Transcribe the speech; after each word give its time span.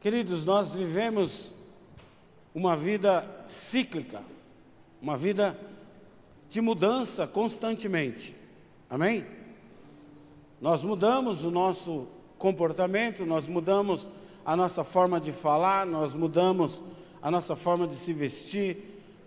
Queridos, 0.00 0.46
nós 0.46 0.74
vivemos 0.74 1.52
uma 2.54 2.74
vida 2.74 3.28
cíclica, 3.46 4.22
uma 5.00 5.14
vida 5.14 5.60
de 6.48 6.58
mudança 6.62 7.26
constantemente. 7.26 8.34
Amém? 8.88 9.26
Nós 10.58 10.82
mudamos 10.82 11.44
o 11.44 11.50
nosso 11.50 12.06
comportamento, 12.38 13.26
nós 13.26 13.46
mudamos 13.46 14.08
a 14.42 14.56
nossa 14.56 14.82
forma 14.82 15.20
de 15.20 15.32
falar, 15.32 15.84
nós 15.84 16.14
mudamos 16.14 16.82
a 17.20 17.30
nossa 17.30 17.54
forma 17.54 17.86
de 17.86 17.94
se 17.94 18.14
vestir, 18.14 18.78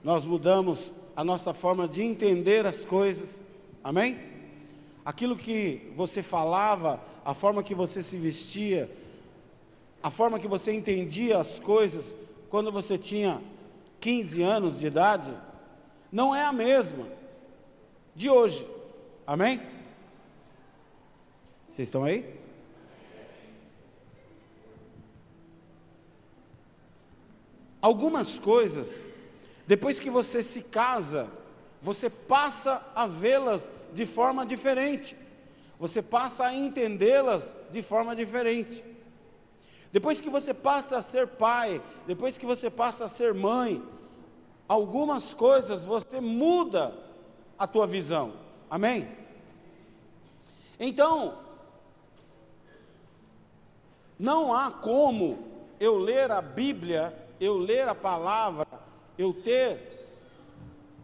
nós 0.04 0.26
mudamos 0.26 0.92
a 1.16 1.24
nossa 1.24 1.54
forma 1.54 1.88
de 1.88 2.02
entender 2.02 2.66
as 2.66 2.84
coisas. 2.84 3.40
Amém? 3.84 4.18
Aquilo 5.06 5.36
que 5.36 5.94
você 5.96 6.24
falava, 6.24 7.00
a 7.24 7.36
forma 7.36 7.62
que 7.62 7.76
você 7.76 8.02
se 8.02 8.18
vestia, 8.18 8.90
a 10.04 10.12
forma 10.12 10.38
que 10.38 10.50
você 10.50 10.74
entendia 10.74 11.40
as 11.40 11.60
coisas 11.60 12.14
quando 12.50 12.70
você 12.74 12.98
tinha 12.98 13.42
15 14.02 14.44
anos 14.44 14.78
de 14.78 14.86
idade, 14.86 15.34
não 16.12 16.36
é 16.36 16.44
a 16.44 16.52
mesma 16.52 17.08
de 18.14 18.30
hoje. 18.30 18.68
Amém? 19.26 19.62
Vocês 21.70 21.88
estão 21.88 22.04
aí? 22.04 22.38
Algumas 27.82 28.38
coisas, 28.38 29.04
depois 29.66 30.02
que 30.02 30.10
você 30.10 30.44
se 30.44 30.62
casa, 30.62 31.30
você 31.82 32.10
passa 32.10 32.86
a 32.94 33.08
vê-las 33.08 33.72
de 33.94 34.06
forma 34.06 34.46
diferente, 34.46 35.16
você 35.80 36.02
passa 36.02 36.46
a 36.46 36.54
entendê-las 36.54 37.56
de 37.72 37.82
forma 37.82 38.14
diferente. 38.14 38.93
Depois 39.94 40.20
que 40.20 40.30
você 40.30 40.54
passa 40.54 40.98
a 40.98 41.02
ser 41.02 41.26
pai, 41.28 41.82
depois 42.06 42.38
que 42.38 42.46
você 42.46 42.70
passa 42.70 43.06
a 43.06 43.10
ser 43.10 43.34
mãe, 43.34 43.82
algumas 44.68 45.34
coisas 45.34 45.86
você 45.86 46.20
muda 46.20 46.94
a 47.58 47.66
tua 47.66 47.88
visão. 47.88 48.34
Amém? 48.70 49.08
Então, 50.78 51.38
não 54.20 54.54
há 54.54 54.70
como 54.70 55.48
eu 55.80 55.98
ler 55.98 56.30
a 56.30 56.42
Bíblia 56.42 57.24
eu 57.44 57.58
ler 57.58 57.88
a 57.88 57.96
palavra, 57.96 58.66
eu 59.18 59.34
ter 59.34 60.08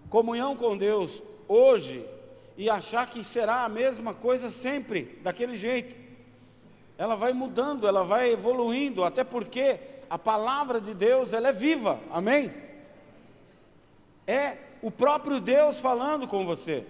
comunhão 0.10 0.56
com 0.56 0.78
Deus 0.78 1.22
hoje 1.48 2.06
e 2.58 2.70
achar 2.70 3.10
que 3.10 3.24
será 3.24 3.66
a 3.66 3.70
mesma 3.70 4.14
coisa 4.14 4.50
sempre, 4.50 5.20
daquele 5.22 5.56
jeito. 5.56 6.09
Ela 7.00 7.16
vai 7.16 7.32
mudando, 7.32 7.88
ela 7.88 8.04
vai 8.04 8.34
evoluindo, 8.34 9.06
até 9.06 9.24
porque 9.24 9.80
a 10.10 10.20
palavra 10.20 10.82
de 10.82 10.94
Deus, 10.94 11.32
ela 11.32 11.48
é 11.48 11.54
viva. 11.54 11.98
Amém? 12.12 12.54
É 14.28 14.58
o 14.82 14.92
próprio 14.92 15.40
Deus 15.40 15.80
falando 15.80 16.28
com 16.28 16.46
você. 16.46 16.86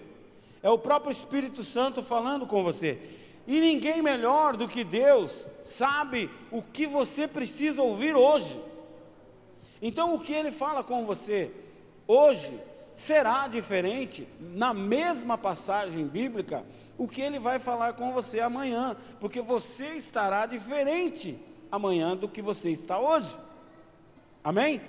É 0.64 0.70
o 0.70 0.80
próprio 0.80 1.12
Espírito 1.12 1.64
Santo 1.64 2.02
falando 2.02 2.48
com 2.48 2.64
você. 2.64 2.98
E 3.46 3.60
ninguém 3.60 4.02
melhor 4.02 4.58
do 4.58 4.68
que 4.68 4.84
Deus 4.84 5.48
sabe 5.64 6.28
o 6.50 6.64
que 6.64 6.88
você 6.88 7.28
precisa 7.28 7.84
ouvir 7.84 8.16
hoje. 8.16 8.60
Então, 9.80 10.16
o 10.16 10.20
que 10.20 10.34
ele 10.34 10.50
fala 10.50 10.84
com 10.84 11.06
você 11.06 11.52
hoje 12.08 12.60
será 13.00 13.48
diferente 13.48 14.28
na 14.42 14.74
mesma 14.74 15.38
passagem 15.38 16.06
bíblica 16.06 16.66
o 16.98 17.08
que 17.08 17.22
ele 17.22 17.40
vai 17.40 17.58
falar 17.58 17.94
com 17.94 18.12
você 18.12 18.42
amanhã, 18.42 18.98
porque 19.22 19.40
você 19.40 19.94
estará 19.94 20.46
diferente 20.46 21.40
amanhã 21.72 22.14
do 22.14 22.28
que 22.28 22.42
você 22.42 22.72
está 22.72 23.00
hoje. 23.00 23.34
Amém? 24.44 24.82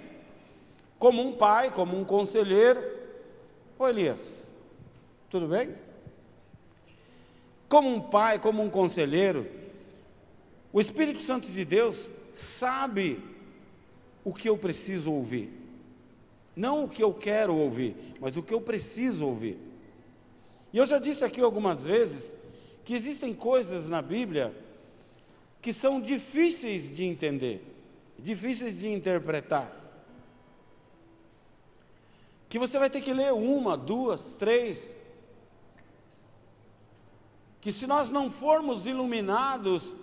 Como 0.99 1.23
um 1.23 1.37
pai, 1.37 1.71
como 1.71 1.97
um 1.97 2.05
conselheiro. 2.05 2.83
Ô 3.79 3.87
Elias, 3.87 4.53
tudo 5.31 5.47
bem? 5.47 5.73
Como 7.69 7.89
um 7.95 8.01
pai, 8.01 8.41
como 8.41 8.61
um 8.61 8.69
conselheiro, 8.69 9.47
o 10.73 10.81
Espírito 10.81 11.21
Santo 11.21 11.49
de 11.49 11.65
Deus 11.65 12.13
sabe 12.35 13.23
o 14.25 14.35
que 14.35 14.49
eu 14.49 14.59
preciso 14.59 15.13
ouvir. 15.13 15.60
Não 16.61 16.85
o 16.85 16.89
que 16.89 17.03
eu 17.03 17.15
quero 17.15 17.57
ouvir, 17.57 17.97
mas 18.21 18.37
o 18.37 18.43
que 18.43 18.53
eu 18.53 18.61
preciso 18.61 19.25
ouvir. 19.25 19.59
E 20.71 20.77
eu 20.77 20.85
já 20.85 20.99
disse 20.99 21.25
aqui 21.25 21.41
algumas 21.41 21.83
vezes 21.85 22.35
que 22.85 22.93
existem 22.93 23.33
coisas 23.33 23.89
na 23.89 24.03
Bíblia 24.03 24.55
que 25.63 25.73
são 25.73 26.03
difíceis 26.03 26.95
de 26.95 27.07
entender, 27.07 27.65
difíceis 28.19 28.81
de 28.81 28.91
interpretar. 28.91 29.75
Que 32.47 32.59
você 32.59 32.79
vai 32.79 32.91
ter 32.91 33.01
que 33.01 33.15
ler 33.15 33.33
uma, 33.33 33.75
duas, 33.75 34.35
três. 34.35 34.95
Que 37.63 37.73
se 37.73 37.87
nós 37.87 38.11
não 38.11 38.31
formos 38.31 38.85
iluminados 38.85 39.95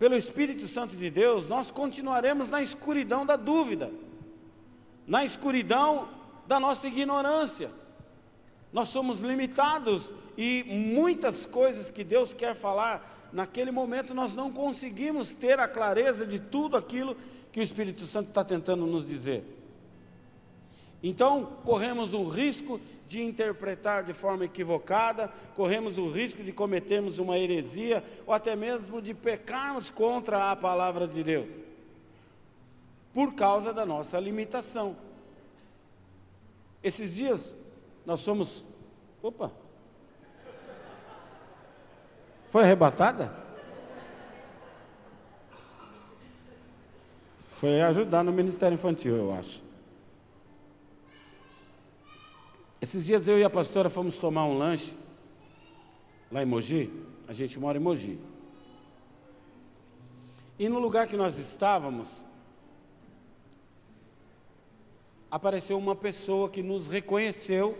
pelo 0.00 0.16
Espírito 0.16 0.66
Santo 0.66 0.96
de 0.96 1.08
Deus, 1.10 1.46
nós 1.46 1.70
continuaremos 1.70 2.48
na 2.48 2.60
escuridão 2.60 3.24
da 3.24 3.36
dúvida, 3.36 3.92
na 5.10 5.24
escuridão 5.24 6.08
da 6.46 6.60
nossa 6.60 6.86
ignorância. 6.86 7.68
Nós 8.72 8.90
somos 8.90 9.18
limitados 9.22 10.12
e 10.38 10.64
muitas 10.94 11.44
coisas 11.44 11.90
que 11.90 12.04
Deus 12.04 12.32
quer 12.32 12.54
falar, 12.54 13.28
naquele 13.32 13.72
momento 13.72 14.14
nós 14.14 14.34
não 14.34 14.52
conseguimos 14.52 15.34
ter 15.34 15.58
a 15.58 15.66
clareza 15.66 16.24
de 16.24 16.38
tudo 16.38 16.76
aquilo 16.76 17.16
que 17.50 17.58
o 17.58 17.62
Espírito 17.62 18.02
Santo 18.06 18.28
está 18.28 18.44
tentando 18.44 18.86
nos 18.86 19.04
dizer. 19.04 19.42
Então, 21.02 21.56
corremos 21.64 22.14
o 22.14 22.28
risco 22.28 22.80
de 23.08 23.20
interpretar 23.20 24.04
de 24.04 24.12
forma 24.12 24.44
equivocada, 24.44 25.28
corremos 25.56 25.98
o 25.98 26.08
risco 26.08 26.44
de 26.44 26.52
cometermos 26.52 27.18
uma 27.18 27.36
heresia 27.36 28.04
ou 28.24 28.32
até 28.32 28.54
mesmo 28.54 29.02
de 29.02 29.12
pecarmos 29.12 29.90
contra 29.90 30.52
a 30.52 30.56
palavra 30.56 31.08
de 31.08 31.24
Deus, 31.24 31.60
por 33.12 33.34
causa 33.34 33.72
da 33.72 33.84
nossa 33.84 34.18
limitação. 34.18 34.96
Esses 36.82 37.14
dias 37.14 37.56
nós 38.06 38.20
somos. 38.20 38.64
Opa! 39.22 39.52
Foi 42.50 42.62
arrebatada? 42.62 43.32
Foi 47.50 47.80
ajudar 47.82 48.24
no 48.24 48.32
Ministério 48.32 48.74
Infantil, 48.74 49.16
eu 49.16 49.34
acho. 49.34 49.62
Esses 52.80 53.04
dias 53.04 53.28
eu 53.28 53.38
e 53.38 53.44
a 53.44 53.50
pastora 53.50 53.90
fomos 53.90 54.18
tomar 54.18 54.46
um 54.46 54.56
lanche 54.56 54.96
lá 56.32 56.42
em 56.42 56.46
Mogi. 56.46 56.90
A 57.28 57.32
gente 57.34 57.58
mora 57.60 57.76
em 57.76 57.80
Mogi. 57.80 58.18
E 60.58 60.68
no 60.68 60.78
lugar 60.78 61.06
que 61.06 61.16
nós 61.16 61.36
estávamos, 61.36 62.24
apareceu 65.30 65.78
uma 65.78 65.94
pessoa 65.94 66.48
que 66.48 66.62
nos 66.62 66.88
reconheceu, 66.88 67.78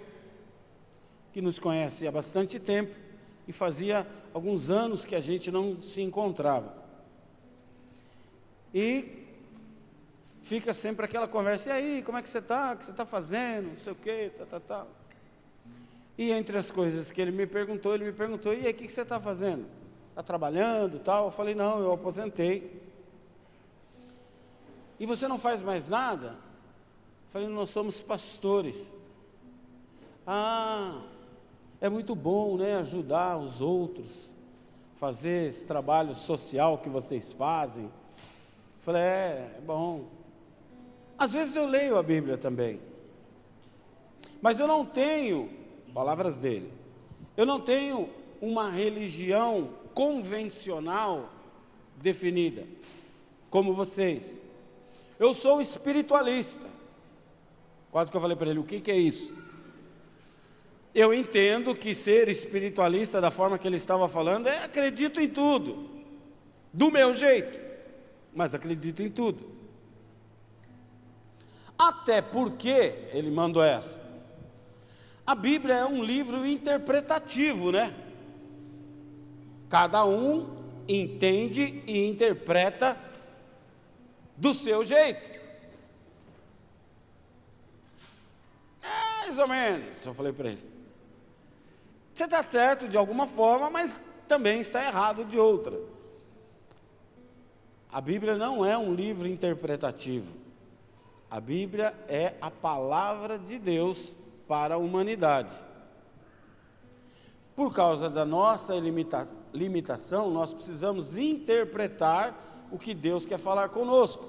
que 1.33 1.41
nos 1.41 1.59
conhece 1.59 2.07
há 2.07 2.13
bastante 2.13 2.59
tempo 2.59 2.95
e 3.47 3.53
fazia 3.53 4.07
alguns 4.33 4.71
anos 4.71 5.05
que 5.05 5.15
a 5.15 5.21
gente 5.21 5.51
não 5.51 5.83
se 5.83 6.01
encontrava. 6.01 6.75
E 8.73 9.27
fica 10.43 10.73
sempre 10.73 11.05
aquela 11.05 11.27
conversa, 11.27 11.71
e 11.71 11.73
aí, 11.73 12.03
como 12.03 12.19
é 12.19 12.23
que 12.23 12.29
você 12.29 12.39
está? 12.39 12.73
O 12.73 12.77
que 12.77 12.85
você 12.85 12.91
está 12.93 13.05
fazendo? 13.05 13.71
Não 13.71 13.79
sei 13.79 13.93
o 13.93 13.97
quê, 13.97 14.31
tá, 14.37 14.47
tá, 14.47 14.61
tá. 14.61 14.87
E 16.17 16.31
entre 16.31 16.57
as 16.57 16.71
coisas 16.71 17.11
que 17.11 17.21
ele 17.21 17.33
me 17.33 17.47
perguntou, 17.47 17.95
ele 17.95 18.05
me 18.05 18.13
perguntou, 18.13 18.55
e 18.55 18.67
aí, 18.67 18.73
o 18.73 18.75
que, 18.75 18.87
que 18.87 18.93
você 18.93 19.03
está 19.03 19.19
fazendo? 19.19 19.67
Está 20.11 20.23
trabalhando 20.23 21.01
tal? 21.01 21.27
Eu 21.27 21.31
falei, 21.31 21.55
não, 21.55 21.81
eu 21.81 21.93
aposentei. 21.93 22.81
E 24.99 25.07
você 25.07 25.27
não 25.27 25.39
faz 25.39 25.63
mais 25.63 25.89
nada? 25.89 26.50
Falei, 27.31 27.47
nós 27.47 27.71
somos 27.71 28.03
pastores. 28.03 28.93
Ah, 30.27 31.03
é 31.81 31.89
muito 31.89 32.15
bom, 32.15 32.57
né, 32.57 32.77
ajudar 32.77 33.39
os 33.39 33.61
outros, 33.61 34.07
fazer 34.99 35.49
esse 35.49 35.65
trabalho 35.65 36.15
social 36.15 36.79
que 36.79 36.89
vocês 36.89 37.33
fazem. 37.33 37.91
Falei, 38.81 39.03
é, 39.03 39.55
é 39.57 39.61
bom. 39.65 40.07
Às 41.17 41.33
vezes 41.33 41.55
eu 41.55 41.67
leio 41.67 41.97
a 41.97 42.03
Bíblia 42.03 42.37
também, 42.37 42.81
mas 44.43 44.59
eu 44.59 44.67
não 44.67 44.85
tenho, 44.85 45.51
palavras 45.95 46.39
dele, 46.39 46.73
eu 47.37 47.47
não 47.47 47.61
tenho 47.61 48.09
uma 48.41 48.71
religião 48.71 49.69
convencional 49.95 51.29
definida, 51.97 52.67
como 53.51 53.75
vocês. 53.75 54.43
Eu 55.19 55.35
sou 55.35 55.61
espiritualista. 55.61 56.80
Quase 57.91 58.11
que 58.11 58.17
eu 58.17 58.21
falei 58.21 58.37
para 58.37 58.51
ele: 58.51 58.59
o 58.59 58.65
que, 58.65 58.81
que 58.81 58.91
é 58.91 58.97
isso? 58.97 59.37
Eu 60.95 61.15
entendo 61.15 61.75
que 61.75 61.95
ser 61.95 62.29
espiritualista, 62.29 63.21
da 63.21 63.31
forma 63.31 63.59
que 63.59 63.67
ele 63.67 63.77
estava 63.77 64.09
falando, 64.09 64.49
é 64.49 64.65
acredito 64.65 65.21
em 65.21 65.29
tudo, 65.29 65.89
do 66.73 66.91
meu 66.91 67.15
jeito. 67.15 67.61
mas 68.35 68.55
acredito 68.55 69.03
em 69.03 69.11
tudo. 69.11 69.51
Até 71.79 72.21
porque, 72.21 73.09
ele 73.13 73.31
mandou 73.31 73.63
essa. 73.63 74.03
A 75.27 75.35
Bíblia 75.35 75.77
é 75.77 75.85
um 75.85 76.05
livro 76.05 76.45
interpretativo, 76.45 77.71
né? 77.73 77.95
Cada 79.69 80.05
um 80.05 80.59
entende 80.89 81.83
e 81.87 82.07
interpreta 82.07 82.99
do 84.37 84.53
seu 84.53 84.85
jeito. 84.85 85.39
É, 88.83 89.21
mais 89.21 89.29
ou 89.41 89.49
menos, 89.49 90.05
eu 90.05 90.15
falei 90.15 90.33
para 90.33 90.51
ele. 90.51 90.65
Você 92.15 92.25
está 92.25 92.43
certo 92.43 92.89
de 92.89 92.97
alguma 92.97 93.27
forma, 93.27 93.71
mas 93.71 94.03
também 94.29 94.61
está 94.61 94.85
errado 94.85 95.25
de 95.25 95.39
outra. 95.39 95.77
A 97.91 98.01
Bíblia 98.01 98.37
não 98.37 98.65
é 98.65 98.79
um 98.79 98.95
livro 98.95 99.27
interpretativo. 99.27 100.37
A 101.31 101.41
Bíblia 101.41 101.95
é 102.09 102.35
a 102.41 102.51
palavra 102.51 103.39
de 103.39 103.59
Deus 103.59 104.15
para 104.47 104.75
a 104.75 104.79
humanidade. 104.79 105.55
Por 107.57 107.73
causa 107.73 108.09
da 108.09 108.25
nossa 108.25 108.75
limita 108.75 109.27
limitação, 109.53 110.31
nós 110.31 110.55
precisamos 110.55 111.17
interpretar 111.17 112.69
o 112.71 112.79
que 112.79 112.95
Deus 112.95 113.27
quer 113.27 113.39
falar 113.39 113.69
conosco. 113.69 114.29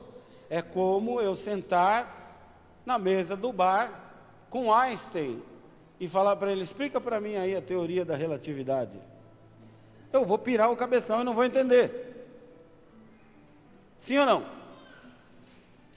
É 0.49 0.61
como 0.61 1.21
eu 1.21 1.35
sentar 1.35 2.81
na 2.85 2.97
mesa 2.97 3.37
do 3.37 3.53
bar 3.53 4.10
com 4.51 4.71
Einstein 4.71 5.41
e 5.99 6.07
falar 6.07 6.35
para 6.35 6.51
ele: 6.51 6.61
explica 6.61 7.01
para 7.01 7.19
mim 7.19 7.37
aí 7.37 7.55
a 7.55 7.61
teoria 7.61 8.05
da 8.05 8.15
relatividade. 8.15 8.99
Eu 10.13 10.23
vou 10.23 10.37
pirar 10.37 10.69
o 10.69 10.75
cabeção 10.75 11.21
e 11.21 11.23
não 11.23 11.33
vou 11.33 11.45
entender. 11.45 12.27
Sim 13.97 14.19
ou 14.19 14.25
não? 14.25 14.45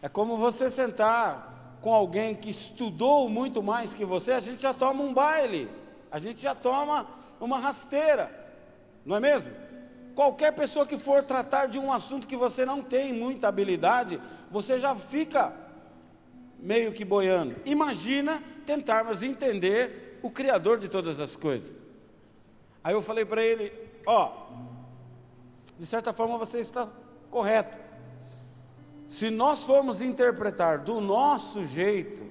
É 0.01 0.09
como 0.09 0.37
você 0.39 0.71
sentar 0.71 1.79
com 1.83 1.93
alguém 1.93 2.35
que 2.35 2.49
estudou 2.49 3.29
muito 3.29 3.62
mais 3.62 3.93
que 3.93 4.05
você, 4.05 4.33
a 4.33 4.41
gente 4.41 4.62
já 4.62 4.73
toma 4.73 5.03
um 5.03 5.12
baile, 5.12 5.69
a 6.11 6.19
gente 6.19 6.41
já 6.41 6.55
toma 6.55 7.06
uma 7.41 7.59
rasteira, 7.59 8.31
não 9.05 9.17
é 9.17 9.21
mesmo? 9.21 9.51
Qualquer 10.15 10.53
pessoa 10.53 10.87
que 10.87 10.97
for 10.97 11.25
tratar 11.25 11.67
de 11.67 11.79
um 11.79 11.93
assunto 11.93 12.29
que 12.29 12.37
você 12.37 12.65
não 12.65 12.81
tem 12.81 13.12
muita 13.12 13.49
habilidade, 13.49 14.21
você 14.51 14.79
já 14.79 14.95
fica 14.95 15.53
meio 16.64 16.93
que 16.93 17.05
boiando. 17.05 17.55
Imagina 17.64 18.43
tentarmos 18.66 19.22
entender 19.22 20.19
o 20.22 20.31
Criador 20.31 20.78
de 20.78 20.88
todas 20.88 21.20
as 21.20 21.37
coisas. 21.37 21.81
Aí 22.82 22.94
eu 22.94 23.02
falei 23.02 23.25
para 23.25 23.43
ele: 23.43 23.72
Ó, 24.05 24.49
de 25.78 25.87
certa 25.87 26.12
forma 26.12 26.37
você 26.37 26.58
está 26.58 26.88
correto. 27.31 27.78
Se 29.06 29.31
nós 29.31 29.64
formos 29.64 30.00
interpretar 30.00 30.78
do 30.78 31.00
nosso 31.00 31.64
jeito, 31.64 32.25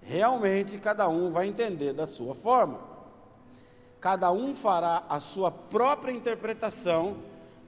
realmente 0.00 0.78
cada 0.78 1.08
um 1.08 1.30
vai 1.30 1.48
entender 1.48 1.92
da 1.92 2.06
sua 2.06 2.34
forma 2.34 2.94
cada 4.04 4.30
um 4.30 4.54
fará 4.54 5.02
a 5.08 5.18
sua 5.18 5.50
própria 5.50 6.12
interpretação 6.12 7.16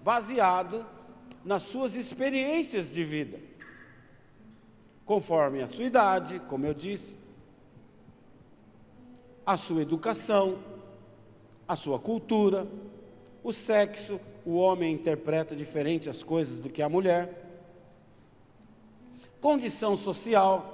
baseado 0.04 0.84
nas 1.42 1.62
suas 1.62 1.94
experiências 1.94 2.92
de 2.92 3.02
vida, 3.02 3.40
conforme 5.06 5.62
a 5.62 5.68
sua 5.68 5.84
idade, 5.84 6.40
como 6.40 6.66
eu 6.66 6.74
disse, 6.74 7.16
a 9.46 9.56
sua 9.56 9.80
educação, 9.80 10.58
a 11.66 11.76
sua 11.76 12.00
cultura, 12.00 12.66
o 13.42 13.52
sexo, 13.52 14.20
o 14.44 14.56
homem 14.56 14.92
interpreta 14.92 15.54
diferente 15.54 16.10
as 16.10 16.24
coisas 16.24 16.58
do 16.58 16.68
que 16.68 16.82
a 16.82 16.88
mulher, 16.88 17.44
condição 19.40 19.96
social, 19.96 20.72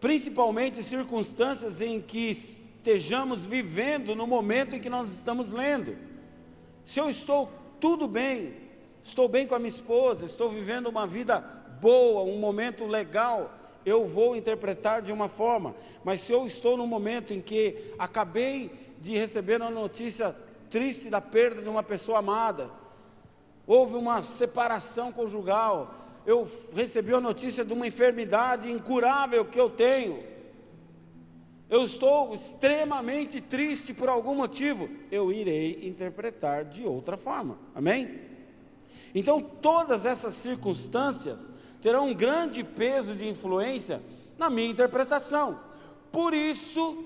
principalmente 0.00 0.80
circunstâncias 0.84 1.80
em 1.80 2.00
que 2.00 2.30
estejamos 2.30 3.44
vivendo 3.44 4.14
no 4.14 4.28
momento 4.28 4.76
em 4.76 4.80
que 4.80 4.88
nós 4.88 5.10
estamos 5.10 5.50
lendo. 5.50 5.96
Se 6.84 7.00
eu 7.00 7.10
estou 7.10 7.50
tudo 7.80 8.06
bem, 8.06 8.54
estou 9.02 9.28
bem 9.28 9.44
com 9.44 9.56
a 9.56 9.58
minha 9.58 9.68
esposa, 9.68 10.24
estou 10.24 10.48
vivendo 10.48 10.86
uma 10.86 11.04
vida 11.04 11.57
boa, 11.80 12.22
um 12.22 12.38
momento 12.38 12.84
legal, 12.86 13.50
eu 13.84 14.06
vou 14.06 14.36
interpretar 14.36 15.02
de 15.02 15.12
uma 15.12 15.28
forma, 15.28 15.74
mas 16.04 16.20
se 16.20 16.32
eu 16.32 16.46
estou 16.46 16.76
no 16.76 16.86
momento 16.86 17.32
em 17.32 17.40
que 17.40 17.92
acabei 17.98 18.70
de 19.00 19.16
receber 19.16 19.60
uma 19.60 19.70
notícia 19.70 20.34
triste 20.68 21.08
da 21.08 21.20
perda 21.20 21.62
de 21.62 21.68
uma 21.68 21.82
pessoa 21.82 22.18
amada, 22.18 22.70
houve 23.66 23.94
uma 23.94 24.22
separação 24.22 25.12
conjugal, 25.12 25.94
eu 26.26 26.46
recebi 26.74 27.14
a 27.14 27.20
notícia 27.20 27.64
de 27.64 27.72
uma 27.72 27.86
enfermidade 27.86 28.70
incurável 28.70 29.44
que 29.44 29.58
eu 29.58 29.70
tenho, 29.70 30.22
eu 31.70 31.84
estou 31.84 32.32
extremamente 32.32 33.40
triste 33.40 33.92
por 33.92 34.08
algum 34.08 34.34
motivo, 34.34 34.88
eu 35.10 35.30
irei 35.30 35.86
interpretar 35.86 36.64
de 36.64 36.84
outra 36.84 37.16
forma. 37.16 37.58
Amém? 37.74 38.20
Então, 39.14 39.40
todas 39.40 40.06
essas 40.06 40.34
circunstâncias 40.34 41.52
terão 41.80 42.08
um 42.08 42.14
grande 42.14 42.62
peso 42.64 43.14
de 43.14 43.28
influência 43.28 44.02
na 44.36 44.48
minha 44.50 44.70
interpretação. 44.70 45.60
Por 46.10 46.34
isso, 46.34 47.04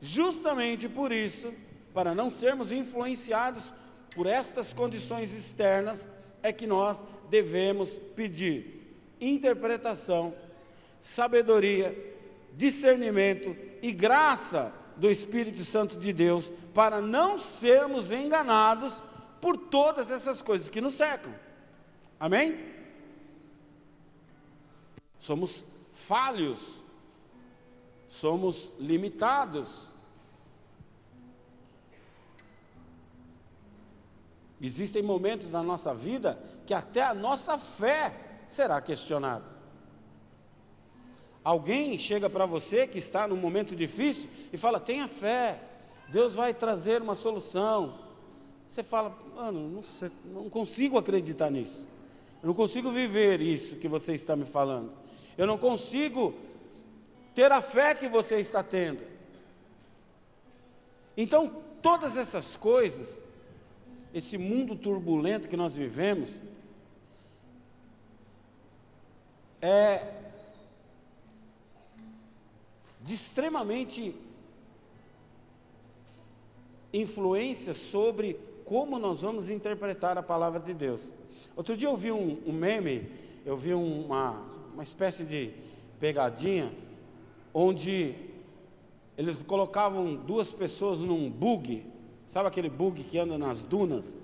justamente 0.00 0.88
por 0.88 1.12
isso, 1.12 1.52
para 1.94 2.14
não 2.14 2.30
sermos 2.30 2.70
influenciados 2.70 3.72
por 4.14 4.26
estas 4.26 4.72
condições 4.72 5.32
externas, 5.32 6.08
é 6.42 6.52
que 6.52 6.66
nós 6.66 7.02
devemos 7.28 7.88
pedir 8.14 8.96
interpretação, 9.20 10.34
sabedoria 11.00 12.16
discernimento 12.58 13.56
e 13.80 13.92
graça 13.92 14.72
do 14.96 15.08
Espírito 15.08 15.62
Santo 15.62 15.96
de 15.96 16.12
Deus 16.12 16.52
para 16.74 17.00
não 17.00 17.38
sermos 17.38 18.10
enganados 18.10 19.00
por 19.40 19.56
todas 19.56 20.10
essas 20.10 20.42
coisas 20.42 20.68
que 20.68 20.80
nos 20.80 20.96
cercam. 20.96 21.32
Amém? 22.18 22.58
Somos 25.18 25.64
falhos, 25.92 26.80
somos 28.08 28.70
limitados. 28.78 29.88
Existem 34.60 35.02
momentos 35.02 35.50
na 35.50 35.62
nossa 35.62 35.94
vida 35.94 36.42
que 36.66 36.74
até 36.74 37.02
a 37.02 37.14
nossa 37.14 37.56
fé 37.56 38.40
será 38.48 38.80
questionada. 38.80 39.44
Alguém 41.44 41.96
chega 41.98 42.28
para 42.28 42.44
você 42.44 42.86
que 42.86 42.98
está 42.98 43.28
num 43.28 43.36
momento 43.36 43.76
difícil 43.76 44.28
e 44.52 44.56
fala: 44.56 44.80
tenha 44.80 45.06
fé, 45.06 45.62
Deus 46.08 46.34
vai 46.34 46.52
trazer 46.52 47.00
uma 47.00 47.14
solução. 47.14 47.98
Você 48.68 48.82
fala: 48.82 49.16
mano, 49.34 49.68
não, 49.68 49.82
sei, 49.82 50.10
não 50.24 50.50
consigo 50.50 50.98
acreditar 50.98 51.50
nisso. 51.50 51.86
Eu 52.42 52.48
não 52.48 52.54
consigo 52.54 52.90
viver 52.90 53.40
isso 53.40 53.76
que 53.76 53.88
você 53.88 54.14
está 54.14 54.36
me 54.36 54.44
falando. 54.44 54.92
Eu 55.36 55.46
não 55.46 55.58
consigo 55.58 56.34
ter 57.34 57.50
a 57.50 57.60
fé 57.60 57.94
que 57.94 58.08
você 58.08 58.36
está 58.36 58.62
tendo. 58.62 59.02
Então, 61.16 61.62
todas 61.82 62.16
essas 62.16 62.56
coisas, 62.56 63.20
esse 64.14 64.38
mundo 64.38 64.76
turbulento 64.76 65.48
que 65.48 65.56
nós 65.56 65.74
vivemos, 65.74 66.40
é 69.60 70.14
de 73.00 73.14
extremamente 73.14 74.14
influência 76.92 77.74
sobre 77.74 78.38
como 78.64 78.98
nós 78.98 79.22
vamos 79.22 79.48
interpretar 79.48 80.16
a 80.18 80.22
palavra 80.22 80.60
de 80.60 80.74
Deus. 80.74 81.10
Outro 81.56 81.76
dia 81.76 81.88
eu 81.88 81.96
vi 81.96 82.12
um, 82.12 82.38
um 82.46 82.52
meme, 82.52 83.10
eu 83.44 83.56
vi 83.56 83.74
uma, 83.74 84.44
uma 84.72 84.82
espécie 84.82 85.24
de 85.24 85.50
pegadinha, 85.98 86.72
onde 87.52 88.14
eles 89.16 89.42
colocavam 89.42 90.14
duas 90.14 90.52
pessoas 90.52 91.00
num 91.00 91.28
bug, 91.28 91.84
sabe 92.28 92.46
aquele 92.46 92.68
bug 92.68 93.02
que 93.02 93.18
anda 93.18 93.36
nas 93.36 93.62
dunas 93.62 94.16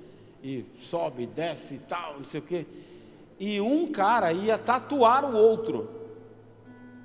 e 0.43 0.65
sobe, 0.75 1.27
desce 1.27 1.77
e 1.77 1.79
tal, 1.81 2.19
não 2.19 2.25
sei 2.25 2.41
o 2.41 2.43
quê. 2.45 2.67
E 3.41 3.61
um 3.61 3.91
cara 3.91 4.33
ia 4.33 4.57
tatuar 4.57 5.25
o 5.25 5.37
outro 5.37 5.91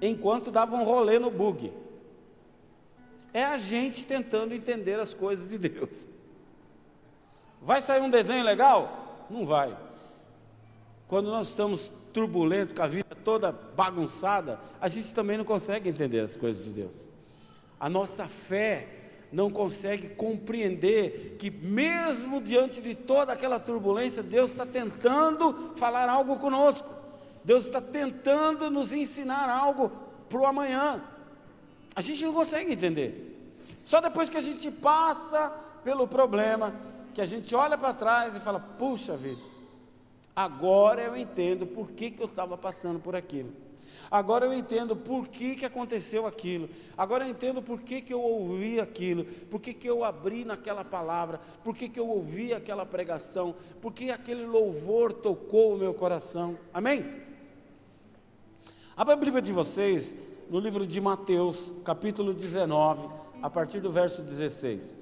enquanto 0.02 0.52
dava 0.52 0.76
um 0.76 0.84
rolê 0.84 1.18
no 1.18 1.32
bug. 1.32 1.74
É 3.34 3.44
a 3.44 3.58
gente 3.58 4.06
tentando 4.06 4.54
entender 4.54 5.00
as 5.00 5.14
coisas 5.14 5.50
de 5.50 5.58
Deus. 5.58 6.08
Vai 7.62 7.82
sair 7.82 8.02
um 8.02 8.10
desenho 8.10 8.44
legal? 8.44 9.26
Não 9.30 9.46
vai. 9.46 9.76
Quando 11.10 11.30
nós 11.30 11.50
estamos 11.50 11.92
turbulentos, 12.14 12.74
com 12.74 12.82
a 12.82 12.88
vida 12.88 13.18
toda 13.26 13.52
bagunçada, 13.52 14.60
a 14.80 14.88
gente 14.88 15.14
também 15.14 15.38
não 15.38 15.44
consegue 15.44 15.90
entender 15.90 16.22
as 16.22 16.38
coisas 16.38 16.64
de 16.64 16.70
Deus. 16.70 17.10
A 17.78 17.90
nossa 17.90 18.26
fé, 18.28 18.88
não 19.32 19.52
consegue 19.52 20.10
compreender 20.10 21.36
que, 21.38 21.52
mesmo 21.52 22.42
diante 22.42 22.82
de 22.82 22.96
toda 22.96 23.34
aquela 23.34 23.60
turbulência, 23.60 24.24
Deus 24.24 24.52
está 24.52 24.66
tentando 24.66 25.74
falar 25.76 26.10
algo 26.10 26.38
conosco, 26.38 26.90
Deus 27.44 27.66
está 27.66 27.80
tentando 27.80 28.70
nos 28.72 28.92
ensinar 28.92 29.50
algo 29.50 29.92
para 30.28 30.40
o 30.40 30.46
amanhã. 30.46 31.02
A 31.96 32.02
gente 32.02 32.24
não 32.26 32.34
consegue 32.34 32.74
entender. 32.74 33.38
Só 33.86 34.02
depois 34.02 34.30
que 34.30 34.38
a 34.38 34.42
gente 34.42 34.70
passa 34.72 35.50
pelo 35.84 36.08
problema, 36.08 36.74
que 37.14 37.22
a 37.22 37.26
gente 37.26 37.54
olha 37.56 37.78
para 37.78 37.94
trás 37.94 38.36
e 38.36 38.40
fala: 38.40 38.60
puxa 38.60 39.16
vida, 39.16 39.42
agora 40.40 41.02
eu 41.02 41.18
entendo 41.18 41.68
por 41.68 41.92
que, 41.92 42.10
que 42.12 42.22
eu 42.22 42.28
estava 42.28 42.58
passando 42.58 42.98
por 42.98 43.14
aquilo. 43.14 43.52
Agora 44.10 44.46
eu 44.46 44.54
entendo 44.54 44.96
por 44.96 45.28
que, 45.28 45.56
que 45.56 45.66
aconteceu 45.66 46.26
aquilo. 46.26 46.70
Agora 46.98 47.26
eu 47.26 47.30
entendo 47.30 47.62
por 47.62 47.82
que, 47.82 48.02
que 48.02 48.14
eu 48.14 48.22
ouvi 48.22 48.80
aquilo. 48.80 49.26
Por 49.26 49.60
que, 49.60 49.74
que 49.74 49.90
eu 49.90 50.02
abri 50.02 50.46
naquela 50.46 50.86
palavra. 50.86 51.42
Por 51.62 51.76
que, 51.76 51.90
que 51.90 52.00
eu 52.00 52.08
ouvi 52.08 52.54
aquela 52.54 52.86
pregação. 52.86 53.54
Por 53.82 53.92
que 53.92 54.12
aquele 54.12 54.46
louvor 54.46 55.12
tocou 55.12 55.76
o 55.76 55.78
meu 55.78 55.94
coração. 55.94 56.58
Amém? 56.74 57.06
Abra 58.96 59.16
a 59.16 59.18
Bíblia 59.18 59.42
de 59.42 59.52
vocês 59.52 60.16
no 60.50 60.60
livro 60.60 60.88
de 60.88 61.02
Mateus, 61.02 61.74
capítulo 61.84 62.34
19, 62.34 63.10
a 63.42 63.50
partir 63.50 63.82
do 63.82 63.92
verso 63.92 64.22
16. 64.22 64.99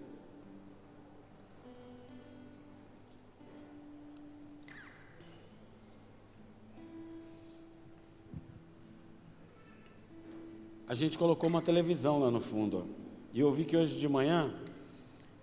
A 10.88 10.96
gente 10.96 11.18
colocou 11.18 11.50
uma 11.50 11.62
televisão 11.62 12.20
lá 12.20 12.32
no 12.32 12.40
fundo. 12.40 12.88
E 13.34 13.40
eu 13.40 13.52
vi 13.52 13.66
que 13.66 13.76
hoje 13.76 14.00
de 14.00 14.08
manhã 14.08 14.54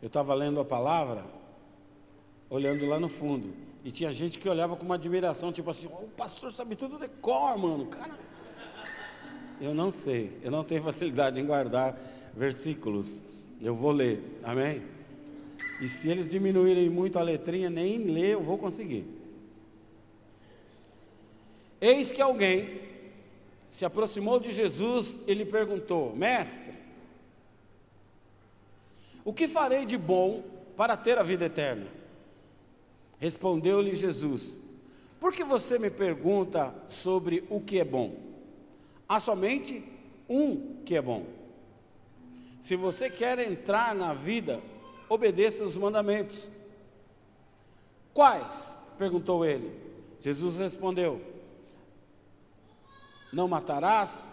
eu 0.01 0.07
estava 0.07 0.35
lendo 0.35 0.59
a 0.59 0.65
palavra, 0.65 1.25
olhando 2.49 2.87
lá 2.87 2.99
no 2.99 3.09
fundo. 3.09 3.53
E 3.85 3.91
tinha 3.91 4.13
gente 4.13 4.39
que 4.39 4.49
olhava 4.49 4.75
com 4.75 4.85
uma 4.85 4.95
admiração, 4.95 5.53
tipo 5.53 5.71
assim, 5.71 5.87
oh, 5.93 6.05
o 6.05 6.09
pastor 6.09 6.53
sabe 6.53 6.75
tudo 6.75 6.99
de 6.99 7.09
cor, 7.09 7.59
mano. 7.59 7.87
Cara. 7.87 8.19
Eu 9.61 9.75
não 9.75 9.91
sei, 9.91 10.33
eu 10.43 10.51
não 10.51 10.65
tenho 10.65 10.83
facilidade 10.83 11.39
em 11.39 11.45
guardar 11.45 11.95
versículos. 12.35 13.21
Eu 13.61 13.75
vou 13.75 13.93
ler, 13.93 14.41
amém? 14.43 14.83
E 15.81 15.89
se 15.89 16.09
eles 16.09 16.31
diminuírem 16.31 16.89
muito 16.89 17.19
a 17.19 17.23
letrinha, 17.23 17.69
nem 17.69 17.99
ler 17.99 18.31
eu 18.31 18.43
vou 18.43 18.57
conseguir. 18.57 19.07
Eis 21.81 22.11
que 22.11 22.23
alguém 22.23 22.81
se 23.75 23.85
aproximou 23.85 24.39
de 24.39 24.53
Jesus 24.53 25.19
e 25.27 25.35
lhe 25.35 25.45
perguntou: 25.45 26.15
Mestre, 26.15 26.73
o 29.25 29.33
que 29.33 29.49
farei 29.49 29.85
de 29.85 29.99
bom 29.99 30.45
para 30.77 30.97
ter 30.97 31.19
a 31.19 31.25
vida 31.25 31.47
eterna? 31.47 31.89
Respondeu-lhe 33.19 33.97
Jesus: 33.97 34.57
Por 35.19 35.33
que 35.33 35.43
você 35.43 35.77
me 35.77 35.91
pergunta 35.91 36.73
sobre 36.89 37.43
o 37.51 37.61
que 37.61 37.81
é 37.81 37.85
bom? 37.85 38.15
Há 39.09 39.19
somente 39.19 39.83
um 40.29 40.77
que 40.85 40.95
é 40.95 41.03
bom. 41.03 41.27
Se 42.61 42.77
você 42.77 43.11
quer 43.11 43.41
entrar 43.41 43.93
na 43.93 44.15
vida, 44.15 44.63
obedeça 45.09 45.65
os 45.65 45.77
mandamentos. 45.77 46.49
Quais? 48.13 48.79
perguntou 48.97 49.45
ele. 49.45 49.77
Jesus 50.21 50.55
respondeu: 50.55 51.34
não 53.35 53.49
matarás, 53.49 54.25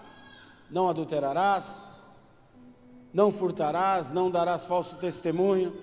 não 0.69 0.87
adulterarás, 0.87 1.81
não 3.13 3.31
furtarás, 3.31 4.13
não 4.13 4.31
darás 4.31 4.65
falso 4.65 4.95
testemunho, 4.95 5.75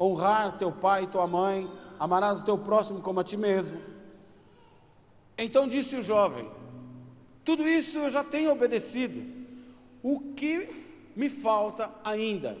honrar 0.00 0.56
teu 0.58 0.72
pai 0.72 1.04
e 1.04 1.08
tua 1.08 1.26
mãe, 1.26 1.68
amarás 1.98 2.40
o 2.40 2.44
teu 2.44 2.56
próximo 2.56 3.00
como 3.00 3.20
a 3.20 3.24
ti 3.24 3.36
mesmo. 3.36 3.78
Então 5.36 5.68
disse 5.68 5.96
o 5.96 6.02
jovem: 6.02 6.48
Tudo 7.44 7.68
isso 7.68 7.98
eu 7.98 8.10
já 8.10 8.24
tenho 8.24 8.52
obedecido, 8.52 9.22
o 10.02 10.20
que 10.34 11.10
me 11.14 11.28
falta 11.28 11.90
ainda? 12.04 12.56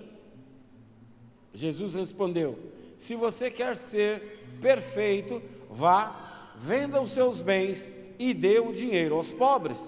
Jesus 1.54 1.94
respondeu: 1.94 2.58
Se 2.98 3.14
você 3.14 3.50
quer 3.50 3.76
ser 3.76 4.58
perfeito, 4.60 5.42
vá, 5.70 6.52
venda 6.56 7.00
os 7.00 7.12
seus 7.12 7.40
bens 7.40 7.92
e 8.18 8.32
dê 8.32 8.58
o 8.58 8.72
dinheiro 8.72 9.16
aos 9.16 9.32
pobres. 9.32 9.78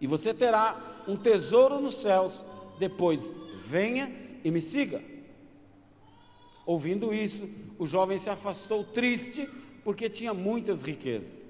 E 0.00 0.06
você 0.06 0.34
terá 0.34 0.76
um 1.08 1.16
tesouro 1.16 1.80
nos 1.80 2.00
céus. 2.00 2.44
Depois, 2.78 3.32
venha 3.60 4.12
e 4.44 4.50
me 4.50 4.60
siga. 4.60 5.02
Ouvindo 6.64 7.14
isso, 7.14 7.48
o 7.78 7.86
jovem 7.86 8.18
se 8.18 8.28
afastou 8.28 8.84
triste, 8.84 9.48
porque 9.84 10.10
tinha 10.10 10.34
muitas 10.34 10.82
riquezas. 10.82 11.46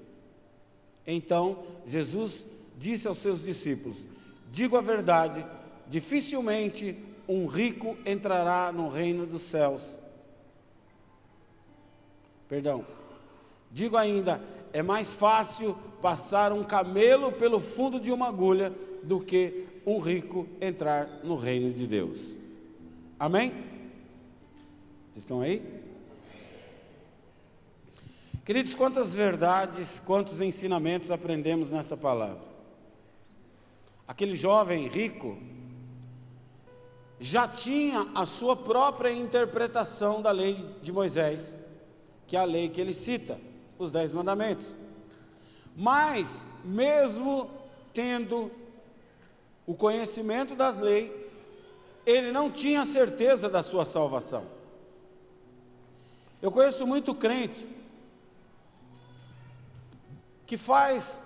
Então, 1.05 1.63
Jesus 1.87 2.45
disse 2.77 3.07
aos 3.07 3.17
seus 3.17 3.41
discípulos: 3.43 3.97
Digo 4.51 4.77
a 4.77 4.81
verdade, 4.81 5.45
dificilmente 5.87 6.97
um 7.27 7.47
rico 7.47 7.97
entrará 8.05 8.71
no 8.71 8.89
reino 8.89 9.25
dos 9.25 9.43
céus. 9.43 9.83
Perdão. 12.47 12.85
Digo 13.71 13.97
ainda, 13.97 14.41
é 14.77 14.83
mais 14.83 15.15
fácil 15.15 15.75
passar 16.03 16.53
um 16.53 16.63
camelo 16.63 17.31
pelo 17.31 17.59
fundo 17.59 17.99
de 17.99 18.11
uma 18.11 18.27
agulha 18.27 18.71
do 19.01 19.19
que 19.19 19.65
um 19.83 19.97
rico 19.97 20.47
entrar 20.61 21.21
no 21.23 21.35
reino 21.35 21.73
de 21.73 21.87
Deus. 21.87 22.35
Amém? 23.19 23.53
Estão 25.15 25.41
aí? 25.41 25.63
Queridos, 28.45 28.75
quantas 28.75 29.15
verdades, 29.15 29.99
quantos 29.99 30.41
ensinamentos 30.41 31.09
aprendemos 31.09 31.71
nessa 31.71 31.97
palavra? 31.97 32.45
Aquele 34.07 34.35
jovem 34.35 34.87
rico 34.87 35.39
já 37.19 37.47
tinha 37.47 38.07
a 38.13 38.27
sua 38.27 38.55
própria 38.55 39.11
interpretação 39.11 40.21
da 40.21 40.29
lei 40.29 40.63
de 40.83 40.91
Moisés, 40.91 41.57
que 42.27 42.37
é 42.37 42.39
a 42.39 42.45
lei 42.45 42.69
que 42.69 42.79
ele 42.79 42.93
cita 42.93 43.46
os 43.77 43.91
dez 43.91 44.11
mandamentos. 44.11 44.75
Mas, 45.75 46.41
mesmo 46.63 47.49
tendo 47.93 48.51
o 49.65 49.75
conhecimento 49.75 50.55
das 50.55 50.77
leis, 50.77 51.11
ele 52.05 52.31
não 52.31 52.49
tinha 52.49 52.85
certeza 52.85 53.49
da 53.49 53.61
sua 53.61 53.85
salvação. 53.85 54.45
Eu 56.41 56.51
conheço 56.51 56.85
muito 56.87 57.13
crente 57.13 57.67
que 60.45 60.57
faz 60.57 61.21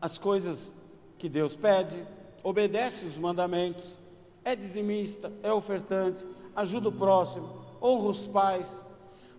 as 0.00 0.16
coisas 0.16 0.74
que 1.18 1.28
Deus 1.28 1.54
pede, 1.54 2.06
obedece 2.42 3.04
os 3.04 3.18
mandamentos, 3.18 3.96
é 4.44 4.56
dizimista, 4.56 5.32
é 5.42 5.52
ofertante, 5.52 6.24
ajuda 6.54 6.88
o 6.88 6.92
próximo, 6.92 7.64
honra 7.82 8.08
os 8.08 8.26
pais, 8.26 8.70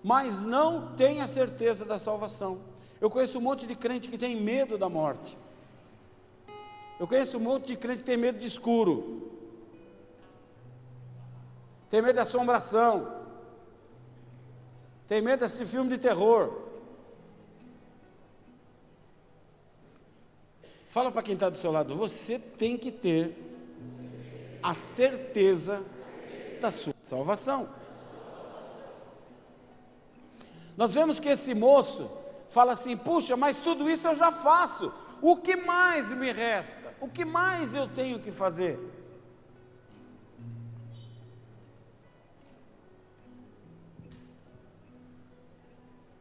mas 0.06 0.44
não 0.44 0.94
tem 0.94 1.20
a 1.20 1.26
certeza 1.26 1.84
da 1.84 1.98
salvação. 1.98 2.60
Eu 3.02 3.10
conheço 3.10 3.40
um 3.40 3.42
monte 3.42 3.66
de 3.66 3.76
crente 3.76 4.08
que 4.08 4.20
tem 4.20 4.40
medo 4.40 4.78
da 4.78 4.88
morte. 4.88 5.36
Eu 7.00 7.08
conheço 7.08 7.38
um 7.38 7.40
monte 7.40 7.70
de 7.70 7.76
crente 7.76 8.00
que 8.00 8.04
tem 8.04 8.16
medo 8.16 8.38
de 8.38 8.46
escuro. 8.46 9.32
Tem 11.90 12.04
medo 12.04 12.14
de 12.14 12.20
assombração. 12.20 13.12
Tem 15.08 15.24
medo 15.24 15.40
desse 15.40 15.66
filme 15.66 15.90
de 15.90 15.98
terror. 15.98 16.54
Fala 20.90 21.12
para 21.12 21.24
quem 21.24 21.34
está 21.34 21.50
do 21.50 21.58
seu 21.58 21.72
lado, 21.72 21.96
você 21.96 22.38
tem 22.38 22.78
que 22.78 22.92
ter 22.92 23.36
a 24.62 24.76
certeza 24.76 25.84
da 26.62 26.72
sua 26.72 26.94
salvação. 27.02 27.85
Nós 30.78 30.94
vemos 30.94 31.20
que 31.20 31.30
esse 31.30 31.54
moço 31.54 32.10
fala 32.50 32.74
assim: 32.74 32.96
puxa, 32.98 33.38
mas 33.38 33.58
tudo 33.58 33.90
isso 33.90 34.08
eu 34.08 34.16
já 34.16 34.32
faço, 34.32 34.92
o 35.22 35.38
que 35.38 35.56
mais 35.56 36.12
me 36.12 36.32
resta? 36.32 36.94
O 37.00 37.08
que 37.08 37.24
mais 37.24 37.74
eu 37.74 37.88
tenho 37.88 38.20
que 38.20 38.32
fazer? 38.32 38.80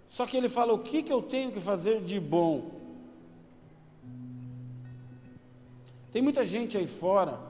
Só 0.08 0.26
que 0.26 0.36
ele 0.36 0.48
fala: 0.48 0.72
o 0.72 0.78
que, 0.78 1.02
que 1.02 1.12
eu 1.12 1.20
tenho 1.20 1.50
que 1.50 1.60
fazer 1.60 2.00
de 2.00 2.20
bom? 2.20 2.70
Tem 6.12 6.22
muita 6.22 6.46
gente 6.46 6.78
aí 6.78 6.86
fora 6.86 7.40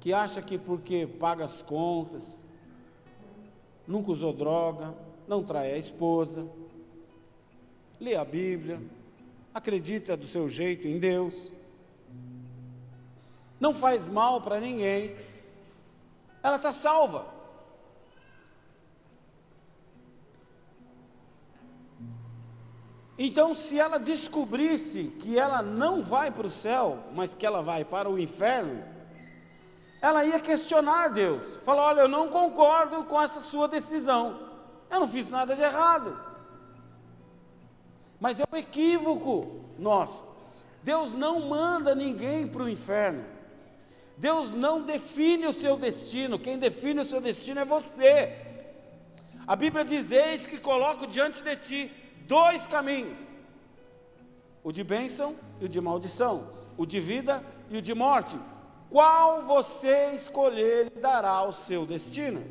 que 0.00 0.12
acha 0.12 0.42
que 0.42 0.58
porque 0.58 1.06
paga 1.06 1.44
as 1.44 1.62
contas, 1.62 2.24
nunca 3.86 4.10
usou 4.10 4.32
droga, 4.32 4.92
não 5.30 5.44
trai 5.44 5.72
a 5.72 5.78
esposa, 5.78 6.44
lê 8.00 8.16
a 8.16 8.24
Bíblia, 8.24 8.82
acredita 9.54 10.16
do 10.16 10.26
seu 10.26 10.48
jeito 10.48 10.88
em 10.88 10.98
Deus, 10.98 11.52
não 13.60 13.72
faz 13.72 14.06
mal 14.06 14.40
para 14.40 14.58
ninguém, 14.58 15.14
ela 16.42 16.56
está 16.56 16.72
salva. 16.72 17.32
Então, 23.16 23.54
se 23.54 23.78
ela 23.78 24.00
descobrisse 24.00 25.16
que 25.20 25.38
ela 25.38 25.62
não 25.62 26.02
vai 26.02 26.32
para 26.32 26.48
o 26.48 26.50
céu, 26.50 27.04
mas 27.14 27.36
que 27.36 27.46
ela 27.46 27.62
vai 27.62 27.84
para 27.84 28.10
o 28.10 28.18
inferno, 28.18 28.82
ela 30.02 30.24
ia 30.24 30.40
questionar 30.40 31.12
Deus. 31.12 31.58
Falar: 31.58 31.84
Olha, 31.84 32.00
eu 32.00 32.08
não 32.08 32.28
concordo 32.28 33.04
com 33.04 33.22
essa 33.22 33.38
sua 33.38 33.68
decisão. 33.68 34.49
Eu 34.90 35.00
não 35.00 35.08
fiz 35.08 35.28
nada 35.28 35.54
de 35.54 35.62
errado. 35.62 36.18
Mas 38.18 38.40
é 38.40 38.44
um 38.52 38.56
equívoco 38.56 39.64
nosso. 39.78 40.24
Deus 40.82 41.12
não 41.12 41.48
manda 41.48 41.94
ninguém 41.94 42.46
para 42.46 42.64
o 42.64 42.68
inferno. 42.68 43.24
Deus 44.16 44.50
não 44.52 44.82
define 44.82 45.46
o 45.46 45.52
seu 45.52 45.76
destino. 45.76 46.38
Quem 46.38 46.58
define 46.58 47.00
o 47.00 47.04
seu 47.04 47.20
destino 47.20 47.60
é 47.60 47.64
você. 47.64 48.36
A 49.46 49.56
Bíblia 49.56 49.84
diz: 49.84 50.10
Eis 50.10 50.46
que 50.46 50.58
coloco 50.58 51.06
diante 51.06 51.42
de 51.42 51.56
ti 51.56 51.92
dois 52.26 52.66
caminhos: 52.66 53.18
o 54.62 54.72
de 54.72 54.84
bênção 54.84 55.36
e 55.60 55.64
o 55.64 55.68
de 55.68 55.80
maldição, 55.80 56.50
o 56.76 56.84
de 56.84 57.00
vida 57.00 57.42
e 57.70 57.78
o 57.78 57.82
de 57.82 57.94
morte. 57.94 58.36
Qual 58.90 59.42
você 59.42 60.12
escolher 60.14 60.92
lhe 60.92 61.00
dará 61.00 61.42
o 61.42 61.52
seu 61.52 61.86
destino. 61.86 62.44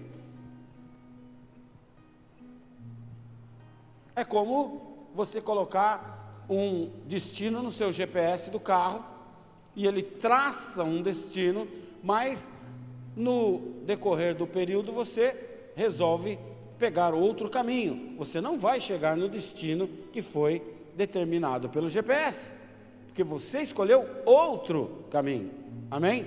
É 4.20 4.26
como 4.26 5.08
você 5.16 5.40
colocar 5.40 6.44
um 6.50 6.92
destino 7.06 7.64
no 7.64 7.72
seu 7.72 7.90
GPS 7.90 8.50
do 8.52 8.60
carro 8.60 9.02
e 9.74 9.88
ele 9.88 10.04
traça 10.04 10.84
um 10.84 11.02
destino, 11.02 11.66
mas 12.04 12.52
no 13.16 13.60
decorrer 13.86 14.36
do 14.36 14.46
período 14.46 14.92
você 14.92 15.72
resolve 15.74 16.38
pegar 16.78 17.14
outro 17.14 17.50
caminho. 17.50 18.18
Você 18.18 18.42
não 18.42 18.60
vai 18.60 18.82
chegar 18.82 19.16
no 19.16 19.30
destino 19.30 19.88
que 20.12 20.22
foi 20.22 20.62
determinado 20.98 21.70
pelo 21.70 21.90
GPS, 21.90 22.52
porque 23.06 23.24
você 23.24 23.62
escolheu 23.62 24.06
outro 24.26 25.06
caminho. 25.10 25.50
Amém? 25.90 26.26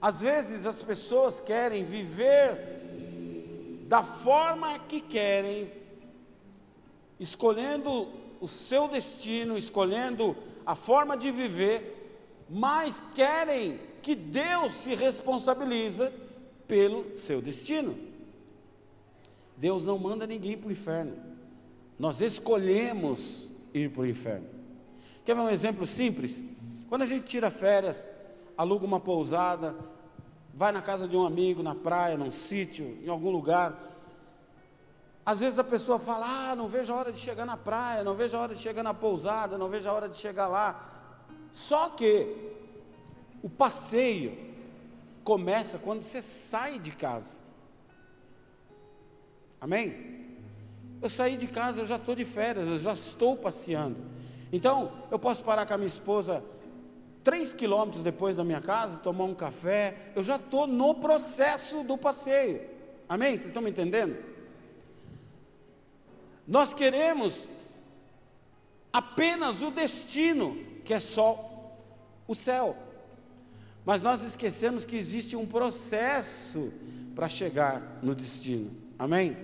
Às 0.00 0.22
vezes 0.22 0.64
as 0.66 0.82
pessoas 0.82 1.38
querem 1.38 1.84
viver 1.84 2.81
da 3.92 4.02
forma 4.02 4.78
que 4.78 5.02
querem, 5.02 5.70
escolhendo 7.20 8.08
o 8.40 8.48
seu 8.48 8.88
destino, 8.88 9.58
escolhendo 9.58 10.34
a 10.64 10.74
forma 10.74 11.14
de 11.14 11.30
viver, 11.30 12.40
mas 12.48 13.02
querem 13.14 13.78
que 14.00 14.14
Deus 14.14 14.72
se 14.76 14.94
responsabilize 14.94 16.10
pelo 16.66 17.18
seu 17.18 17.42
destino. 17.42 17.94
Deus 19.58 19.84
não 19.84 19.98
manda 19.98 20.26
ninguém 20.26 20.56
para 20.56 20.68
o 20.70 20.72
inferno. 20.72 21.14
Nós 21.98 22.22
escolhemos 22.22 23.46
ir 23.74 23.90
para 23.90 24.04
o 24.04 24.06
inferno. 24.06 24.48
Quer 25.22 25.36
ver 25.36 25.42
um 25.42 25.50
exemplo 25.50 25.86
simples? 25.86 26.42
Quando 26.88 27.02
a 27.02 27.06
gente 27.06 27.26
tira 27.26 27.50
férias, 27.50 28.08
aluga 28.56 28.86
uma 28.86 28.98
pousada, 28.98 29.76
vai 30.54 30.72
na 30.72 30.82
casa 30.82 31.08
de 31.08 31.16
um 31.16 31.24
amigo, 31.24 31.62
na 31.62 31.74
praia, 31.74 32.16
num 32.16 32.30
sítio, 32.30 32.98
em 33.02 33.08
algum 33.08 33.30
lugar. 33.30 33.78
Às 35.24 35.40
vezes 35.40 35.58
a 35.58 35.64
pessoa 35.64 35.98
fala: 35.98 36.50
Ah, 36.50 36.56
não 36.56 36.68
vejo 36.68 36.92
a 36.92 36.96
hora 36.96 37.12
de 37.12 37.18
chegar 37.18 37.46
na 37.46 37.56
praia, 37.56 38.04
não 38.04 38.14
vejo 38.14 38.36
a 38.36 38.40
hora 38.40 38.54
de 38.54 38.60
chegar 38.60 38.82
na 38.82 38.92
pousada, 38.92 39.56
não 39.56 39.68
vejo 39.68 39.88
a 39.88 39.92
hora 39.92 40.08
de 40.08 40.16
chegar 40.16 40.48
lá. 40.48 40.90
Só 41.52 41.90
que 41.90 42.52
o 43.42 43.48
passeio 43.48 44.36
começa 45.24 45.78
quando 45.78 46.02
você 46.02 46.20
sai 46.20 46.78
de 46.78 46.90
casa. 46.90 47.38
Amém? 49.60 50.22
Eu 51.00 51.10
saí 51.10 51.36
de 51.36 51.46
casa, 51.46 51.80
eu 51.80 51.86
já 51.86 51.96
estou 51.96 52.14
de 52.14 52.24
férias, 52.24 52.66
eu 52.66 52.78
já 52.78 52.92
estou 52.92 53.36
passeando. 53.36 53.96
Então, 54.52 54.92
eu 55.10 55.18
posso 55.18 55.42
parar 55.42 55.66
com 55.66 55.74
a 55.74 55.78
minha 55.78 55.88
esposa 55.88 56.42
três 57.22 57.52
quilômetros 57.52 58.02
depois 58.02 58.36
da 58.36 58.44
minha 58.44 58.60
casa, 58.60 58.98
tomar 58.98 59.24
um 59.24 59.34
café, 59.34 60.12
eu 60.14 60.22
já 60.22 60.36
estou 60.36 60.66
no 60.66 60.94
processo 60.96 61.82
do 61.82 61.96
passeio. 61.96 62.62
Amém? 63.08 63.32
Vocês 63.32 63.46
estão 63.46 63.62
me 63.62 63.70
entendendo? 63.70 64.16
Nós 66.46 66.74
queremos 66.74 67.48
apenas 68.92 69.62
o 69.62 69.70
destino, 69.70 70.56
que 70.84 70.92
é 70.92 71.00
só 71.00 71.76
o 72.26 72.34
céu. 72.34 72.76
Mas 73.84 74.02
nós 74.02 74.22
esquecemos 74.22 74.84
que 74.84 74.96
existe 74.96 75.36
um 75.36 75.46
processo 75.46 76.72
para 77.14 77.28
chegar 77.28 77.98
no 78.02 78.14
destino. 78.14 78.70
Amém? 78.98 79.36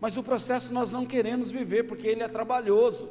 Mas 0.00 0.16
o 0.16 0.22
processo 0.22 0.72
nós 0.72 0.90
não 0.90 1.06
queremos 1.06 1.50
viver 1.50 1.84
porque 1.84 2.06
ele 2.06 2.22
é 2.22 2.28
trabalhoso. 2.28 3.08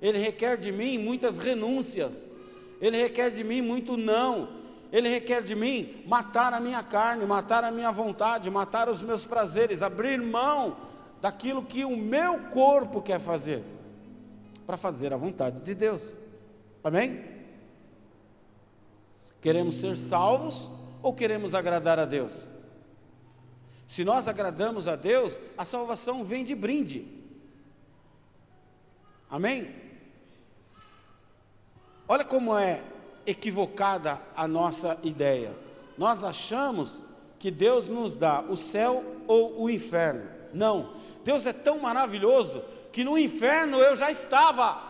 Ele 0.00 0.18
requer 0.18 0.56
de 0.56 0.70
mim 0.72 0.98
muitas 0.98 1.38
renúncias. 1.38 2.30
Ele 2.80 2.96
requer 3.00 3.30
de 3.30 3.42
mim 3.42 3.62
muito 3.62 3.96
não. 3.96 4.48
Ele 4.92 5.08
requer 5.08 5.42
de 5.42 5.54
mim 5.54 6.02
matar 6.06 6.52
a 6.52 6.60
minha 6.60 6.82
carne, 6.82 7.26
matar 7.26 7.64
a 7.64 7.70
minha 7.70 7.90
vontade, 7.90 8.50
matar 8.50 8.88
os 8.88 9.02
meus 9.02 9.24
prazeres, 9.24 9.82
abrir 9.82 10.20
mão 10.20 10.76
daquilo 11.20 11.62
que 11.62 11.84
o 11.84 11.96
meu 11.96 12.38
corpo 12.50 13.02
quer 13.02 13.18
fazer, 13.18 13.64
para 14.66 14.76
fazer 14.76 15.12
a 15.12 15.16
vontade 15.16 15.60
de 15.60 15.74
Deus. 15.74 16.14
Amém? 16.84 17.24
Queremos 19.40 19.76
ser 19.76 19.96
salvos 19.96 20.68
ou 21.02 21.12
queremos 21.12 21.54
agradar 21.54 21.98
a 21.98 22.04
Deus? 22.04 22.32
Se 23.86 24.04
nós 24.04 24.26
agradamos 24.26 24.88
a 24.88 24.96
Deus, 24.96 25.38
a 25.56 25.64
salvação 25.64 26.24
vem 26.24 26.44
de 26.44 26.54
brinde. 26.54 27.06
Amém? 29.30 29.85
Olha 32.08 32.24
como 32.24 32.56
é 32.56 32.82
equivocada 33.26 34.20
a 34.36 34.46
nossa 34.46 34.96
ideia. 35.02 35.52
Nós 35.98 36.22
achamos 36.22 37.02
que 37.38 37.50
Deus 37.50 37.88
nos 37.88 38.16
dá 38.16 38.40
o 38.40 38.56
céu 38.56 39.04
ou 39.26 39.62
o 39.62 39.70
inferno. 39.70 40.28
Não. 40.54 40.94
Deus 41.24 41.44
é 41.46 41.52
tão 41.52 41.80
maravilhoso 41.80 42.62
que 42.92 43.02
no 43.02 43.18
inferno 43.18 43.78
eu 43.78 43.96
já 43.96 44.10
estava. 44.10 44.80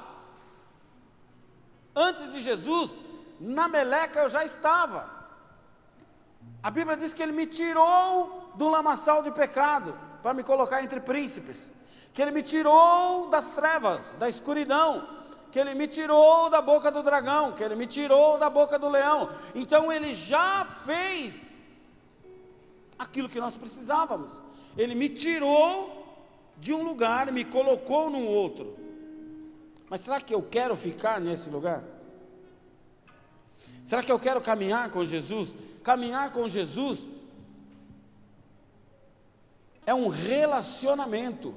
Antes 1.95 2.31
de 2.31 2.41
Jesus, 2.43 2.95
na 3.41 3.67
meleca 3.69 4.21
eu 4.21 4.29
já 4.29 4.45
estava. 4.45 5.09
A 6.63 6.71
Bíblia 6.71 6.97
diz 6.97 7.15
que 7.15 7.23
Ele 7.23 7.33
me 7.33 7.47
tirou 7.47 8.53
do 8.55 8.69
lamaçal 8.69 9.23
de 9.23 9.31
pecado 9.31 9.97
para 10.23 10.35
me 10.35 10.43
colocar 10.43 10.83
entre 10.83 11.01
príncipes, 11.01 11.71
que 12.13 12.21
Ele 12.21 12.31
me 12.31 12.43
tirou 12.43 13.29
das 13.29 13.55
trevas, 13.55 14.15
da 14.19 14.29
escuridão, 14.29 15.07
que 15.51 15.59
Ele 15.59 15.75
me 15.75 15.87
tirou 15.87 16.51
da 16.51 16.61
boca 16.61 16.91
do 16.91 17.03
dragão, 17.03 17.53
que 17.53 17.63
Ele 17.63 17.77
me 17.77 17.87
tirou 17.87 18.39
da 18.39 18.51
boca 18.51 18.79
do 18.79 18.89
leão. 18.89 19.31
Então 19.55 19.93
Ele 19.93 20.15
já 20.15 20.65
fez 20.85 21.57
aquilo 22.99 23.29
que 23.29 23.41
nós 23.41 23.57
precisávamos. 23.57 24.41
Ele 24.77 24.95
me 24.95 25.09
tirou 25.09 25.97
de 26.59 26.73
um 26.73 26.83
lugar 26.83 27.31
me 27.31 27.45
colocou 27.45 28.11
num 28.11 28.27
outro. 28.27 28.77
Mas 29.89 30.01
será 30.01 30.21
que 30.21 30.35
eu 30.35 30.43
quero 30.43 30.77
ficar 30.77 31.21
nesse 31.21 31.51
lugar? 31.51 31.85
Será 33.85 34.03
que 34.03 34.11
eu 34.11 34.19
quero 34.19 34.41
caminhar 34.41 34.91
com 34.91 35.05
Jesus? 35.05 35.51
Caminhar 35.83 36.33
com 36.33 36.49
Jesus 36.49 37.07
é 39.85 39.95
um 39.95 40.09
relacionamento. 40.09 41.55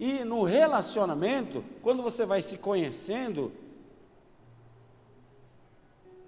E 0.00 0.24
no 0.24 0.44
relacionamento, 0.44 1.62
quando 1.82 2.02
você 2.02 2.24
vai 2.24 2.40
se 2.40 2.56
conhecendo, 2.56 3.52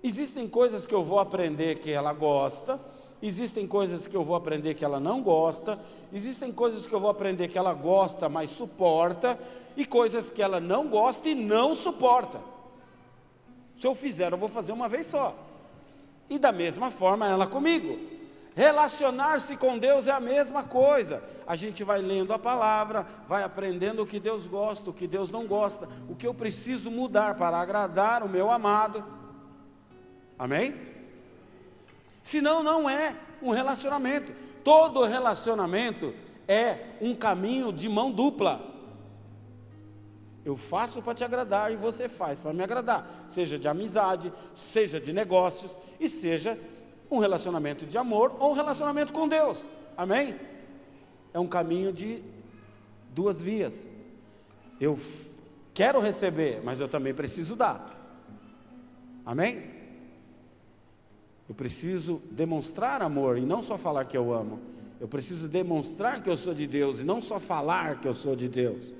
existem 0.04 0.46
coisas 0.46 0.86
que 0.86 0.94
eu 0.94 1.02
vou 1.02 1.18
aprender 1.18 1.78
que 1.78 1.90
ela 1.90 2.12
gosta, 2.12 2.78
existem 3.22 3.66
coisas 3.66 4.06
que 4.06 4.14
eu 4.14 4.22
vou 4.22 4.36
aprender 4.36 4.74
que 4.74 4.84
ela 4.84 5.00
não 5.00 5.22
gosta, 5.22 5.80
existem 6.12 6.52
coisas 6.52 6.86
que 6.86 6.92
eu 6.92 7.00
vou 7.00 7.08
aprender 7.08 7.48
que 7.48 7.56
ela 7.56 7.72
gosta, 7.72 8.28
mas 8.28 8.50
suporta, 8.50 9.38
e 9.74 9.86
coisas 9.86 10.28
que 10.28 10.42
ela 10.42 10.60
não 10.60 10.86
gosta 10.86 11.30
e 11.30 11.34
não 11.34 11.74
suporta. 11.74 12.42
Se 13.80 13.86
eu 13.86 13.94
fizer, 13.94 14.34
eu 14.34 14.38
vou 14.38 14.50
fazer 14.50 14.72
uma 14.72 14.86
vez 14.86 15.06
só. 15.06 15.34
E 16.28 16.38
da 16.38 16.52
mesma 16.52 16.90
forma 16.90 17.26
ela 17.26 17.46
comigo. 17.46 17.98
Relacionar-se 18.54 19.56
com 19.56 19.78
Deus 19.78 20.06
é 20.06 20.10
a 20.10 20.20
mesma 20.20 20.62
coisa. 20.62 21.22
A 21.46 21.56
gente 21.56 21.82
vai 21.82 22.00
lendo 22.00 22.32
a 22.32 22.38
palavra, 22.38 23.06
vai 23.26 23.42
aprendendo 23.42 24.02
o 24.02 24.06
que 24.06 24.20
Deus 24.20 24.46
gosta, 24.46 24.90
o 24.90 24.92
que 24.92 25.06
Deus 25.06 25.30
não 25.30 25.46
gosta, 25.46 25.88
o 26.08 26.14
que 26.14 26.26
eu 26.26 26.34
preciso 26.34 26.90
mudar 26.90 27.36
para 27.36 27.58
agradar 27.58 28.22
o 28.22 28.28
meu 28.28 28.50
amado. 28.50 29.04
Amém? 30.38 30.74
Senão, 32.22 32.62
não 32.62 32.88
é 32.88 33.16
um 33.40 33.50
relacionamento. 33.50 34.34
Todo 34.62 35.04
relacionamento 35.04 36.14
é 36.46 36.96
um 37.00 37.14
caminho 37.14 37.72
de 37.72 37.88
mão 37.88 38.12
dupla. 38.12 38.60
Eu 40.44 40.56
faço 40.56 41.00
para 41.00 41.14
te 41.14 41.24
agradar 41.24 41.72
e 41.72 41.76
você 41.76 42.08
faz 42.08 42.40
para 42.40 42.52
me 42.52 42.64
agradar, 42.64 43.24
seja 43.28 43.58
de 43.58 43.68
amizade, 43.68 44.32
seja 44.56 45.00
de 45.00 45.12
negócios 45.12 45.78
e 46.00 46.08
seja 46.08 46.58
um 47.16 47.18
relacionamento 47.18 47.86
de 47.86 47.98
amor 47.98 48.34
ou 48.38 48.50
um 48.50 48.54
relacionamento 48.54 49.12
com 49.12 49.28
Deus. 49.28 49.70
Amém? 49.96 50.34
É 51.34 51.38
um 51.38 51.46
caminho 51.46 51.92
de 51.92 52.22
duas 53.14 53.42
vias. 53.42 53.88
Eu 54.80 54.98
quero 55.74 56.00
receber, 56.00 56.62
mas 56.64 56.80
eu 56.80 56.88
também 56.88 57.14
preciso 57.14 57.54
dar. 57.54 57.98
Amém? 59.24 59.70
Eu 61.48 61.54
preciso 61.54 62.22
demonstrar 62.30 63.02
amor 63.02 63.36
e 63.36 63.42
não 63.42 63.62
só 63.62 63.76
falar 63.76 64.06
que 64.06 64.16
eu 64.16 64.32
amo. 64.32 64.60
Eu 64.98 65.08
preciso 65.08 65.48
demonstrar 65.48 66.22
que 66.22 66.30
eu 66.30 66.36
sou 66.36 66.54
de 66.54 66.66
Deus 66.66 67.00
e 67.00 67.04
não 67.04 67.20
só 67.20 67.38
falar 67.38 68.00
que 68.00 68.08
eu 68.08 68.14
sou 68.14 68.34
de 68.34 68.48
Deus. 68.48 68.94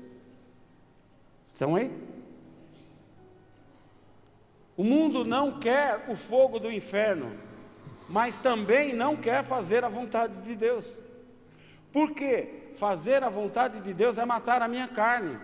Estão 1.53 1.77
aí? 1.77 1.91
O 4.77 4.83
mundo 4.83 5.25
não 5.25 5.59
quer 5.59 6.07
o 6.09 6.17
fogo 6.17 6.59
do 6.59 6.71
inferno, 6.71 7.33
mas 8.09 8.41
também 8.41 8.95
não 8.95 9.17
quer 9.17 9.43
fazer 9.43 9.85
a 9.85 9.89
vontade 9.89 10.37
de 10.43 10.55
Deus. 10.55 10.99
Por 11.93 12.13
quê? 12.13 12.73
Fazer 12.77 13.23
a 13.23 13.29
vontade 13.29 13.81
de 13.81 13.93
Deus 13.93 14.19
é 14.19 14.25
matar 14.25 14.63
a 14.63 14.69
minha 14.69 14.89
carne. 14.89 15.39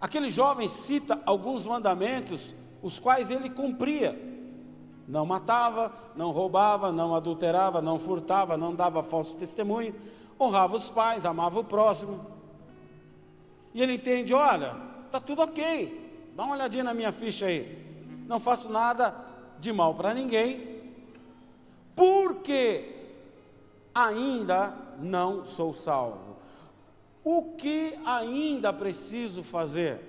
Aquele 0.00 0.30
jovem 0.30 0.68
cita 0.68 1.20
alguns 1.26 1.66
mandamentos, 1.66 2.54
os 2.82 2.98
quais 2.98 3.30
ele 3.30 3.50
cumpria. 3.50 4.18
Não 5.06 5.26
matava, 5.26 5.92
não 6.16 6.30
roubava, 6.30 6.90
não 6.90 7.14
adulterava, 7.14 7.82
não 7.82 7.98
furtava, 7.98 8.56
não 8.56 8.74
dava 8.74 9.02
falso 9.02 9.36
testemunho, 9.36 9.94
honrava 10.40 10.76
os 10.76 10.88
pais, 10.88 11.26
amava 11.26 11.58
o 11.60 11.64
próximo. 11.64 12.24
E 13.74 13.82
ele 13.82 13.94
entende: 13.94 14.32
olha, 14.32 14.76
está 15.06 15.20
tudo 15.20 15.42
ok, 15.42 16.09
dá 16.40 16.44
uma 16.44 16.54
olhadinha 16.54 16.84
na 16.84 16.94
minha 16.94 17.12
ficha 17.12 17.44
aí. 17.44 17.76
Não 18.26 18.40
faço 18.40 18.70
nada 18.70 19.14
de 19.58 19.70
mal 19.74 19.94
para 19.94 20.14
ninguém, 20.14 20.80
porque 21.94 22.96
ainda 23.94 24.74
não 24.98 25.46
sou 25.46 25.74
salvo. 25.74 26.38
O 27.22 27.56
que 27.56 27.92
ainda 28.06 28.72
preciso 28.72 29.42
fazer? 29.42 30.00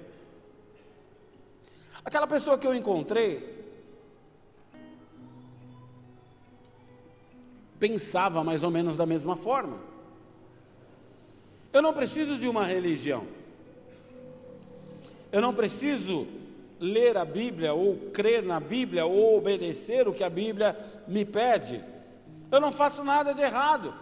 Aquela 2.06 2.26
pessoa 2.26 2.58
que 2.58 2.66
eu 2.66 2.74
encontrei 2.74 3.66
pensava 7.78 8.42
mais 8.42 8.64
ou 8.64 8.72
menos 8.72 8.96
da 8.96 9.06
mesma 9.06 9.36
forma. 9.36 9.80
Eu 11.74 11.82
não 11.82 11.92
preciso 11.92 12.38
de 12.38 12.48
uma 12.48 12.64
religião. 12.64 13.41
Eu 15.32 15.42
não 15.42 15.54
preciso 15.54 16.28
ler 16.80 17.16
a 17.16 17.24
Bíblia, 17.24 17.74
ou 17.74 17.96
crer 18.12 18.44
na 18.44 18.60
Bíblia, 18.60 19.06
ou 19.06 19.38
obedecer 19.38 20.08
o 20.08 20.14
que 20.14 20.24
a 20.24 20.30
Bíblia 20.30 20.78
me 21.08 21.24
pede. 21.24 21.84
Eu 22.52 22.60
não 22.60 22.72
faço 22.72 23.04
nada 23.04 23.34
de 23.34 23.42
errado. 23.42 23.94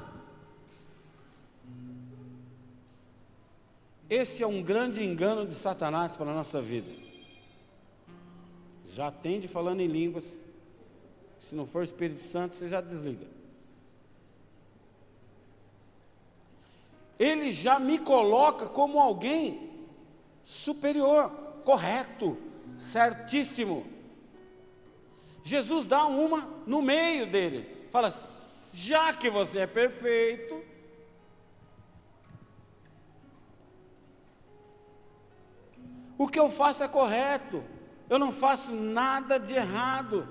Esse 4.10 4.42
é 4.42 4.48
um 4.48 4.64
grande 4.64 5.04
engano 5.04 5.46
de 5.46 5.54
Satanás 5.54 6.16
para 6.16 6.32
a 6.32 6.34
nossa 6.34 6.60
vida. 6.62 6.92
Já 8.92 9.08
atende 9.08 9.48
falando 9.48 9.82
em 9.82 9.88
línguas. 9.88 10.26
Se 11.40 11.54
não 11.54 11.68
for 11.68 11.84
Espírito 11.84 12.24
Santo, 12.24 12.56
você 12.56 12.68
já 12.68 12.82
desliga. 12.82 13.28
Ele 17.20 17.52
já 17.52 17.80
me 17.80 18.00
coloca 18.00 18.68
como 18.68 19.00
alguém 19.00 19.69
superior, 20.50 21.30
correto, 21.64 22.36
certíssimo. 22.76 23.86
Jesus 25.44 25.86
dá 25.86 26.08
uma 26.08 26.50
no 26.66 26.82
meio 26.82 27.28
dele. 27.28 27.88
Fala: 27.92 28.12
já 28.74 29.14
que 29.14 29.30
você 29.30 29.60
é 29.60 29.68
perfeito, 29.68 30.64
o 36.18 36.28
que 36.28 36.40
eu 36.40 36.50
faço 36.50 36.84
é 36.84 36.88
correto, 36.88 37.64
eu 38.10 38.18
não 38.18 38.32
faço 38.32 38.72
nada 38.72 39.40
de 39.40 39.54
errado, 39.54 40.28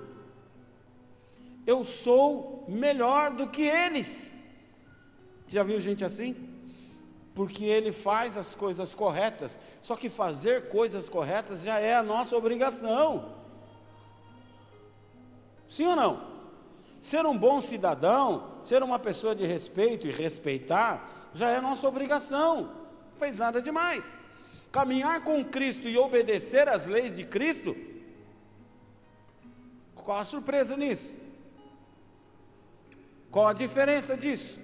eu 1.65 1.85
sou 1.85 2.65
melhor 2.67 3.31
do 3.31 3.47
que 3.47 3.61
eles. 3.61 4.35
Já 5.47 5.63
viu 5.63 5.79
gente 5.79 6.03
assim? 6.03 6.48
Porque 7.39 7.63
ele 7.63 7.93
faz 7.93 8.37
as 8.37 8.53
coisas 8.53 8.93
corretas. 8.93 9.57
Só 9.81 9.95
que 9.95 10.09
fazer 10.09 10.67
coisas 10.67 11.07
corretas 11.07 11.61
já 11.61 11.79
é 11.79 11.95
a 11.95 12.03
nossa 12.03 12.35
obrigação. 12.35 13.33
Sim 15.65 15.85
ou 15.85 15.95
não? 15.95 16.27
Ser 17.01 17.25
um 17.25 17.37
bom 17.37 17.61
cidadão, 17.61 18.59
ser 18.61 18.83
uma 18.83 18.99
pessoa 18.99 19.33
de 19.33 19.45
respeito 19.45 20.05
e 20.05 20.11
respeitar, 20.11 21.29
já 21.33 21.49
é 21.49 21.61
nossa 21.61 21.87
obrigação. 21.87 22.63
Não 22.63 23.17
fez 23.17 23.37
nada 23.37 23.61
demais. 23.61 24.05
Caminhar 24.69 25.23
com 25.23 25.41
Cristo 25.45 25.87
e 25.87 25.97
obedecer 25.97 26.67
às 26.67 26.87
leis 26.87 27.15
de 27.15 27.23
Cristo, 27.23 27.73
qual 29.95 30.17
a 30.17 30.25
surpresa 30.25 30.75
nisso? 30.75 31.15
Qual 33.31 33.47
a 33.47 33.53
diferença 33.53 34.17
disso? 34.17 34.59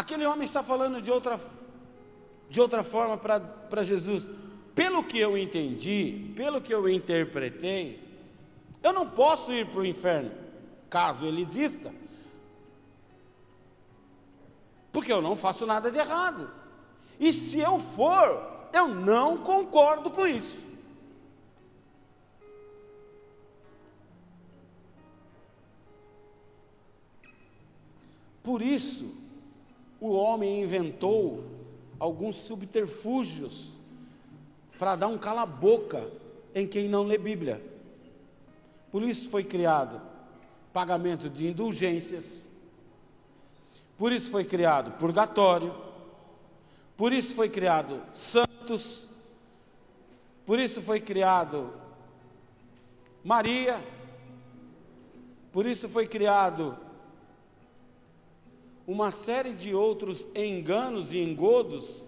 Aquele 0.00 0.24
homem 0.24 0.46
está 0.46 0.62
falando 0.62 1.02
de 1.02 1.10
outra, 1.10 1.38
de 2.48 2.58
outra 2.58 2.82
forma 2.82 3.18
para 3.18 3.84
Jesus. 3.84 4.26
Pelo 4.74 5.04
que 5.04 5.18
eu 5.18 5.36
entendi, 5.36 6.32
pelo 6.34 6.62
que 6.62 6.72
eu 6.72 6.88
interpretei, 6.88 8.02
eu 8.82 8.94
não 8.94 9.06
posso 9.06 9.52
ir 9.52 9.66
para 9.66 9.80
o 9.80 9.84
inferno, 9.84 10.32
caso 10.88 11.26
ele 11.26 11.42
exista, 11.42 11.92
porque 14.90 15.12
eu 15.12 15.20
não 15.20 15.36
faço 15.36 15.66
nada 15.66 15.90
de 15.90 15.98
errado. 15.98 16.50
E 17.18 17.30
se 17.30 17.60
eu 17.60 17.78
for, 17.78 18.70
eu 18.72 18.88
não 18.88 19.36
concordo 19.36 20.10
com 20.10 20.26
isso. 20.26 20.64
Por 28.42 28.62
isso, 28.62 29.19
o 30.00 30.12
homem 30.12 30.62
inventou 30.62 31.44
alguns 31.98 32.36
subterfúgios 32.36 33.76
para 34.78 34.96
dar 34.96 35.08
um 35.08 35.18
cala-boca 35.18 36.10
em 36.54 36.66
quem 36.66 36.88
não 36.88 37.04
lê 37.04 37.18
Bíblia. 37.18 37.62
Por 38.90 39.02
isso 39.02 39.28
foi 39.28 39.44
criado 39.44 40.00
pagamento 40.72 41.28
de 41.28 41.48
indulgências, 41.48 42.48
por 43.98 44.12
isso 44.12 44.30
foi 44.30 44.44
criado 44.44 44.92
purgatório, 44.92 45.74
por 46.96 47.12
isso 47.12 47.34
foi 47.34 47.50
criado 47.50 48.00
santos, 48.14 49.06
por 50.46 50.58
isso 50.58 50.80
foi 50.80 51.00
criado 51.00 51.72
Maria, 53.22 53.82
por 55.52 55.66
isso 55.66 55.88
foi 55.88 56.06
criado 56.06 56.78
uma 58.90 59.12
série 59.12 59.52
de 59.52 59.72
outros 59.72 60.26
enganos 60.34 61.14
e 61.14 61.18
engodos 61.18 62.02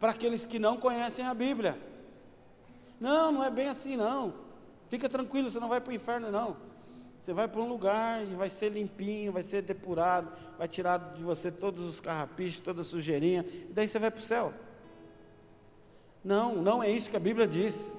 para 0.00 0.10
aqueles 0.10 0.44
que 0.44 0.58
não 0.58 0.76
conhecem 0.76 1.24
a 1.24 1.32
Bíblia. 1.32 1.78
Não, 2.98 3.30
não 3.30 3.44
é 3.44 3.50
bem 3.50 3.68
assim 3.68 3.96
não. 3.96 4.34
Fica 4.88 5.08
tranquilo, 5.08 5.48
você 5.48 5.60
não 5.60 5.68
vai 5.68 5.80
para 5.80 5.92
o 5.92 5.94
inferno 5.94 6.28
não. 6.28 6.56
Você 7.20 7.32
vai 7.32 7.46
para 7.46 7.60
um 7.60 7.68
lugar 7.68 8.24
e 8.24 8.34
vai 8.34 8.48
ser 8.50 8.70
limpinho, 8.70 9.30
vai 9.30 9.44
ser 9.44 9.62
depurado, 9.62 10.32
vai 10.58 10.66
tirar 10.66 10.98
de 11.14 11.22
você 11.22 11.52
todos 11.52 11.88
os 11.88 12.00
carrapichos, 12.00 12.58
toda 12.58 12.80
a 12.80 12.84
sujeirinha, 12.84 13.46
e 13.48 13.72
daí 13.72 13.86
você 13.86 14.00
vai 14.00 14.10
para 14.10 14.20
o 14.20 14.24
céu. 14.24 14.52
Não, 16.24 16.56
não 16.56 16.82
é 16.82 16.90
isso 16.90 17.08
que 17.10 17.16
a 17.16 17.20
Bíblia 17.20 17.46
diz. 17.46 17.92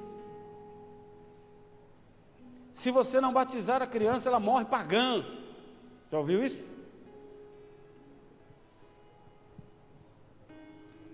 Se 2.74 2.92
você 2.92 3.22
não 3.22 3.32
batizar 3.32 3.82
a 3.82 3.88
criança, 3.88 4.28
ela 4.28 4.42
morre 4.42 4.66
pagã. 4.66 5.24
Já 6.12 6.18
ouviu 6.18 6.44
isso? 6.44 6.71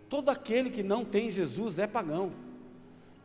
Todo 0.09 0.29
aquele 0.29 0.69
que 0.69 0.83
não 0.83 1.03
tem 1.03 1.29
Jesus 1.29 1.79
é 1.79 1.87
pagão. 1.87 2.31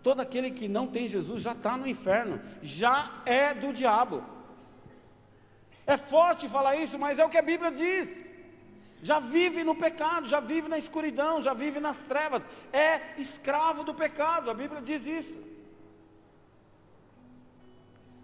Todo 0.03 0.21
aquele 0.21 0.51
que 0.51 0.67
não 0.67 0.87
tem 0.87 1.07
Jesus 1.07 1.43
já 1.43 1.53
está 1.53 1.77
no 1.77 1.87
inferno, 1.87 2.41
já 2.61 3.23
é 3.25 3.55
do 3.55 3.73
diabo. 3.73 4.25
É 5.87 5.97
forte 5.97 6.49
falar 6.49 6.77
isso, 6.77 6.99
mas 6.99 7.19
é 7.19 7.25
o 7.25 7.31
que 7.31 7.39
a 7.39 7.43
Bíblia 7.43 7.71
diz. 7.71 8.29
Já 9.01 9.19
vive 9.19 9.65
no 9.65 9.75
pecado, 9.75 10.29
já 10.29 10.41
vive 10.41 10.69
na 10.69 10.79
escuridão, 10.79 11.43
já 11.43 11.53
vive 11.53 11.81
nas 11.81 12.05
trevas, 12.05 12.47
é 12.73 13.01
escravo 13.19 13.83
do 13.83 13.95
pecado, 13.95 14.51
a 14.51 14.55
Bíblia 14.55 14.81
diz 14.81 15.07
isso. 15.07 15.39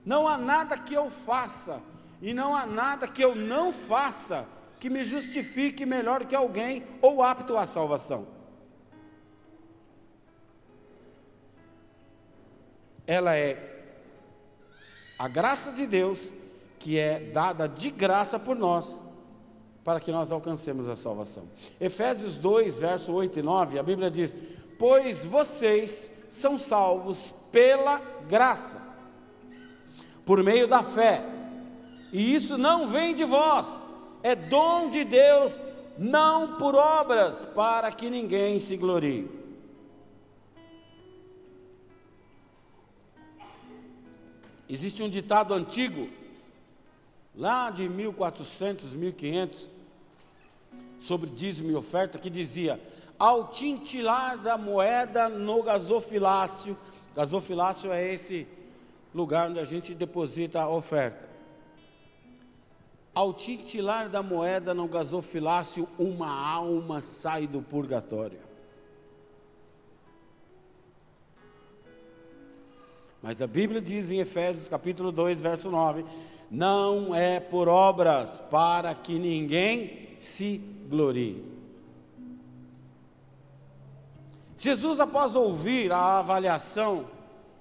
Não 0.04 0.26
há 0.26 0.38
nada 0.38 0.78
que 0.78 0.94
eu 0.94 1.10
faça, 1.10 1.82
e 2.22 2.32
não 2.32 2.54
há 2.54 2.64
nada 2.64 3.06
que 3.06 3.22
eu 3.22 3.34
não 3.34 3.72
faça, 3.72 4.46
que 4.80 4.88
me 4.88 5.02
justifique 5.04 5.84
melhor 5.84 6.24
que 6.24 6.34
alguém 6.34 6.84
ou 7.02 7.22
apto 7.22 7.56
à 7.56 7.66
salvação. 7.66 8.37
Ela 13.08 13.34
é 13.34 13.56
a 15.18 15.26
graça 15.26 15.72
de 15.72 15.86
Deus 15.86 16.32
que 16.78 16.96
é 16.96 17.18
dada 17.18 17.66
de 17.66 17.90
graça 17.90 18.38
por 18.38 18.54
nós 18.54 19.02
para 19.82 19.98
que 19.98 20.12
nós 20.12 20.30
alcancemos 20.30 20.86
a 20.86 20.94
salvação. 20.94 21.44
Efésios 21.80 22.34
2, 22.36 22.80
verso 22.80 23.10
8 23.10 23.38
e 23.38 23.42
9, 23.42 23.78
a 23.78 23.82
Bíblia 23.82 24.10
diz: 24.10 24.36
"Pois 24.78 25.24
vocês 25.24 26.10
são 26.30 26.58
salvos 26.58 27.32
pela 27.50 27.98
graça, 28.28 28.78
por 30.26 30.42
meio 30.42 30.68
da 30.68 30.82
fé. 30.82 31.24
E 32.12 32.34
isso 32.34 32.58
não 32.58 32.88
vem 32.88 33.14
de 33.14 33.24
vós, 33.24 33.86
é 34.22 34.34
dom 34.34 34.90
de 34.90 35.04
Deus, 35.04 35.58
não 35.96 36.58
por 36.58 36.74
obras, 36.74 37.44
para 37.44 37.90
que 37.90 38.10
ninguém 38.10 38.60
se 38.60 38.76
glorie. 38.76 39.37
Existe 44.68 45.02
um 45.02 45.08
ditado 45.08 45.54
antigo, 45.54 46.08
lá 47.34 47.70
de 47.70 47.88
1400, 47.88 48.92
1500, 48.92 49.70
sobre 51.00 51.30
dízimo 51.30 51.70
e 51.70 51.74
oferta, 51.74 52.18
que 52.18 52.28
dizia: 52.28 52.80
Ao 53.18 53.48
tintilar 53.48 54.36
da 54.36 54.58
moeda 54.58 55.28
no 55.28 55.62
gasofilácio, 55.62 56.76
gasofilácio 57.16 57.90
é 57.90 58.12
esse 58.12 58.46
lugar 59.14 59.48
onde 59.48 59.58
a 59.58 59.64
gente 59.64 59.94
deposita 59.94 60.60
a 60.60 60.68
oferta. 60.68 61.26
Ao 63.14 63.32
tintilar 63.32 64.08
da 64.08 64.22
moeda 64.22 64.74
no 64.74 64.86
gasofilácio, 64.86 65.88
uma 65.98 66.30
alma 66.30 67.02
sai 67.02 67.46
do 67.46 67.62
purgatório. 67.62 68.47
Mas 73.28 73.42
a 73.42 73.46
Bíblia 73.46 73.78
diz 73.78 74.10
em 74.10 74.20
Efésios 74.20 74.70
capítulo 74.70 75.12
2, 75.12 75.42
verso 75.42 75.70
9: 75.70 76.02
Não 76.50 77.14
é 77.14 77.38
por 77.38 77.68
obras 77.68 78.40
para 78.50 78.94
que 78.94 79.18
ninguém 79.18 80.16
se 80.18 80.56
glorie. 80.88 81.44
Jesus, 84.56 84.98
após 84.98 85.36
ouvir 85.36 85.92
a 85.92 86.20
avaliação 86.20 87.04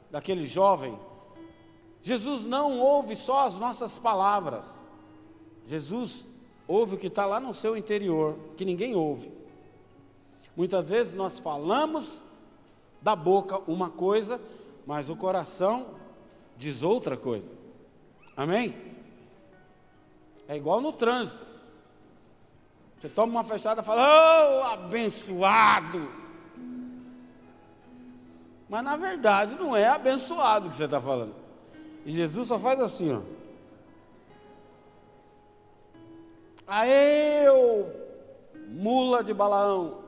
daquele 0.10 0.48
jovem, 0.48 0.98
Jesus 2.02 2.46
não 2.46 2.80
ouve 2.80 3.14
só 3.14 3.46
as 3.46 3.60
nossas 3.60 4.00
palavras, 4.00 4.86
Jesus 5.66 6.26
ouve 6.66 6.96
o 6.96 6.98
que 6.98 7.08
está 7.08 7.26
lá 7.26 7.42
no 7.42 7.54
seu 7.54 7.76
interior, 7.76 8.38
que 8.56 8.64
ninguém 8.64 8.96
ouve. 8.96 9.30
Muitas 10.56 10.88
vezes 10.88 11.14
nós 11.14 11.40
falamos 11.40 12.24
da 13.02 13.18
boca 13.18 13.60
uma 13.68 13.90
coisa, 13.90 14.40
mas 14.88 15.10
o 15.10 15.18
coração 15.18 15.96
diz 16.56 16.82
outra 16.82 17.18
coisa. 17.18 17.54
Amém? 18.38 18.74
É 20.48 20.56
igual 20.56 20.80
no 20.80 20.94
trânsito. 20.94 21.46
Você 22.98 23.10
toma 23.10 23.34
uma 23.34 23.44
fechada 23.44 23.82
e 23.82 23.84
fala, 23.84 24.02
oh, 24.02 24.64
abençoado. 24.64 26.10
Mas 28.70 28.82
na 28.82 28.96
verdade 28.96 29.56
não 29.56 29.76
é 29.76 29.86
abençoado 29.86 30.70
que 30.70 30.78
você 30.78 30.86
está 30.86 31.02
falando. 31.02 31.36
E 32.06 32.14
Jesus 32.14 32.48
só 32.48 32.58
faz 32.58 32.80
assim, 32.80 33.14
ó. 33.14 33.22
Aê, 36.66 37.44
mula 38.70 39.22
de 39.22 39.34
Balaão. 39.34 40.00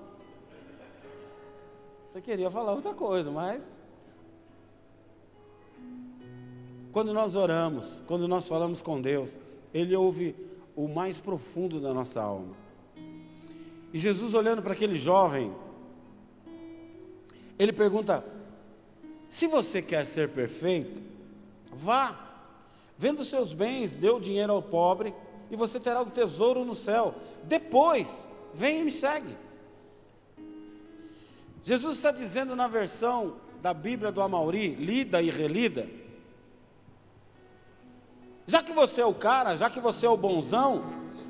Você 2.07 2.21
queria 2.21 2.49
falar 2.49 2.71
outra 2.71 2.93
coisa, 2.93 3.29
mas 3.29 3.61
quando 6.91 7.13
nós 7.13 7.35
oramos, 7.35 8.01
quando 8.07 8.27
nós 8.27 8.47
falamos 8.47 8.81
com 8.81 8.99
Deus, 8.99 9.37
Ele 9.73 9.95
ouve 9.95 10.35
o 10.75 10.87
mais 10.87 11.19
profundo 11.19 11.79
da 11.79 11.93
nossa 11.93 12.21
alma. 12.21 12.55
E 13.93 13.99
Jesus, 13.99 14.33
olhando 14.33 14.61
para 14.61 14.73
aquele 14.73 14.97
jovem, 14.97 15.53
ele 17.57 17.73
pergunta: 17.73 18.23
Se 19.27 19.47
você 19.47 19.81
quer 19.81 20.05
ser 20.05 20.29
perfeito, 20.29 21.01
vá, 21.71 22.17
venda 22.97 23.21
os 23.21 23.27
seus 23.27 23.51
bens, 23.51 23.97
dê 23.97 24.09
o 24.09 24.19
dinheiro 24.19 24.53
ao 24.53 24.61
pobre, 24.61 25.13
e 25.51 25.55
você 25.55 25.79
terá 25.79 26.01
o 26.01 26.05
tesouro 26.05 26.63
no 26.63 26.75
céu. 26.75 27.15
Depois, 27.43 28.25
vem 28.53 28.79
e 28.79 28.83
me 28.85 28.91
segue. 28.91 29.35
Jesus 31.63 31.97
está 31.97 32.11
dizendo 32.11 32.55
na 32.55 32.67
versão 32.67 33.35
da 33.61 33.73
Bíblia 33.73 34.11
do 34.11 34.21
Amauri, 34.21 34.75
lida 34.75 35.21
e 35.21 35.29
relida, 35.29 35.87
já 38.49 38.63
que 38.63 38.73
você 38.73 39.01
é 39.01 39.05
o 39.05 39.13
cara, 39.13 39.55
já 39.55 39.69
que 39.69 39.79
você 39.79 40.07
é 40.07 40.09
o 40.09 40.17
bonzão, 40.17 40.83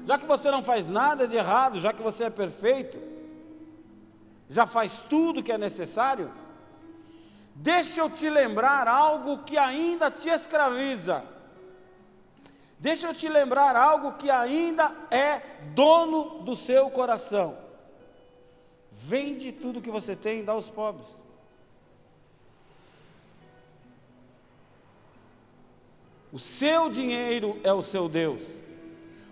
já 0.07 0.17
que 0.17 0.25
você 0.25 0.49
não 0.49 0.63
faz 0.63 0.89
nada 0.89 1.27
de 1.27 1.35
errado, 1.35 1.77
já 1.77 1.91
que 1.91 2.01
você 2.01 2.23
é 2.23 2.29
perfeito, 2.29 2.97
já 4.49 4.65
faz 4.65 5.03
tudo 5.09 5.43
que 5.43 5.51
é 5.51 5.57
necessário, 5.57 6.31
deixa 7.53 7.99
eu 7.99 8.09
te 8.09 8.29
lembrar 8.29 8.87
algo 8.87 9.39
que 9.39 9.57
ainda 9.57 10.09
te 10.09 10.29
escraviza. 10.29 11.25
Deixa 12.79 13.07
eu 13.07 13.13
te 13.13 13.27
lembrar 13.27 13.75
algo 13.75 14.13
que 14.13 14.31
ainda 14.31 14.95
é 15.11 15.41
dono 15.75 16.39
do 16.43 16.55
seu 16.55 16.89
coração. 16.89 17.57
Vende 18.93 19.51
tudo 19.51 19.81
que 19.81 19.91
você 19.91 20.15
tem 20.15 20.39
e 20.39 20.43
dá 20.43 20.53
aos 20.53 20.69
pobres. 20.69 21.07
O 26.31 26.37
seu 26.39 26.89
dinheiro 26.89 27.59
é 27.63 27.73
o 27.73 27.81
seu 27.81 28.07
Deus. 28.07 28.41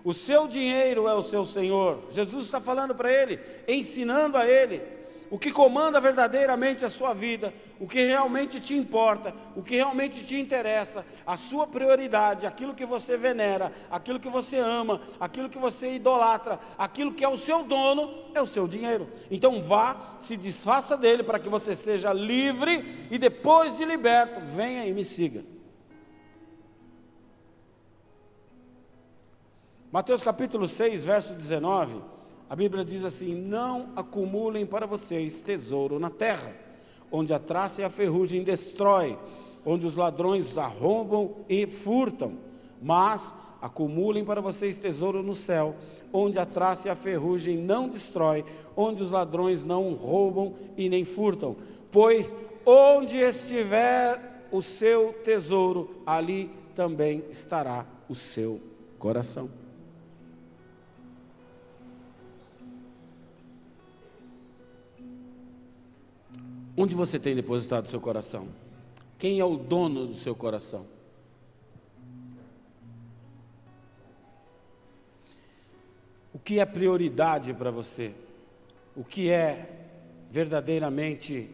O 0.04 0.14
seu 0.14 0.48
dinheiro 0.48 1.08
é 1.08 1.14
o 1.14 1.24
seu 1.24 1.46
Senhor. 1.46 2.04
Jesus 2.12 2.46
está 2.46 2.62
falando 2.62 2.96
para 2.96 3.12
ele, 3.12 3.40
ensinando 3.68 4.38
a 4.38 4.48
ele 4.48 4.82
o 5.30 5.38
que 5.38 5.52
comanda 5.52 6.00
verdadeiramente 6.00 6.86
a 6.86 6.90
sua 6.90 7.14
vida, 7.14 7.54
o 7.80 7.88
que 7.88 8.02
realmente 8.06 8.60
te 8.60 8.74
importa, 8.74 9.34
o 9.56 9.62
que 9.62 9.76
realmente 9.76 10.26
te 10.26 10.40
interessa, 10.40 11.06
a 11.26 11.38
sua 11.38 11.68
prioridade, 11.68 12.46
aquilo 12.46 12.74
que 12.74 12.86
você 12.86 13.18
venera, 13.18 13.72
aquilo 13.92 14.20
que 14.20 14.30
você 14.30 14.58
ama, 14.58 15.02
aquilo 15.20 15.50
que 15.50 15.58
você 15.58 15.96
idolatra, 15.96 16.60
aquilo 16.78 17.14
que 17.14 17.24
é 17.24 17.30
o 17.30 17.38
seu 17.38 17.64
dono, 17.64 18.26
é 18.34 18.42
o 18.42 18.48
seu 18.48 18.68
dinheiro. 18.68 19.10
Então 19.30 19.62
vá, 19.62 20.16
se 20.20 20.38
desfaça 20.38 20.96
dele 20.96 21.24
para 21.24 21.40
que 21.40 21.50
você 21.50 21.76
seja 21.76 22.14
livre 22.14 23.08
e 23.12 23.18
depois 23.18 23.76
de 23.78 23.86
liberto, 23.86 24.40
venha 24.56 24.86
e 24.86 24.94
me 24.94 25.04
siga. 25.04 25.57
Mateus 29.98 30.22
capítulo 30.22 30.68
6, 30.68 31.06
verso 31.06 31.34
19, 31.34 31.96
a 32.48 32.56
Bíblia 32.56 32.86
diz 32.86 33.04
assim: 33.04 33.34
Não 33.34 33.90
acumulem 33.96 34.64
para 34.64 34.86
vocês 34.86 35.42
tesouro 35.42 35.98
na 35.98 36.12
terra, 36.12 36.54
onde 37.12 37.34
a 37.34 37.40
traça 37.40 37.82
e 37.82 37.84
a 37.84 37.90
ferrugem 37.90 38.44
destrói, 38.44 39.18
onde 39.66 39.88
os 39.88 39.96
ladrões 39.96 40.56
arrombam 40.56 41.38
e 41.50 41.66
furtam, 41.66 42.38
mas 42.80 43.34
acumulem 43.60 44.24
para 44.24 44.40
vocês 44.40 44.78
tesouro 44.78 45.24
no 45.24 45.34
céu, 45.34 45.76
onde 46.14 46.38
a 46.38 46.46
traça 46.46 46.90
e 46.90 46.92
a 46.92 46.96
ferrugem 46.96 47.58
não 47.58 47.90
destrói, 47.90 48.46
onde 48.76 49.02
os 49.02 49.10
ladrões 49.10 49.64
não 49.64 49.96
roubam 49.96 50.54
e 50.78 50.90
nem 50.90 51.04
furtam, 51.06 51.56
pois 51.92 52.32
onde 52.64 53.18
estiver 53.18 54.46
o 54.52 54.62
seu 54.62 55.12
tesouro, 55.24 56.04
ali 56.06 56.52
também 56.76 57.24
estará 57.32 57.84
o 58.08 58.14
seu 58.14 58.62
coração. 59.00 59.66
Onde 66.80 66.94
você 66.94 67.18
tem 67.18 67.36
depositado 67.36 67.88
seu 67.88 68.00
coração? 68.00 68.48
Quem 69.18 69.40
é 69.40 69.46
o 69.46 69.58
dono 69.58 70.06
do 70.06 70.14
seu 70.14 70.36
coração? 70.36 70.86
O 76.32 76.38
que 76.38 76.60
é 76.60 76.66
prioridade 76.66 77.52
para 77.52 77.72
você? 77.72 78.14
O 78.96 79.04
que 79.04 79.28
é 79.28 79.88
verdadeiramente 80.30 81.50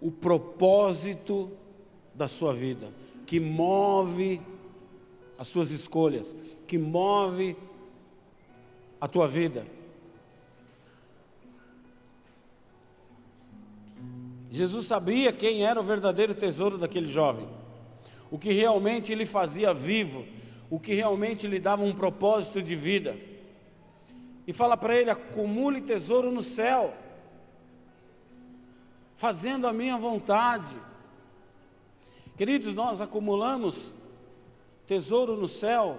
o 0.00 0.10
propósito 0.10 1.52
da 2.12 2.26
sua 2.26 2.52
vida, 2.52 2.88
que 3.24 3.38
move 3.38 4.40
as 5.38 5.46
suas 5.46 5.70
escolhas, 5.70 6.34
que 6.66 6.76
move 6.76 7.56
a 9.00 9.06
tua 9.06 9.28
vida? 9.28 9.64
Jesus 14.54 14.86
sabia 14.86 15.32
quem 15.32 15.64
era 15.64 15.80
o 15.80 15.82
verdadeiro 15.82 16.32
tesouro 16.32 16.78
daquele 16.78 17.08
jovem, 17.08 17.48
o 18.30 18.38
que 18.38 18.52
realmente 18.52 19.12
lhe 19.12 19.26
fazia 19.26 19.74
vivo, 19.74 20.24
o 20.70 20.78
que 20.78 20.94
realmente 20.94 21.48
lhe 21.48 21.58
dava 21.58 21.82
um 21.82 21.92
propósito 21.92 22.62
de 22.62 22.76
vida. 22.76 23.16
E 24.46 24.52
fala 24.52 24.76
para 24.76 24.94
ele: 24.94 25.10
acumule 25.10 25.80
tesouro 25.80 26.30
no 26.30 26.40
céu, 26.40 26.94
fazendo 29.16 29.66
a 29.66 29.72
minha 29.72 29.98
vontade. 29.98 30.80
Queridos, 32.36 32.72
nós 32.74 33.00
acumulamos 33.00 33.92
tesouro 34.86 35.36
no 35.36 35.48
céu 35.48 35.98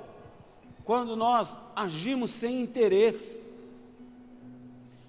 quando 0.86 1.18
nós 1.18 1.58
agimos 1.76 2.32
sem 2.32 2.62
interesse. 2.62 3.38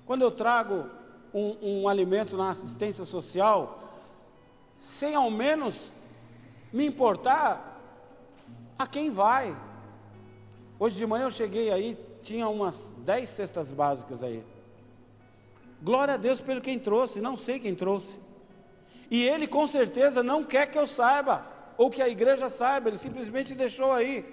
Quando 0.04 0.22
eu 0.22 0.32
trago 0.32 0.90
um, 1.37 1.83
um 1.83 1.88
alimento 1.88 2.35
na 2.35 2.49
assistência 2.49 3.05
social, 3.05 3.79
sem 4.81 5.14
ao 5.14 5.31
menos 5.31 5.92
me 6.72 6.87
importar 6.87 7.79
a 8.79 8.87
quem 8.87 9.11
vai. 9.11 9.55
Hoje 10.79 10.96
de 10.96 11.07
manhã 11.07 11.25
eu 11.25 11.31
cheguei 11.31 11.70
aí, 11.70 11.99
tinha 12.22 12.49
umas 12.49 12.90
dez 12.99 13.29
cestas 13.29 13.70
básicas 13.70 14.22
aí. 14.22 14.42
Glória 15.83 16.14
a 16.14 16.16
Deus 16.16 16.40
pelo 16.40 16.62
quem 16.62 16.79
trouxe, 16.79 17.20
não 17.20 17.37
sei 17.37 17.61
quem 17.61 17.75
trouxe. 17.75 18.18
E 19.11 19.22
ele 19.22 19.46
com 19.46 19.68
certeza 19.68 20.22
não 20.22 20.42
quer 20.42 20.70
que 20.70 20.79
eu 20.79 20.87
saiba, 20.87 21.46
ou 21.77 21.90
que 21.90 22.01
a 22.01 22.09
igreja 22.09 22.49
saiba, 22.49 22.88
ele 22.88 22.99
simplesmente 22.99 23.55
deixou 23.55 23.92
aí. 23.92 24.25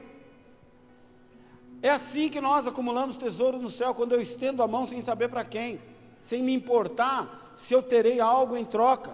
É 1.81 1.89
assim 1.89 2.29
que 2.29 2.39
nós 2.39 2.65
acumulamos 2.65 3.17
tesouros 3.17 3.61
no 3.61 3.69
céu, 3.69 3.93
quando 3.93 4.13
eu 4.13 4.21
estendo 4.21 4.63
a 4.63 4.67
mão 4.69 4.85
sem 4.85 5.01
saber 5.01 5.27
para 5.27 5.43
quem, 5.43 5.81
sem 6.23 6.41
me 6.41 6.53
importar 6.53 7.53
se 7.55 7.73
eu 7.73 7.83
terei 7.83 8.19
algo 8.19 8.55
em 8.57 8.65
troca, 8.65 9.13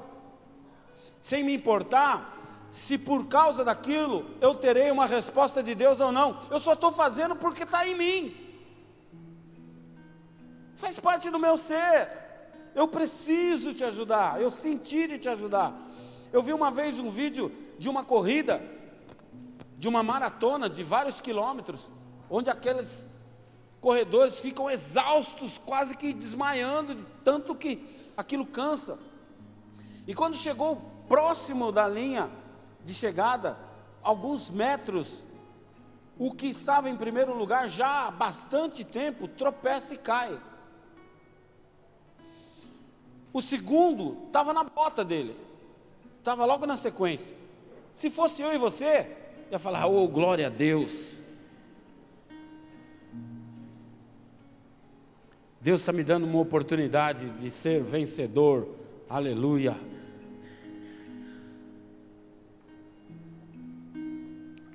sem 1.21 1.43
me 1.43 1.53
importar 1.53 2.37
se 2.71 2.99
por 2.99 3.27
causa 3.27 3.65
daquilo 3.65 4.25
eu 4.39 4.53
terei 4.53 4.91
uma 4.91 5.07
resposta 5.07 5.61
de 5.63 5.73
Deus 5.73 5.99
ou 5.99 6.11
não, 6.11 6.37
eu 6.51 6.59
só 6.59 6.73
estou 6.73 6.91
fazendo 6.91 7.35
porque 7.35 7.63
está 7.63 7.85
em 7.85 7.97
mim, 7.97 8.37
faz 10.77 10.99
parte 10.99 11.31
do 11.31 11.39
meu 11.39 11.57
ser, 11.57 12.09
eu 12.75 12.87
preciso 12.87 13.73
te 13.73 13.83
ajudar, 13.83 14.39
eu 14.39 14.51
senti 14.51 15.07
de 15.07 15.17
te 15.17 15.27
ajudar. 15.27 15.73
Eu 16.31 16.43
vi 16.43 16.53
uma 16.53 16.69
vez 16.69 16.99
um 16.99 17.09
vídeo 17.09 17.51
de 17.79 17.89
uma 17.89 18.03
corrida, 18.03 18.61
de 19.79 19.87
uma 19.87 20.03
maratona 20.03 20.69
de 20.69 20.83
vários 20.83 21.19
quilômetros, 21.19 21.89
onde 22.29 22.51
aqueles 22.51 23.07
corredores 23.81 24.41
ficam 24.41 24.69
exaustos, 24.69 25.59
quase 25.65 25.95
que 25.95 26.13
desmaiando, 26.13 26.95
de 26.95 27.05
tanto 27.23 27.55
que 27.55 27.85
aquilo 28.15 28.45
cansa. 28.45 28.97
E 30.07 30.13
quando 30.13 30.35
chegou 30.35 30.81
próximo 31.07 31.71
da 31.71 31.87
linha 31.87 32.29
de 32.85 32.93
chegada, 32.93 33.57
alguns 34.01 34.49
metros, 34.49 35.23
o 36.17 36.33
que 36.33 36.47
estava 36.47 36.89
em 36.89 36.97
primeiro 36.97 37.35
lugar 37.35 37.69
já 37.69 38.07
há 38.07 38.11
bastante 38.11 38.83
tempo 38.83 39.27
tropeça 39.27 39.93
e 39.93 39.97
cai. 39.97 40.39
O 43.31 43.41
segundo 43.41 44.25
estava 44.27 44.53
na 44.53 44.63
bota 44.63 45.05
dele, 45.05 45.37
estava 46.17 46.45
logo 46.45 46.65
na 46.65 46.75
sequência. 46.75 47.35
Se 47.93 48.09
fosse 48.09 48.41
eu 48.41 48.53
e 48.53 48.57
você, 48.57 49.15
ia 49.51 49.59
falar: 49.59 49.85
Oh, 49.87 50.07
glória 50.07 50.47
a 50.47 50.49
Deus. 50.49 51.18
Deus 55.61 55.81
está 55.81 55.91
me 55.91 56.03
dando 56.03 56.25
uma 56.25 56.39
oportunidade 56.39 57.29
de 57.31 57.51
ser 57.51 57.83
vencedor, 57.83 58.67
aleluia. 59.09 59.75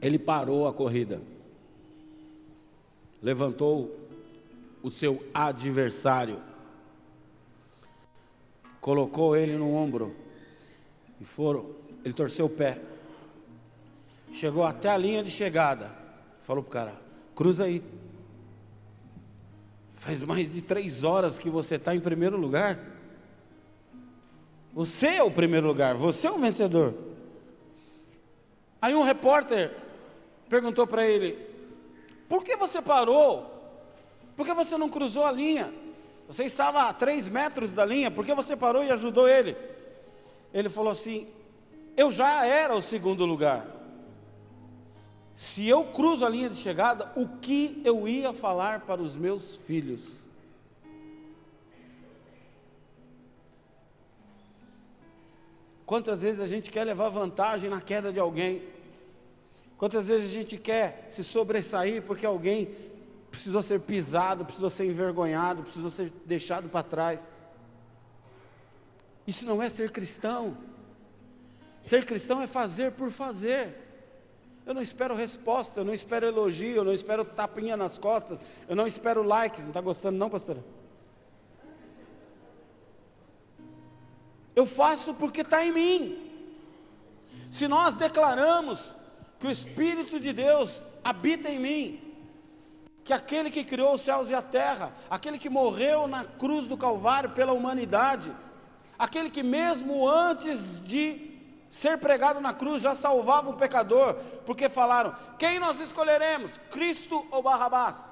Ele 0.02 0.18
parou 0.18 0.68
a 0.68 0.74
corrida, 0.74 1.22
levantou 3.22 3.98
o 4.82 4.90
seu 4.90 5.24
adversário, 5.32 6.38
colocou 8.78 9.34
ele 9.34 9.56
no 9.56 9.74
ombro 9.74 10.14
e 11.18 11.24
foram. 11.24 11.70
Ele 12.04 12.12
torceu 12.12 12.44
o 12.44 12.50
pé, 12.50 12.78
chegou 14.30 14.62
até 14.62 14.90
a 14.90 14.98
linha 14.98 15.22
de 15.22 15.30
chegada, 15.30 15.90
falou 16.42 16.62
para 16.62 16.68
o 16.68 16.72
cara: 16.72 17.00
cruza 17.34 17.64
aí. 17.64 17.82
Faz 20.04 20.22
mais 20.22 20.52
de 20.52 20.60
três 20.60 21.02
horas 21.02 21.38
que 21.38 21.48
você 21.48 21.76
está 21.76 21.94
em 21.96 22.00
primeiro 22.00 22.36
lugar. 22.36 22.78
Você 24.74 25.06
é 25.06 25.22
o 25.22 25.30
primeiro 25.30 25.66
lugar, 25.66 25.94
você 25.94 26.26
é 26.26 26.30
o 26.30 26.38
vencedor. 26.38 26.92
Aí 28.82 28.94
um 28.94 29.02
repórter 29.02 29.72
perguntou 30.46 30.86
para 30.86 31.06
ele: 31.06 31.38
Por 32.28 32.44
que 32.44 32.54
você 32.54 32.82
parou? 32.82 33.50
Por 34.36 34.44
que 34.44 34.52
você 34.52 34.76
não 34.76 34.90
cruzou 34.90 35.24
a 35.24 35.32
linha? 35.32 35.72
Você 36.28 36.44
estava 36.44 36.82
a 36.82 36.92
três 36.92 37.26
metros 37.26 37.72
da 37.72 37.86
linha, 37.86 38.10
por 38.10 38.26
que 38.26 38.34
você 38.34 38.54
parou 38.54 38.84
e 38.84 38.90
ajudou 38.90 39.26
ele? 39.26 39.56
Ele 40.52 40.68
falou 40.68 40.92
assim: 40.92 41.26
Eu 41.96 42.12
já 42.12 42.44
era 42.44 42.74
o 42.74 42.82
segundo 42.82 43.24
lugar. 43.24 43.66
Se 45.36 45.68
eu 45.68 45.84
cruzo 45.84 46.24
a 46.24 46.28
linha 46.28 46.48
de 46.48 46.56
chegada, 46.56 47.12
o 47.16 47.28
que 47.28 47.82
eu 47.84 48.06
ia 48.06 48.32
falar 48.32 48.80
para 48.80 49.02
os 49.02 49.16
meus 49.16 49.56
filhos? 49.56 50.00
Quantas 55.84 56.22
vezes 56.22 56.40
a 56.40 56.46
gente 56.46 56.70
quer 56.70 56.84
levar 56.84 57.08
vantagem 57.08 57.68
na 57.68 57.80
queda 57.80 58.12
de 58.12 58.18
alguém? 58.18 58.62
Quantas 59.76 60.06
vezes 60.06 60.30
a 60.30 60.32
gente 60.32 60.56
quer 60.56 61.08
se 61.10 61.22
sobressair 61.22 62.02
porque 62.02 62.24
alguém 62.24 62.74
precisou 63.30 63.62
ser 63.62 63.80
pisado, 63.80 64.44
precisou 64.44 64.70
ser 64.70 64.86
envergonhado, 64.86 65.62
precisou 65.62 65.90
ser 65.90 66.12
deixado 66.24 66.68
para 66.68 66.82
trás? 66.82 67.28
Isso 69.26 69.44
não 69.44 69.62
é 69.62 69.68
ser 69.68 69.90
cristão. 69.90 70.56
Ser 71.82 72.06
cristão 72.06 72.40
é 72.40 72.46
fazer 72.46 72.92
por 72.92 73.10
fazer. 73.10 73.83
Eu 74.66 74.72
não 74.72 74.80
espero 74.80 75.14
resposta, 75.14 75.80
eu 75.80 75.84
não 75.84 75.92
espero 75.92 76.26
elogio, 76.26 76.76
eu 76.76 76.84
não 76.84 76.92
espero 76.92 77.24
tapinha 77.24 77.76
nas 77.76 77.98
costas, 77.98 78.38
eu 78.66 78.74
não 78.74 78.86
espero 78.86 79.22
likes. 79.22 79.60
Não 79.60 79.68
está 79.68 79.80
gostando, 79.80 80.16
não, 80.16 80.30
pastora? 80.30 80.64
Eu 84.56 84.64
faço 84.64 85.12
porque 85.14 85.42
está 85.42 85.64
em 85.64 85.72
mim. 85.72 86.30
Se 87.52 87.68
nós 87.68 87.94
declaramos 87.94 88.96
que 89.38 89.46
o 89.46 89.50
Espírito 89.50 90.18
de 90.18 90.32
Deus 90.32 90.82
habita 91.02 91.50
em 91.50 91.58
mim, 91.58 92.00
que 93.02 93.12
aquele 93.12 93.50
que 93.50 93.62
criou 93.62 93.94
os 93.94 94.00
céus 94.00 94.30
e 94.30 94.34
a 94.34 94.40
terra, 94.40 94.92
aquele 95.10 95.38
que 95.38 95.50
morreu 95.50 96.08
na 96.08 96.24
cruz 96.24 96.66
do 96.66 96.76
Calvário 96.76 97.30
pela 97.30 97.52
humanidade, 97.52 98.34
aquele 98.98 99.28
que 99.28 99.42
mesmo 99.42 100.08
antes 100.08 100.82
de 100.82 101.33
ser 101.74 101.98
pregado 101.98 102.40
na 102.40 102.54
cruz 102.54 102.80
já 102.80 102.94
salvava 102.94 103.50
o 103.50 103.56
pecador, 103.56 104.14
porque 104.46 104.68
falaram: 104.68 105.12
quem 105.36 105.58
nós 105.58 105.80
escolheremos, 105.80 106.56
Cristo 106.70 107.26
ou 107.32 107.42
Barrabás? 107.42 108.08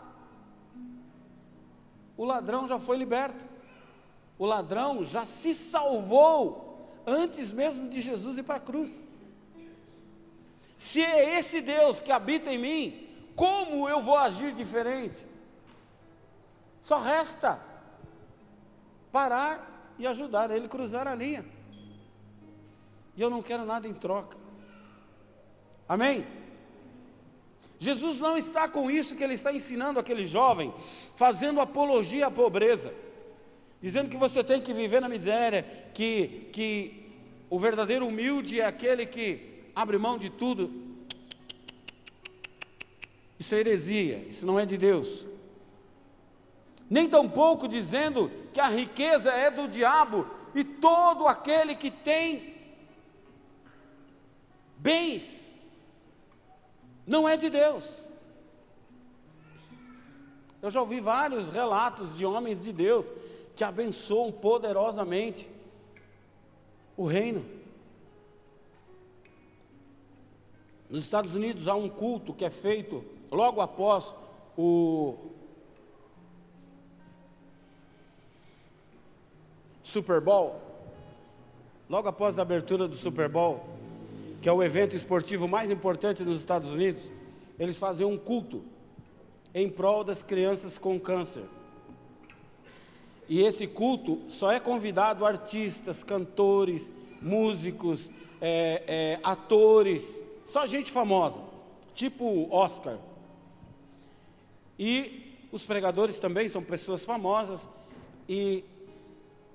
O 2.16 2.24
ladrão 2.24 2.66
já 2.66 2.80
foi 2.80 2.96
liberto, 2.96 3.44
o 4.36 4.44
ladrão 4.44 5.04
já 5.04 5.24
se 5.24 5.54
salvou 5.54 6.90
antes 7.06 7.52
mesmo 7.52 7.88
de 7.88 8.00
Jesus 8.00 8.36
ir 8.36 8.42
para 8.42 8.56
a 8.56 8.60
cruz. 8.60 9.06
Se 10.76 11.00
é 11.00 11.38
esse 11.38 11.60
Deus 11.60 12.00
que 12.00 12.10
habita 12.10 12.52
em 12.52 12.58
mim, 12.58 13.08
como 13.36 13.88
eu 13.88 14.02
vou 14.02 14.16
agir 14.16 14.52
diferente? 14.52 15.24
Só 16.80 16.98
resta 16.98 17.60
parar 19.12 19.94
e 20.00 20.04
ajudar 20.04 20.50
ele 20.50 20.66
a 20.66 20.68
cruzar 20.68 21.06
a 21.06 21.14
linha. 21.14 21.61
E 23.16 23.20
eu 23.20 23.28
não 23.28 23.42
quero 23.42 23.64
nada 23.64 23.86
em 23.86 23.94
troca. 23.94 24.36
Amém? 25.88 26.26
Jesus 27.78 28.20
não 28.20 28.38
está 28.38 28.68
com 28.68 28.90
isso 28.90 29.16
que 29.16 29.24
ele 29.24 29.34
está 29.34 29.52
ensinando 29.52 29.98
aquele 29.98 30.26
jovem, 30.26 30.72
fazendo 31.16 31.60
apologia 31.60 32.28
à 32.28 32.30
pobreza, 32.30 32.94
dizendo 33.80 34.08
que 34.08 34.16
você 34.16 34.44
tem 34.44 34.60
que 34.60 34.72
viver 34.72 35.00
na 35.00 35.08
miséria, 35.08 35.66
que, 35.92 36.48
que 36.52 37.10
o 37.50 37.58
verdadeiro 37.58 38.06
humilde 38.06 38.60
é 38.60 38.64
aquele 38.64 39.04
que 39.04 39.64
abre 39.74 39.98
mão 39.98 40.16
de 40.16 40.30
tudo, 40.30 40.70
isso 43.38 43.56
é 43.56 43.58
heresia, 43.58 44.24
isso 44.30 44.46
não 44.46 44.60
é 44.60 44.64
de 44.64 44.78
Deus. 44.78 45.26
Nem 46.88 47.08
tampouco 47.08 47.66
dizendo 47.66 48.30
que 48.52 48.60
a 48.60 48.68
riqueza 48.68 49.32
é 49.32 49.50
do 49.50 49.66
diabo 49.66 50.24
e 50.54 50.62
todo 50.62 51.26
aquele 51.26 51.74
que 51.74 51.90
tem 51.90 52.51
bens 54.82 55.48
não 57.06 57.28
é 57.28 57.36
de 57.36 57.48
Deus. 57.48 58.04
Eu 60.60 60.70
já 60.70 60.80
ouvi 60.80 61.00
vários 61.00 61.50
relatos 61.50 62.16
de 62.16 62.26
homens 62.26 62.60
de 62.60 62.72
Deus 62.72 63.10
que 63.54 63.64
abençoam 63.64 64.32
poderosamente 64.32 65.48
o 66.96 67.06
reino. 67.06 67.44
Nos 70.88 71.04
Estados 71.04 71.34
Unidos 71.34 71.68
há 71.68 71.74
um 71.74 71.88
culto 71.88 72.34
que 72.34 72.44
é 72.44 72.50
feito 72.50 73.04
logo 73.30 73.60
após 73.60 74.14
o 74.56 75.16
Super 79.82 80.20
Bowl, 80.20 80.60
logo 81.88 82.08
após 82.08 82.38
a 82.38 82.42
abertura 82.42 82.86
do 82.86 82.96
Super 82.96 83.28
Bowl, 83.28 83.71
que 84.42 84.48
é 84.48 84.52
o 84.52 84.60
evento 84.60 84.96
esportivo 84.96 85.46
mais 85.46 85.70
importante 85.70 86.24
nos 86.24 86.40
Estados 86.40 86.68
Unidos, 86.68 87.12
eles 87.56 87.78
fazem 87.78 88.04
um 88.04 88.18
culto 88.18 88.64
em 89.54 89.68
prol 89.68 90.02
das 90.02 90.20
crianças 90.20 90.76
com 90.76 90.98
câncer. 90.98 91.44
E 93.28 93.40
esse 93.40 93.68
culto 93.68 94.20
só 94.26 94.50
é 94.50 94.58
convidado 94.58 95.24
artistas, 95.24 96.02
cantores, 96.02 96.92
músicos, 97.20 98.10
é, 98.40 98.82
é, 98.88 99.20
atores, 99.22 100.24
só 100.48 100.66
gente 100.66 100.90
famosa, 100.90 101.40
tipo 101.94 102.52
Oscar. 102.52 102.98
E 104.76 105.36
os 105.52 105.64
pregadores 105.64 106.18
também 106.18 106.48
são 106.48 106.64
pessoas 106.64 107.04
famosas 107.04 107.68
e 108.28 108.64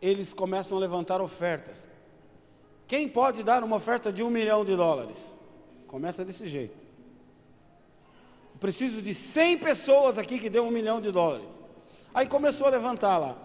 eles 0.02 0.34
começam 0.34 0.78
a 0.78 0.82
levantar 0.82 1.20
ofertas. 1.20 1.78
Quem 2.88 3.10
pode 3.10 3.44
dar 3.44 3.64
uma 3.64 3.76
oferta 3.76 4.12
de 4.14 4.24
um 4.24 4.30
milhão 4.30 4.64
de 4.64 4.76
dólares? 4.76 5.36
Começa 5.88 6.24
desse 6.24 6.48
jeito. 6.48 6.86
Preciso 8.60 9.02
de 9.02 9.14
100 9.14 9.58
pessoas 9.58 10.18
aqui 10.18 10.40
que 10.40 10.50
dê 10.50 10.60
um 10.60 10.72
milhão 10.72 11.02
de 11.02 11.12
dólares. 11.12 11.50
Aí 12.14 12.26
começou 12.26 12.68
a 12.68 12.72
levantar 12.72 13.18
lá. 13.18 13.38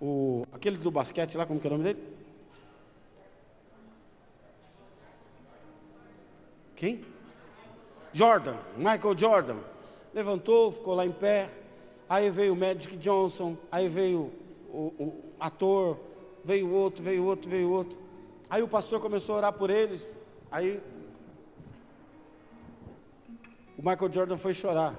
O, 0.00 0.42
aquele 0.52 0.76
do 0.78 0.90
basquete 0.90 1.36
lá, 1.36 1.46
como 1.46 1.60
que 1.60 1.66
é 1.66 1.70
o 1.70 1.72
nome 1.72 1.84
dele? 1.84 2.02
Quem? 6.74 7.04
Jordan, 8.12 8.56
Michael 8.76 9.16
Jordan. 9.16 9.58
Levantou, 10.12 10.72
ficou 10.72 10.94
lá 10.94 11.04
em 11.04 11.12
pé. 11.12 11.50
Aí 12.08 12.30
veio 12.30 12.54
o 12.54 12.56
Magic 12.56 12.96
Johnson, 12.96 13.56
aí 13.70 13.88
veio 13.88 14.32
o, 14.68 14.92
o 14.98 15.22
ator, 15.38 15.98
veio 16.44 16.70
outro, 16.70 17.02
veio 17.02 17.24
outro, 17.24 17.50
veio 17.50 17.70
outro. 17.70 18.03
Aí 18.54 18.62
o 18.62 18.68
pastor 18.68 19.00
começou 19.00 19.34
a 19.34 19.38
orar 19.38 19.52
por 19.52 19.68
eles. 19.68 20.16
Aí 20.48 20.80
o 23.76 23.82
Michael 23.82 24.12
Jordan 24.12 24.36
foi 24.36 24.54
chorar. 24.54 24.94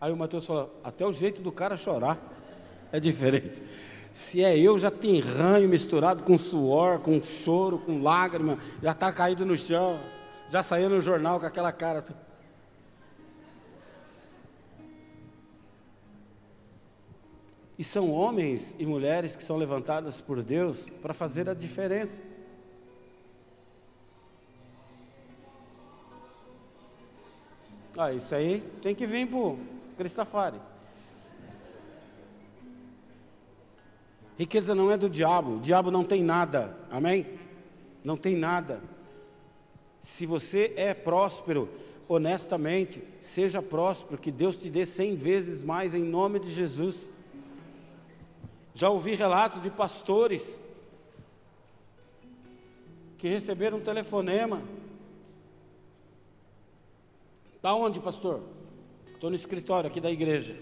Aí 0.00 0.12
o 0.12 0.16
Mateus 0.16 0.46
falou: 0.46 0.72
até 0.84 1.04
o 1.04 1.12
jeito 1.12 1.42
do 1.42 1.50
cara 1.50 1.76
chorar 1.76 2.20
é 2.92 3.00
diferente. 3.00 3.60
Se 4.12 4.44
é 4.44 4.56
eu, 4.56 4.78
já 4.78 4.92
tem 4.92 5.18
ranho 5.18 5.68
misturado 5.68 6.22
com 6.22 6.38
suor, 6.38 7.00
com 7.00 7.20
choro, 7.20 7.80
com 7.80 8.00
lágrima, 8.00 8.56
já 8.80 8.92
está 8.92 9.10
caído 9.10 9.44
no 9.44 9.58
chão, 9.58 9.98
já 10.50 10.62
saiu 10.62 10.88
no 10.88 11.00
jornal 11.00 11.40
com 11.40 11.46
aquela 11.46 11.72
cara 11.72 11.98
assim. 11.98 12.14
E 17.78 17.82
são 17.82 18.10
homens 18.12 18.74
e 18.78 18.86
mulheres 18.86 19.34
que 19.34 19.44
são 19.44 19.56
levantadas 19.56 20.20
por 20.20 20.42
Deus 20.42 20.88
para 21.02 21.12
fazer 21.12 21.48
a 21.48 21.54
diferença. 21.54 22.22
Ah, 27.96 28.12
isso 28.12 28.34
aí 28.34 28.60
tem 28.82 28.94
que 28.94 29.06
vir 29.06 29.26
para 29.26 29.38
o 29.38 29.58
Cristafari. 29.96 30.58
Riqueza 34.36 34.74
não 34.74 34.90
é 34.90 34.96
do 34.96 35.08
diabo, 35.08 35.56
o 35.56 35.60
diabo 35.60 35.92
não 35.92 36.04
tem 36.04 36.22
nada, 36.22 36.76
amém? 36.90 37.26
Não 38.02 38.16
tem 38.16 38.34
nada. 38.34 38.80
Se 40.02 40.26
você 40.26 40.72
é 40.76 40.92
próspero, 40.92 41.68
honestamente, 42.08 43.02
seja 43.20 43.62
próspero, 43.62 44.20
que 44.20 44.32
Deus 44.32 44.56
te 44.56 44.68
dê 44.68 44.84
cem 44.84 45.14
vezes 45.14 45.62
mais 45.62 45.94
em 45.94 46.02
nome 46.02 46.40
de 46.40 46.52
Jesus. 46.52 47.08
Já 48.74 48.90
ouvi 48.90 49.14
relatos 49.14 49.62
de 49.62 49.70
pastores 49.70 50.60
que 53.18 53.28
receberam 53.28 53.78
um 53.78 53.80
telefonema 53.80 54.60
Está 57.64 57.74
onde, 57.74 57.98
pastor? 57.98 58.42
Estou 59.06 59.30
no 59.30 59.36
escritório 59.36 59.88
aqui 59.88 59.98
da 59.98 60.10
igreja. 60.10 60.54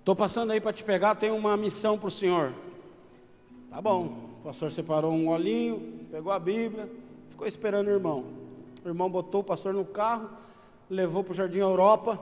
Estou 0.00 0.16
passando 0.16 0.50
aí 0.50 0.60
para 0.60 0.72
te 0.72 0.82
pegar, 0.82 1.14
tenho 1.14 1.36
uma 1.36 1.56
missão 1.56 1.96
para 1.96 2.08
o 2.08 2.10
senhor. 2.10 2.52
Tá 3.70 3.80
bom. 3.80 4.06
O 4.40 4.42
pastor 4.42 4.72
separou 4.72 5.12
um 5.12 5.28
olhinho, 5.28 6.04
pegou 6.10 6.32
a 6.32 6.38
Bíblia, 6.40 6.90
ficou 7.28 7.46
esperando 7.46 7.86
o 7.86 7.90
irmão. 7.90 8.24
O 8.84 8.88
irmão 8.88 9.08
botou 9.08 9.42
o 9.42 9.44
pastor 9.44 9.72
no 9.72 9.84
carro, 9.84 10.28
levou 10.90 11.22
para 11.22 11.30
o 11.30 11.36
Jardim 11.36 11.60
Europa, 11.60 12.18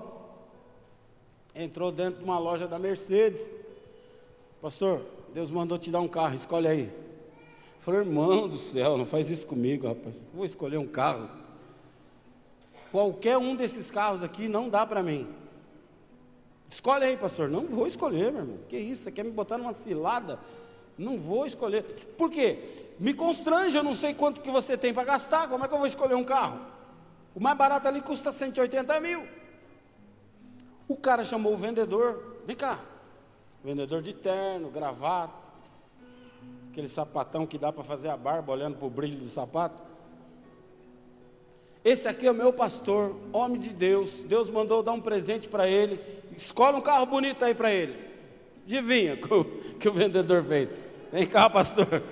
entrou 1.55 1.91
dentro 1.91 2.19
de 2.19 2.25
uma 2.25 2.39
loja 2.39 2.69
da 2.69 2.79
Mercedes. 2.79 3.55
Pastor, 4.61 5.03
Deus 5.33 5.51
mandou 5.51 5.79
te 5.79 5.91
dar 5.91 6.01
um 6.01 6.09
carro, 6.09 6.35
escolhe 6.35 6.67
aí. 6.67 6.93
falei, 7.79 8.01
irmão 8.01 8.49
do 8.49 8.59
céu, 8.59 8.99
não 8.99 9.07
faz 9.07 9.31
isso 9.31 9.47
comigo, 9.47 9.87
rapaz. 9.87 10.15
Vou 10.35 10.45
escolher 10.45 10.79
um 10.79 10.87
carro. 10.87 11.31
Qualquer 12.91 13.37
um 13.39 13.55
desses 13.55 13.91
carros 13.91 14.23
aqui 14.23 14.49
não 14.49 14.69
dá 14.69 14.85
para 14.85 15.03
mim. 15.03 15.29
Escolhe 16.69 17.05
aí, 17.05 17.17
pastor. 17.17 17.49
Não 17.49 17.67
vou 17.67 17.87
escolher, 17.87 18.33
meu 18.33 18.43
irmão. 18.43 18.59
Que 18.69 18.79
isso? 18.79 19.05
Você 19.05 19.13
quer 19.13 19.25
me 19.25 19.31
botar 19.31 19.59
numa 19.59 19.73
cilada? 19.73 20.41
Não 20.97 21.19
vou 21.19 21.47
escolher. 21.47 21.85
Por 22.17 22.31
quê? 22.31 22.69
Me 22.99 23.15
constrange, 23.15 23.77
eu 23.77 23.85
não 23.85 23.95
sei 23.95 24.13
quanto 24.13 24.41
que 24.41 24.51
você 24.51 24.77
tem 24.77 24.93
para 24.93 25.05
gastar. 25.05 25.49
Como 25.49 25.65
é 25.65 25.69
que 25.69 25.75
eu 25.75 25.79
vou 25.79 25.87
escolher 25.87 26.15
um 26.15 26.25
carro? 26.25 26.61
O 27.35 27.41
mais 27.41 27.57
barato 27.57 27.87
ali 27.87 28.01
custa 28.01 28.33
180 28.33 29.01
mil. 29.01 29.25
O 30.89 30.97
cara 30.97 31.25
chamou 31.25 31.55
o 31.55 31.59
vendedor. 31.59 32.39
Vem 32.45 32.57
cá. 32.57 32.81
Vendedor 33.63 34.01
de 34.03 34.13
terno, 34.13 34.71
gravata. 34.71 35.49
Aquele 36.71 36.89
sapatão 36.89 37.47
que 37.47 37.59
dá 37.59 37.73
para 37.73 37.83
fazer 37.83 38.09
a 38.09 38.17
barba 38.17 38.53
olhando 38.53 38.77
para 38.77 38.87
o 38.87 38.91
brilho 38.91 39.19
do 39.19 39.29
sapato. 39.29 39.83
Esse 41.85 42.07
aqui 42.07 42.27
é 42.27 42.31
o 42.31 42.35
meu 42.35 42.53
pastor, 42.53 43.17
homem 43.33 43.61
de 43.61 43.71
Deus. 43.71 44.13
Deus 44.25 44.51
mandou 44.51 44.83
dar 44.83 44.93
um 44.93 45.01
presente 45.01 45.49
para 45.49 45.67
ele. 45.69 46.01
Escolhe 46.37 46.77
um 46.77 46.81
carro 46.81 47.07
bonito 47.07 47.45
aí 47.45 47.55
para 47.55 47.73
ele. 47.73 48.09
Adivinha 48.65 49.17
que 49.17 49.33
o, 49.33 49.45
que 49.45 49.89
o 49.89 49.93
vendedor 49.93 50.45
fez? 50.45 50.73
Vem 51.11 51.27
cá, 51.27 51.49
pastor. 51.49 52.03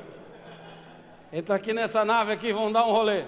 Entra 1.32 1.56
aqui 1.56 1.72
nessa 1.72 2.04
nave 2.04 2.32
aqui, 2.32 2.52
vamos 2.52 2.72
dar 2.72 2.86
um 2.86 2.92
rolê. 2.92 3.24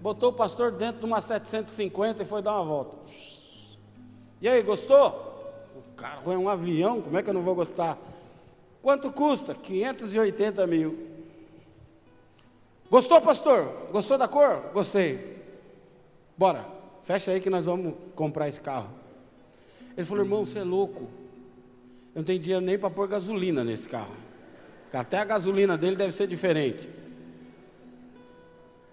Botou 0.00 0.30
o 0.30 0.32
pastor 0.32 0.72
dentro 0.72 1.00
de 1.00 1.06
uma 1.06 1.20
750 1.20 2.22
e 2.22 2.26
foi 2.26 2.42
dar 2.42 2.54
uma 2.54 2.64
volta. 2.64 2.96
E 4.40 4.48
aí, 4.48 4.62
gostou? 4.62 5.27
Carro 5.98 6.32
é 6.32 6.38
um 6.38 6.48
avião, 6.48 7.02
como 7.02 7.18
é 7.18 7.22
que 7.22 7.28
eu 7.28 7.34
não 7.34 7.42
vou 7.42 7.54
gostar? 7.54 7.98
Quanto 8.80 9.12
custa? 9.12 9.54
580 9.54 10.66
mil. 10.66 10.96
Gostou, 12.90 13.20
pastor? 13.20 13.88
Gostou 13.92 14.16
da 14.16 14.28
cor? 14.28 14.70
Gostei. 14.72 15.36
Bora, 16.36 16.64
fecha 17.02 17.32
aí 17.32 17.40
que 17.40 17.50
nós 17.50 17.66
vamos 17.66 17.94
comprar 18.14 18.48
esse 18.48 18.60
carro. 18.60 18.90
Ele 19.96 20.06
falou, 20.06 20.24
irmão, 20.24 20.46
você 20.46 20.60
é 20.60 20.64
louco. 20.64 21.02
Eu 22.14 22.20
não 22.20 22.24
tenho 22.24 22.38
dinheiro 22.38 22.64
nem 22.64 22.78
para 22.78 22.88
pôr 22.88 23.08
gasolina 23.08 23.64
nesse 23.64 23.88
carro. 23.88 24.14
Até 24.92 25.18
a 25.18 25.24
gasolina 25.24 25.76
dele 25.76 25.96
deve 25.96 26.12
ser 26.12 26.28
diferente. 26.28 26.88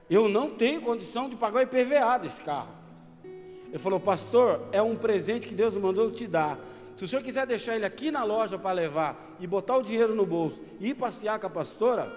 Eu 0.10 0.28
não 0.28 0.49
tenho 0.49 0.82
condição 0.82 1.30
de 1.30 1.36
pagar 1.36 1.60
o 1.60 1.62
IPVA 1.62 2.18
desse 2.18 2.41
carro. 2.41 2.74
Ele 3.70 3.78
falou, 3.78 3.99
pastor, 3.99 4.62
é 4.72 4.82
um 4.82 4.95
presente 4.95 5.47
que 5.47 5.53
Deus 5.53 5.76
mandou 5.76 6.12
te 6.12 6.28
dar. 6.28 6.60
Se 6.96 7.04
o 7.04 7.08
senhor 7.08 7.22
quiser 7.22 7.46
deixar 7.46 7.76
ele 7.76 7.86
aqui 7.86 8.10
na 8.10 8.24
loja 8.24 8.58
para 8.58 8.72
levar 8.72 9.36
e 9.39 9.46
botar 9.46 9.78
o 9.78 9.84
dinheiro 9.84 10.16
no 10.16 10.26
bolso 10.26 10.62
e 10.80 10.89
ir 10.89 10.96
passear 10.96 11.39
com 11.39 11.48
a 11.48 11.50
pastora, 11.50 12.10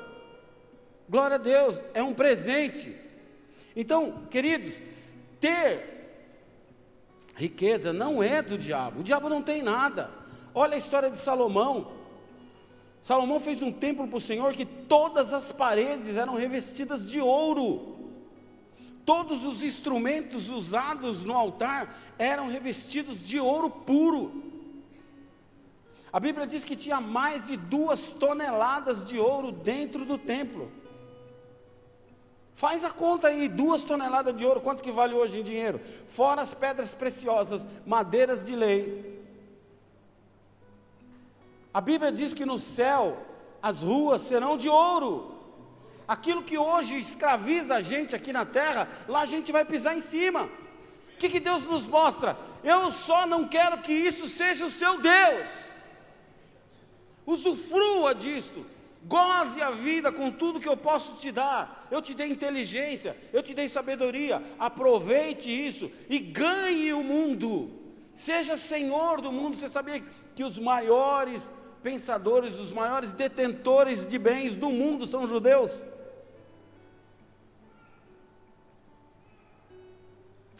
glória 1.08 1.34
a 1.34 1.38
Deus, 1.38 1.82
é 1.92 2.02
um 2.02 2.14
presente. 2.14 2.96
Então, 3.74 4.22
queridos, 4.30 4.80
ter 5.40 5.98
riqueza 7.34 7.92
não 7.92 8.22
é 8.22 8.40
do 8.40 8.56
diabo, 8.56 9.00
o 9.00 9.02
diabo 9.02 9.28
não 9.28 9.42
tem 9.42 9.62
nada. 9.62 10.10
Olha 10.54 10.74
a 10.74 10.78
história 10.78 11.10
de 11.10 11.18
Salomão. 11.18 11.92
Salomão 13.02 13.40
fez 13.40 13.62
um 13.62 13.72
templo 13.72 14.06
para 14.06 14.16
o 14.16 14.20
Senhor 14.20 14.52
que 14.52 14.64
todas 14.64 15.32
as 15.32 15.50
paredes 15.50 16.16
eram 16.16 16.34
revestidas 16.34 17.04
de 17.04 17.20
ouro. 17.20 17.96
Todos 19.04 19.44
os 19.44 19.62
instrumentos 19.62 20.50
usados 20.50 21.24
no 21.24 21.34
altar 21.34 21.96
eram 22.18 22.48
revestidos 22.48 23.22
de 23.22 23.40
ouro 23.40 23.70
puro. 23.70 24.47
A 26.12 26.18
Bíblia 26.18 26.46
diz 26.46 26.64
que 26.64 26.74
tinha 26.74 27.00
mais 27.00 27.46
de 27.46 27.56
duas 27.56 28.12
toneladas 28.12 29.04
de 29.04 29.18
ouro 29.18 29.52
dentro 29.52 30.04
do 30.04 30.16
templo. 30.16 30.70
Faz 32.54 32.84
a 32.84 32.90
conta 32.90 33.28
aí, 33.28 33.48
duas 33.48 33.84
toneladas 33.84 34.36
de 34.36 34.44
ouro, 34.44 34.60
quanto 34.60 34.82
que 34.82 34.90
vale 34.90 35.14
hoje 35.14 35.38
em 35.38 35.44
dinheiro? 35.44 35.80
Fora 36.08 36.42
as 36.42 36.54
pedras 36.54 36.92
preciosas, 36.92 37.66
madeiras 37.86 38.44
de 38.44 38.56
lei. 38.56 39.22
A 41.72 41.80
Bíblia 41.80 42.10
diz 42.10 42.32
que 42.32 42.44
no 42.44 42.58
céu 42.58 43.18
as 43.62 43.80
ruas 43.80 44.22
serão 44.22 44.56
de 44.56 44.68
ouro. 44.68 45.36
Aquilo 46.08 46.42
que 46.42 46.56
hoje 46.56 46.98
escraviza 46.98 47.74
a 47.76 47.82
gente 47.82 48.16
aqui 48.16 48.32
na 48.32 48.46
terra, 48.46 48.88
lá 49.06 49.20
a 49.20 49.26
gente 49.26 49.52
vai 49.52 49.64
pisar 49.64 49.96
em 49.96 50.00
cima. 50.00 50.44
O 51.14 51.18
que, 51.18 51.28
que 51.28 51.38
Deus 51.38 51.64
nos 51.64 51.86
mostra? 51.86 52.36
Eu 52.64 52.90
só 52.90 53.26
não 53.26 53.46
quero 53.46 53.78
que 53.78 53.92
isso 53.92 54.26
seja 54.26 54.64
o 54.64 54.70
seu 54.70 55.00
Deus. 55.00 55.67
Usufrua 57.28 58.14
disso. 58.14 58.64
Goze 59.04 59.60
a 59.60 59.70
vida 59.70 60.10
com 60.10 60.30
tudo 60.30 60.58
que 60.58 60.68
eu 60.68 60.78
posso 60.78 61.16
te 61.16 61.30
dar. 61.30 61.86
Eu 61.90 62.00
te 62.00 62.14
dei 62.14 62.30
inteligência, 62.30 63.14
eu 63.34 63.42
te 63.42 63.52
dei 63.52 63.68
sabedoria. 63.68 64.42
Aproveite 64.58 65.50
isso 65.50 65.90
e 66.08 66.18
ganhe 66.18 66.90
o 66.94 67.04
mundo. 67.04 67.70
Seja 68.14 68.56
senhor 68.56 69.20
do 69.20 69.30
mundo. 69.30 69.58
Você 69.58 69.68
sabia 69.68 70.02
que 70.34 70.42
os 70.42 70.58
maiores 70.58 71.42
pensadores, 71.82 72.58
os 72.58 72.72
maiores 72.72 73.12
detentores 73.12 74.06
de 74.06 74.18
bens 74.18 74.56
do 74.56 74.70
mundo 74.70 75.06
são 75.06 75.28
judeus? 75.28 75.84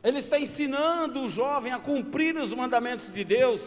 Ele 0.05 0.19
está 0.19 0.39
ensinando 0.39 1.25
o 1.25 1.31
jovem 1.31 1.73
a 1.73 1.79
cumprir 1.79 2.37
os 2.37 2.53
mandamentos 2.53 3.11
de 3.11 3.25
Deus. 3.25 3.63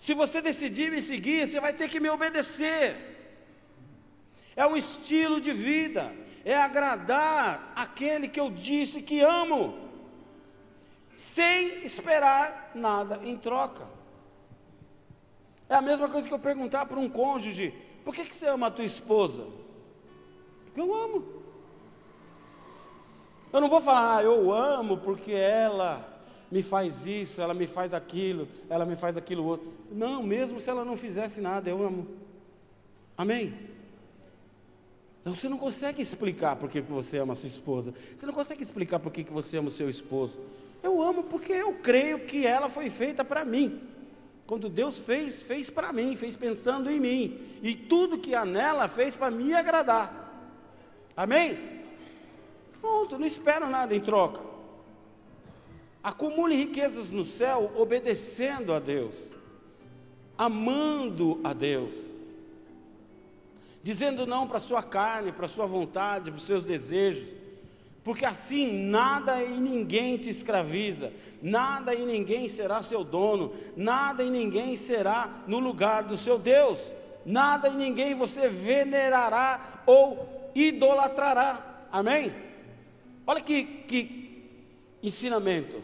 Se 0.00 0.14
você 0.14 0.40
decidir 0.40 0.90
me 0.90 1.02
seguir, 1.02 1.46
você 1.46 1.60
vai 1.60 1.74
ter 1.74 1.86
que 1.90 2.00
me 2.00 2.08
obedecer. 2.08 2.96
É 4.56 4.66
um 4.66 4.74
estilo 4.74 5.38
de 5.38 5.52
vida, 5.52 6.10
é 6.42 6.56
agradar 6.56 7.70
aquele 7.76 8.26
que 8.26 8.40
eu 8.40 8.50
disse 8.50 9.02
que 9.02 9.20
amo, 9.20 9.78
sem 11.18 11.84
esperar 11.84 12.70
nada 12.74 13.20
em 13.22 13.36
troca. 13.36 13.86
É 15.68 15.74
a 15.74 15.82
mesma 15.82 16.08
coisa 16.08 16.26
que 16.26 16.32
eu 16.32 16.38
perguntar 16.38 16.86
para 16.86 16.98
um 16.98 17.06
cônjuge: 17.06 17.74
por 18.02 18.14
que, 18.14 18.24
que 18.24 18.34
você 18.34 18.46
ama 18.46 18.68
a 18.68 18.70
tua 18.70 18.86
esposa? 18.86 19.46
Porque 20.64 20.80
eu 20.80 20.94
amo. 20.94 21.42
Eu 23.52 23.60
não 23.60 23.68
vou 23.68 23.82
falar, 23.82 24.16
ah, 24.16 24.22
eu 24.22 24.50
amo 24.50 24.96
porque 24.96 25.32
ela 25.32 26.09
me 26.50 26.62
faz 26.62 27.06
isso, 27.06 27.40
ela 27.40 27.54
me 27.54 27.66
faz 27.66 27.94
aquilo, 27.94 28.48
ela 28.68 28.84
me 28.84 28.96
faz 28.96 29.16
aquilo 29.16 29.44
outro. 29.44 29.72
Não, 29.92 30.22
mesmo 30.22 30.58
se 30.58 30.68
ela 30.68 30.84
não 30.84 30.96
fizesse 30.96 31.40
nada, 31.40 31.70
eu 31.70 31.82
amo. 31.82 32.06
Amém? 33.16 33.54
Então, 35.20 35.34
você 35.34 35.48
não 35.48 35.58
consegue 35.58 36.02
explicar 36.02 36.56
por 36.56 36.68
que 36.68 36.80
você 36.80 37.18
ama 37.18 37.34
a 37.34 37.36
sua 37.36 37.48
esposa. 37.48 37.94
Você 38.16 38.26
não 38.26 38.32
consegue 38.32 38.62
explicar 38.62 38.98
por 38.98 39.12
que 39.12 39.22
você 39.24 39.58
ama 39.58 39.68
o 39.68 39.72
seu 39.72 39.88
esposo. 39.88 40.38
Eu 40.82 41.00
amo 41.02 41.24
porque 41.24 41.52
eu 41.52 41.74
creio 41.74 42.20
que 42.20 42.46
ela 42.46 42.68
foi 42.68 42.88
feita 42.90 43.24
para 43.24 43.44
mim. 43.44 43.80
Quando 44.46 44.68
Deus 44.68 44.98
fez, 44.98 45.42
fez 45.42 45.70
para 45.70 45.92
mim, 45.92 46.16
fez 46.16 46.34
pensando 46.34 46.90
em 46.90 46.98
mim. 46.98 47.38
E 47.62 47.76
tudo 47.76 48.18
que 48.18 48.34
há 48.34 48.44
nela 48.44 48.88
fez 48.88 49.16
para 49.16 49.30
me 49.30 49.54
agradar. 49.54 50.48
Amém? 51.16 51.56
Pronto, 52.80 53.18
não 53.18 53.26
espero 53.26 53.68
nada 53.68 53.94
em 53.94 54.00
troca. 54.00 54.49
Acumule 56.02 56.54
riquezas 56.54 57.10
no 57.10 57.24
céu 57.24 57.72
obedecendo 57.76 58.72
a 58.72 58.78
Deus, 58.78 59.14
amando 60.36 61.38
a 61.44 61.52
Deus, 61.52 62.06
dizendo 63.82 64.26
não 64.26 64.46
para 64.46 64.56
a 64.56 64.60
sua 64.60 64.82
carne, 64.82 65.30
para 65.30 65.46
a 65.46 65.48
sua 65.48 65.66
vontade, 65.66 66.30
para 66.30 66.38
os 66.38 66.44
seus 66.44 66.64
desejos, 66.64 67.28
porque 68.02 68.24
assim 68.24 68.88
nada 68.88 69.42
e 69.44 69.60
ninguém 69.60 70.16
te 70.16 70.30
escraviza, 70.30 71.12
nada 71.42 71.94
e 71.94 72.06
ninguém 72.06 72.48
será 72.48 72.82
seu 72.82 73.04
dono, 73.04 73.52
nada 73.76 74.24
e 74.24 74.30
ninguém 74.30 74.76
será 74.76 75.42
no 75.46 75.58
lugar 75.58 76.04
do 76.04 76.16
seu 76.16 76.38
Deus, 76.38 76.80
nada 77.26 77.68
e 77.68 77.76
ninguém 77.76 78.14
você 78.14 78.48
venerará 78.48 79.82
ou 79.84 80.50
idolatrará. 80.54 81.86
Amém? 81.92 82.32
Olha 83.26 83.42
que, 83.42 83.64
que 83.64 84.29
ensinamento. 85.02 85.82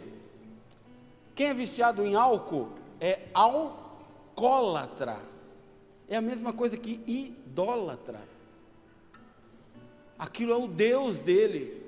Quem 1.34 1.48
é 1.48 1.54
viciado 1.54 2.04
em 2.04 2.14
álcool 2.14 2.70
é 3.00 3.20
alcoólatra. 3.34 5.20
É 6.08 6.16
a 6.16 6.20
mesma 6.20 6.52
coisa 6.52 6.76
que 6.76 7.00
idólatra. 7.06 8.20
Aquilo 10.18 10.52
é 10.52 10.56
o 10.56 10.66
Deus 10.66 11.22
dele. 11.22 11.82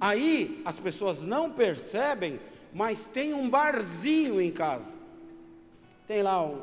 Aí 0.00 0.62
as 0.64 0.78
pessoas 0.78 1.22
não 1.22 1.52
percebem, 1.52 2.40
mas 2.72 3.06
tem 3.06 3.34
um 3.34 3.50
barzinho 3.50 4.40
em 4.40 4.50
casa. 4.50 4.96
Tem 6.06 6.22
lá 6.22 6.42
um, 6.42 6.62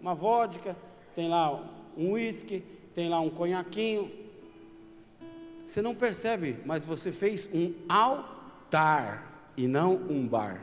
uma 0.00 0.14
vodka, 0.14 0.76
tem 1.14 1.28
lá 1.28 1.50
um 1.96 2.12
uísque, 2.12 2.62
tem 2.94 3.08
lá 3.08 3.18
um 3.20 3.30
conhaquinho, 3.30 4.10
você 5.64 5.80
não 5.80 5.94
percebe, 5.94 6.58
mas 6.64 6.84
você 6.84 7.10
fez 7.10 7.48
um 7.52 7.72
altar 7.88 9.50
e 9.56 9.66
não 9.66 9.94
um 9.94 10.26
bar. 10.26 10.60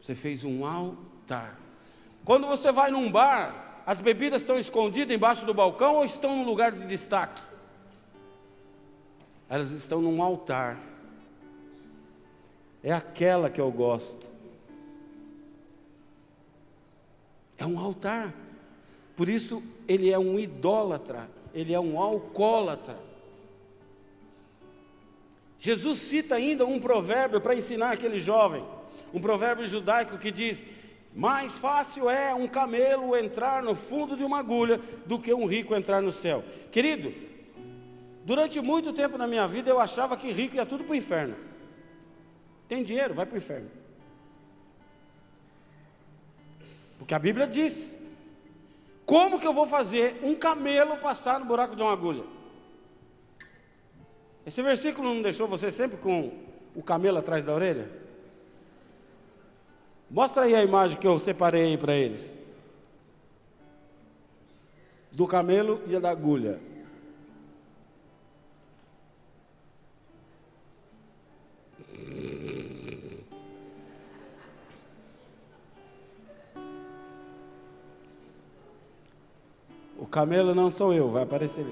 Você 0.00 0.14
fez 0.14 0.44
um 0.44 0.64
altar. 0.64 1.58
Quando 2.24 2.46
você 2.46 2.70
vai 2.70 2.90
num 2.90 3.10
bar, 3.10 3.82
as 3.86 4.00
bebidas 4.00 4.42
estão 4.42 4.58
escondidas 4.58 5.16
embaixo 5.16 5.46
do 5.46 5.54
balcão 5.54 5.96
ou 5.96 6.04
estão 6.04 6.36
num 6.36 6.44
lugar 6.44 6.72
de 6.72 6.86
destaque? 6.86 7.42
Elas 9.48 9.70
estão 9.70 10.02
num 10.02 10.22
altar. 10.22 10.78
É 12.82 12.92
aquela 12.92 13.48
que 13.48 13.60
eu 13.60 13.72
gosto. 13.72 14.26
É 17.56 17.66
um 17.66 17.78
altar. 17.78 18.34
Por 19.16 19.28
isso 19.28 19.62
ele 19.88 20.10
é 20.10 20.18
um 20.18 20.38
idólatra 20.38 21.28
ele 21.54 21.72
é 21.72 21.80
um 21.80 22.00
alcoólatra. 22.00 22.96
Jesus 25.58 25.98
cita 25.98 26.36
ainda 26.36 26.64
um 26.64 26.78
provérbio 26.78 27.40
para 27.40 27.54
ensinar 27.54 27.92
aquele 27.92 28.20
jovem, 28.20 28.64
um 29.12 29.20
provérbio 29.20 29.66
judaico 29.66 30.18
que 30.18 30.30
diz: 30.30 30.64
mais 31.14 31.58
fácil 31.58 32.08
é 32.08 32.32
um 32.34 32.46
camelo 32.46 33.16
entrar 33.16 33.62
no 33.62 33.74
fundo 33.74 34.16
de 34.16 34.22
uma 34.22 34.38
agulha 34.38 34.80
do 35.04 35.18
que 35.18 35.34
um 35.34 35.46
rico 35.46 35.74
entrar 35.74 36.00
no 36.00 36.12
céu. 36.12 36.44
Querido, 36.70 37.12
durante 38.24 38.60
muito 38.60 38.92
tempo 38.92 39.18
na 39.18 39.26
minha 39.26 39.48
vida 39.48 39.68
eu 39.68 39.80
achava 39.80 40.16
que 40.16 40.30
rico 40.30 40.56
ia 40.56 40.66
tudo 40.66 40.84
para 40.84 40.92
o 40.92 40.96
inferno. 40.96 41.34
Tem 42.68 42.84
dinheiro, 42.84 43.14
vai 43.14 43.26
para 43.26 43.34
o 43.34 43.38
inferno. 43.38 43.70
Porque 46.98 47.14
a 47.14 47.18
Bíblia 47.18 47.46
diz 47.46 47.98
como 49.08 49.40
que 49.40 49.46
eu 49.46 49.54
vou 49.54 49.66
fazer 49.66 50.20
um 50.22 50.34
camelo 50.34 50.98
passar 50.98 51.40
no 51.40 51.46
buraco 51.46 51.74
de 51.74 51.80
uma 51.80 51.90
agulha? 51.90 52.24
Esse 54.44 54.60
versículo 54.60 55.14
não 55.14 55.22
deixou 55.22 55.48
você 55.48 55.70
sempre 55.70 55.96
com 55.96 56.30
o 56.74 56.82
camelo 56.82 57.16
atrás 57.16 57.42
da 57.42 57.54
orelha? 57.54 57.90
Mostra 60.10 60.42
aí 60.42 60.54
a 60.54 60.62
imagem 60.62 60.98
que 60.98 61.06
eu 61.06 61.18
separei 61.18 61.78
para 61.78 61.94
eles. 61.94 62.36
Do 65.10 65.26
camelo 65.26 65.80
e 65.86 65.98
da 65.98 66.10
agulha. 66.10 66.60
Camelo 80.18 80.52
não 80.52 80.68
sou 80.68 80.92
eu, 80.92 81.08
vai 81.08 81.22
aparecer. 81.22 81.64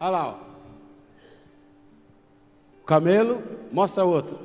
Olha 0.00 0.10
lá, 0.10 0.28
ó. 0.28 0.36
O 2.80 2.84
camelo, 2.86 3.42
mostra 3.70 4.06
outro. 4.06 4.38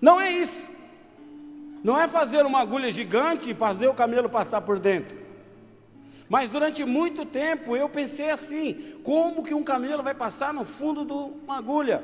Não 0.00 0.18
é 0.18 0.32
isso. 0.32 0.70
Não 1.84 2.00
é 2.00 2.08
fazer 2.08 2.46
uma 2.46 2.60
agulha 2.60 2.90
gigante 2.90 3.50
e 3.50 3.54
fazer 3.54 3.88
o 3.88 3.94
camelo 3.94 4.30
passar 4.30 4.62
por 4.62 4.78
dentro. 4.78 5.18
Mas 6.30 6.48
durante 6.48 6.82
muito 6.82 7.26
tempo 7.26 7.76
eu 7.76 7.90
pensei 7.90 8.30
assim: 8.30 8.96
como 9.02 9.42
que 9.42 9.52
um 9.52 9.62
camelo 9.62 10.02
vai 10.02 10.14
passar 10.14 10.54
no 10.54 10.64
fundo 10.64 11.04
de 11.04 11.12
uma 11.44 11.58
agulha? 11.58 12.02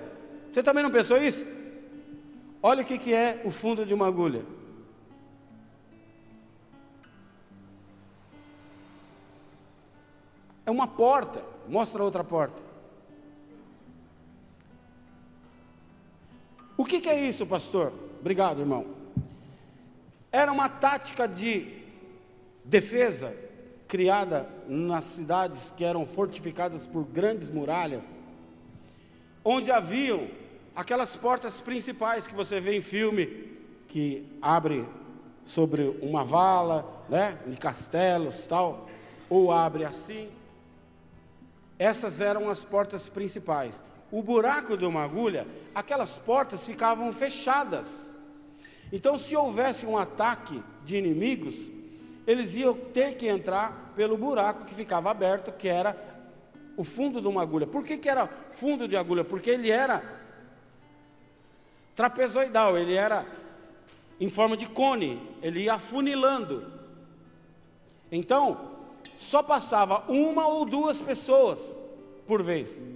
Você 0.53 0.63
também 0.63 0.83
não 0.83 0.91
pensou 0.91 1.17
isso? 1.17 1.47
Olha 2.63 2.83
o 2.83 2.85
que 2.85 3.15
é 3.15 3.41
o 3.43 3.51
fundo 3.51 3.87
de 3.87 3.95
uma 3.95 4.07
agulha. 4.07 4.45
É 10.69 10.71
uma 10.71 10.87
porta. 10.87 11.43
Mostra 11.67 12.05
outra 12.05 12.23
porta. 12.23 12.63
O 16.77 16.85
que, 16.85 17.01
que 17.01 17.09
é 17.09 17.19
isso, 17.27 17.47
pastor? 17.47 17.91
Obrigado, 18.21 18.61
irmão. 18.61 18.85
Era 20.31 20.53
uma 20.53 20.69
tática 20.69 21.27
de 21.27 21.75
defesa 22.63 23.35
criada 23.87 24.47
nas 24.69 25.05
cidades 25.05 25.73
que 25.75 25.87
eram 25.87 26.05
fortificadas 26.05 26.87
por 26.87 27.03
grandes 27.03 27.49
muralhas, 27.49 28.15
onde 29.43 29.71
haviam 29.71 30.29
aquelas 30.77 31.17
portas 31.17 31.63
principais 31.63 32.27
que 32.27 32.35
você 32.35 32.61
vê 32.61 32.77
em 32.77 32.83
filme, 32.83 33.57
que 33.89 34.29
abre 34.43 34.87
sobre 35.47 35.99
uma 36.03 36.23
vala, 36.25 36.85
né, 37.09 37.39
em 37.47 37.55
castelos, 37.55 38.47
tal, 38.47 38.87
ou 39.31 39.51
abre 39.51 39.87
assim, 39.87 40.29
essas 41.79 42.21
eram 42.21 42.51
as 42.51 42.65
portas 42.65 43.09
principais. 43.09 43.83
O 44.11 44.23
buraco 44.23 44.77
de 44.77 44.85
uma 44.85 45.05
agulha, 45.05 45.47
aquelas 45.75 46.19
portas 46.19 46.67
ficavam 46.67 47.13
fechadas. 47.13 48.17
Então, 48.93 49.19
se 49.19 49.37
houvesse 49.37 49.87
um 49.87 49.97
ataque 49.97 50.63
de 50.83 50.97
inimigos, 50.97 51.55
eles 52.27 52.55
iam 52.55 52.75
ter 52.75 53.17
que 53.17 53.29
entrar 53.29 53.93
pelo 53.95 54.17
buraco 54.17 54.65
que 54.65 54.75
ficava 54.75 55.11
aberto, 55.11 55.53
que 55.53 55.69
era 55.69 55.97
o 56.77 56.85
fundo 56.85 57.21
de 57.21 57.29
uma 57.29 57.43
agulha. 57.43 57.67
Por 57.67 57.85
que, 57.85 57.99
que 57.99 58.09
era 58.09 58.27
fundo 58.51 58.89
de 58.89 58.97
agulha? 58.97 59.25
Porque 59.25 59.51
ele 59.51 59.71
era 59.71 60.03
trapezoidal, 61.95 62.79
ele 62.79 62.95
era 62.95 63.27
em 64.21 64.31
forma 64.31 64.57
de 64.57 64.67
cone, 64.67 65.21
ele 65.43 65.65
ia 65.65 65.75
afunilando. 65.75 66.73
Então, 68.11 68.78
só 69.19 69.43
passava 69.43 70.05
uma 70.09 70.47
ou 70.47 70.65
duas 70.65 71.01
pessoas 71.01 71.77
por 72.25 72.41
vez. 72.41 72.87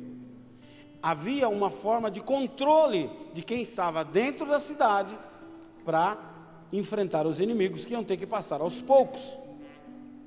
Havia 1.03 1.49
uma 1.49 1.68
forma 1.68 2.09
de 2.09 2.20
controle 2.20 3.11
de 3.35 3.43
quem 3.43 3.61
estava 3.61 4.05
dentro 4.05 4.47
da 4.47 4.61
cidade 4.61 5.18
para 5.85 6.16
enfrentar 6.73 7.27
os 7.27 7.41
inimigos 7.41 7.85
que 7.85 7.93
iam 7.93 8.05
ter 8.05 8.16
que 8.16 8.25
passar 8.25 8.61
aos 8.61 8.81
poucos. 8.81 9.37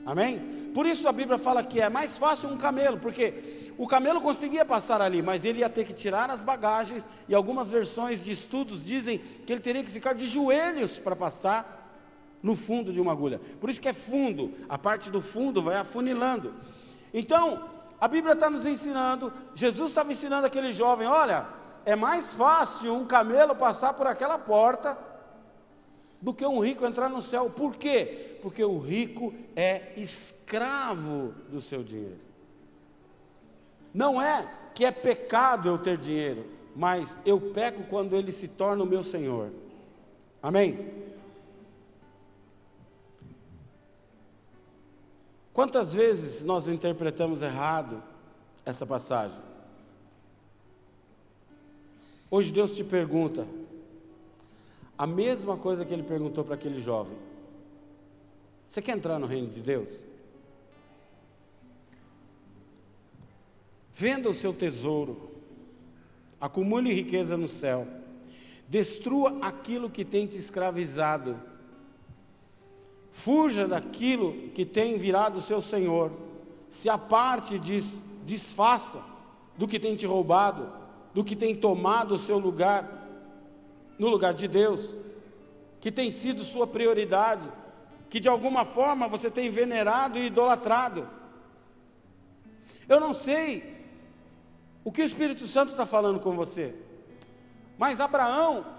Amém? 0.05 0.71
Por 0.73 0.85
isso 0.85 1.07
a 1.07 1.13
Bíblia 1.13 1.37
fala 1.37 1.63
que 1.63 1.79
é 1.79 1.89
mais 1.89 2.19
fácil 2.19 2.49
um 2.49 2.57
camelo, 2.57 2.99
porque 2.99 3.71
o 3.77 3.87
camelo 3.87 4.19
conseguia 4.19 4.65
passar 4.65 5.01
ali, 5.01 5.21
mas 5.21 5.45
ele 5.45 5.59
ia 5.59 5.69
ter 5.69 5.85
que 5.85 5.93
tirar 5.93 6.29
as 6.29 6.43
bagagens, 6.43 7.07
e 7.29 7.33
algumas 7.33 7.71
versões 7.71 8.21
de 8.21 8.31
estudos 8.31 8.85
dizem 8.85 9.17
que 9.17 9.53
ele 9.53 9.61
teria 9.61 9.81
que 9.81 9.89
ficar 9.89 10.13
de 10.13 10.27
joelhos 10.27 10.99
para 10.99 11.15
passar 11.15 11.84
no 12.45 12.55
fundo 12.55 12.93
de 12.93 13.01
uma 13.01 13.11
agulha. 13.11 13.41
Por 13.59 13.71
isso 13.71 13.81
que 13.81 13.87
é 13.87 13.93
fundo, 13.93 14.51
a 14.69 14.77
parte 14.77 15.09
do 15.09 15.19
fundo 15.19 15.63
vai 15.63 15.77
afunilando. 15.77 16.53
Então, 17.11 17.67
a 17.99 18.07
Bíblia 18.07 18.35
está 18.35 18.51
nos 18.51 18.67
ensinando, 18.67 19.33
Jesus 19.55 19.89
estava 19.89 20.11
ensinando 20.11 20.45
aquele 20.45 20.71
jovem: 20.71 21.07
olha, 21.07 21.47
é 21.83 21.95
mais 21.95 22.35
fácil 22.35 22.93
um 22.93 23.03
camelo 23.03 23.55
passar 23.55 23.93
por 23.93 24.05
aquela 24.05 24.37
porta 24.37 24.95
do 26.21 26.35
que 26.35 26.45
um 26.45 26.59
rico 26.59 26.85
entrar 26.85 27.09
no 27.09 27.19
céu. 27.19 27.49
Por 27.49 27.77
quê? 27.77 28.37
Porque 28.43 28.63
o 28.63 28.77
rico 28.77 29.33
é 29.55 29.93
escravo 29.97 31.33
do 31.49 31.59
seu 31.59 31.83
dinheiro. 31.83 32.19
Não 33.91 34.21
é 34.21 34.47
que 34.75 34.85
é 34.85 34.91
pecado 34.91 35.67
eu 35.67 35.79
ter 35.79 35.97
dinheiro, 35.97 36.45
mas 36.75 37.17
eu 37.25 37.41
peco 37.41 37.81
quando 37.89 38.15
ele 38.15 38.31
se 38.31 38.47
torna 38.47 38.83
o 38.83 38.87
meu 38.87 39.03
senhor. 39.03 39.49
Amém? 40.43 41.05
Quantas 45.55 45.93
vezes 45.93 46.43
nós 46.43 46.67
interpretamos 46.67 47.41
errado 47.41 48.03
essa 48.65 48.85
passagem? 48.85 49.39
Hoje 52.29 52.51
Deus 52.51 52.75
te 52.75 52.83
pergunta 52.83 53.47
a 54.97 55.07
mesma 55.07 55.55
coisa 55.55 55.85
que 55.85 55.93
ele 55.93 56.03
perguntou 56.03 56.43
para 56.43 56.55
aquele 56.55 56.81
jovem: 56.81 57.17
Você 58.69 58.81
quer 58.81 58.97
entrar 58.97 59.17
no 59.17 59.25
reino 59.25 59.47
de 59.47 59.61
Deus? 59.61 60.03
Venda 63.93 64.29
o 64.29 64.33
seu 64.33 64.53
tesouro, 64.53 65.31
acumule 66.37 66.91
riqueza 66.91 67.37
no 67.37 67.47
céu, 67.47 67.87
destrua 68.67 69.37
aquilo 69.41 69.89
que 69.89 70.03
tem 70.03 70.27
te 70.27 70.37
escravizado 70.37 71.39
Fuja 73.15 73.65
daquilo 73.65 74.49
que 74.49 74.65
tem 74.65 74.97
virado 74.97 75.39
seu 75.39 75.61
senhor. 75.61 76.11
Se 76.69 76.89
aparte 76.89 77.57
disso, 77.57 78.03
desfaça 78.25 79.01
do 79.57 79.69
que 79.69 79.79
tem 79.79 79.95
te 79.95 80.05
roubado, 80.05 80.69
do 81.13 81.23
que 81.23 81.33
tem 81.33 81.55
tomado 81.55 82.15
o 82.15 82.19
seu 82.19 82.37
lugar 82.37 83.07
no 83.97 84.09
lugar 84.09 84.33
de 84.33 84.49
Deus, 84.49 84.93
que 85.79 85.89
tem 85.89 86.11
sido 86.11 86.43
sua 86.43 86.67
prioridade, 86.67 87.47
que 88.09 88.19
de 88.19 88.27
alguma 88.27 88.65
forma 88.65 89.07
você 89.07 89.31
tem 89.31 89.49
venerado 89.49 90.19
e 90.19 90.25
idolatrado. 90.25 91.07
Eu 92.89 92.99
não 92.99 93.13
sei 93.13 93.77
o 94.83 94.91
que 94.91 95.01
o 95.01 95.05
Espírito 95.05 95.47
Santo 95.47 95.69
está 95.69 95.85
falando 95.85 96.19
com 96.19 96.31
você, 96.31 96.75
mas 97.77 98.01
Abraão 98.01 98.74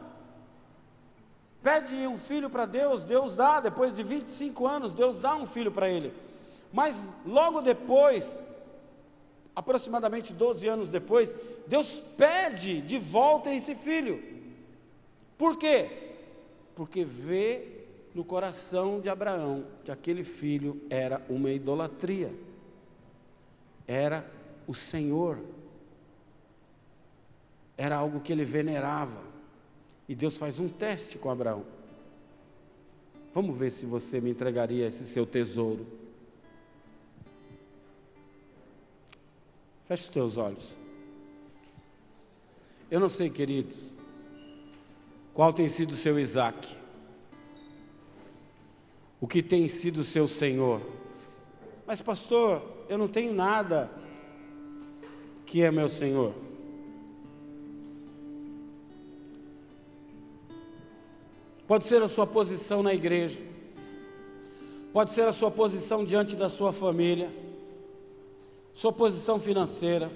Pede 1.67 2.07
um 2.07 2.17
filho 2.17 2.49
para 2.49 2.65
Deus, 2.65 3.05
Deus 3.05 3.35
dá, 3.35 3.59
depois 3.59 3.97
de 3.97 4.05
25 4.05 4.69
anos, 4.69 4.95
Deus 4.95 5.19
dá 5.19 5.35
um 5.35 5.45
filho 5.45 5.73
para 5.73 5.91
ele. 5.91 6.15
Mas 6.73 7.05
logo 7.27 7.61
depois, 7.61 8.39
aproximadamente 9.53 10.33
12 10.33 10.69
anos 10.69 10.91
depois, 10.91 11.35
Deus 11.67 12.01
pede 12.17 12.81
de 12.81 13.01
volta 13.01 13.53
esse 13.53 13.75
filho. 13.75 14.23
Por 15.37 15.57
quê? 15.57 16.15
Porque 16.77 17.05
vê 17.05 17.81
no 18.15 18.25
coração 18.25 19.01
de 19.01 19.09
Abraão 19.09 19.65
que 19.85 19.91
aquele 19.91 20.23
filho 20.23 20.81
era 20.89 21.21
uma 21.29 21.51
idolatria, 21.51 22.33
era 23.89 24.25
o 24.69 24.73
Senhor, 24.73 25.41
era 27.77 27.97
algo 27.97 28.21
que 28.21 28.31
ele 28.31 28.45
venerava. 28.45 29.26
E 30.09 30.15
Deus 30.15 30.37
faz 30.37 30.61
um 30.61 30.69
teste 30.69 31.19
com 31.19 31.31
Abraão. 31.31 31.65
Vamos 33.35 33.57
ver 33.57 33.71
se 33.71 33.85
você 33.85 34.21
me 34.21 34.31
entregaria 34.31 34.87
esse 34.87 35.05
seu 35.05 35.27
tesouro. 35.27 35.87
Feche 39.87 40.05
os 40.05 40.09
teus 40.09 40.37
olhos. 40.37 40.75
Eu 42.91 43.01
não 43.01 43.09
sei, 43.09 43.29
queridos, 43.29 43.93
qual 45.35 45.53
tem 45.53 45.69
sido 45.69 45.91
o 45.91 45.97
seu 45.97 46.19
Isaac, 46.19 46.75
o 49.21 49.27
que 49.27 49.43
tem 49.43 49.69
sido 49.69 49.99
o 49.99 50.05
seu 50.05 50.27
Senhor. 50.27 50.81
Mas, 51.87 52.01
pastor, 52.01 52.63
eu 52.89 52.97
não 52.97 53.09
tenho 53.09 53.35
nada 53.35 53.91
que 55.45 55.63
é 55.63 55.71
meu 55.71 55.89
Senhor. 55.89 56.46
Pode 61.67 61.89
ser 61.89 62.01
a 62.01 62.09
sua 62.09 62.27
posição 62.27 62.81
na 62.81 62.95
igreja, 62.95 63.41
pode 64.93 65.13
ser 65.13 65.27
a 65.27 65.33
sua 65.33 65.51
posição 65.51 66.05
diante 66.05 66.37
da 66.37 66.49
sua 66.49 66.73
família, 66.73 67.29
sua 68.73 68.93
posição 68.93 69.41
financeira, 69.41 70.13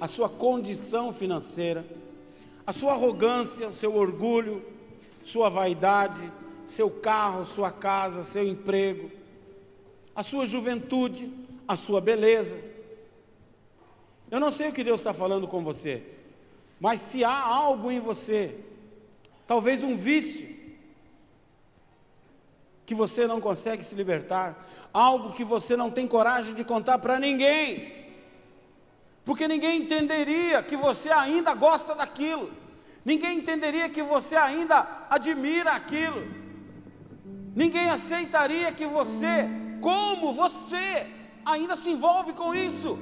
a 0.00 0.08
sua 0.08 0.28
condição 0.28 1.12
financeira, 1.12 1.86
a 2.66 2.72
sua 2.72 2.92
arrogância, 2.92 3.70
seu 3.70 3.94
orgulho, 3.94 4.64
sua 5.24 5.48
vaidade, 5.48 6.32
seu 6.66 6.90
carro, 6.90 7.46
sua 7.46 7.70
casa, 7.70 8.24
seu 8.24 8.46
emprego, 8.46 9.12
a 10.12 10.24
sua 10.24 10.44
juventude, 10.44 11.32
a 11.68 11.76
sua 11.76 12.00
beleza. 12.00 12.58
Eu 14.28 14.40
não 14.40 14.50
sei 14.50 14.70
o 14.70 14.72
que 14.72 14.82
Deus 14.82 15.00
está 15.00 15.14
falando 15.14 15.46
com 15.46 15.62
você, 15.62 16.02
mas 16.80 17.00
se 17.00 17.22
há 17.22 17.38
algo 17.38 17.92
em 17.92 18.00
você, 18.00 18.56
talvez 19.46 19.84
um 19.84 19.96
vício, 19.96 20.59
que 22.90 22.94
você 22.96 23.24
não 23.24 23.40
consegue 23.40 23.84
se 23.84 23.94
libertar, 23.94 24.66
algo 24.92 25.32
que 25.32 25.44
você 25.44 25.76
não 25.76 25.92
tem 25.92 26.08
coragem 26.08 26.56
de 26.56 26.64
contar 26.64 26.98
para 26.98 27.20
ninguém, 27.20 27.92
porque 29.24 29.46
ninguém 29.46 29.82
entenderia 29.82 30.60
que 30.60 30.76
você 30.76 31.08
ainda 31.08 31.54
gosta 31.54 31.94
daquilo, 31.94 32.50
ninguém 33.04 33.38
entenderia 33.38 33.88
que 33.88 34.02
você 34.02 34.34
ainda 34.34 35.06
admira 35.08 35.70
aquilo, 35.70 36.20
ninguém 37.54 37.88
aceitaria 37.90 38.72
que 38.72 38.84
você, 38.84 39.48
como 39.80 40.34
você, 40.34 41.06
ainda 41.46 41.76
se 41.76 41.90
envolve 41.90 42.32
com 42.32 42.52
isso. 42.52 42.98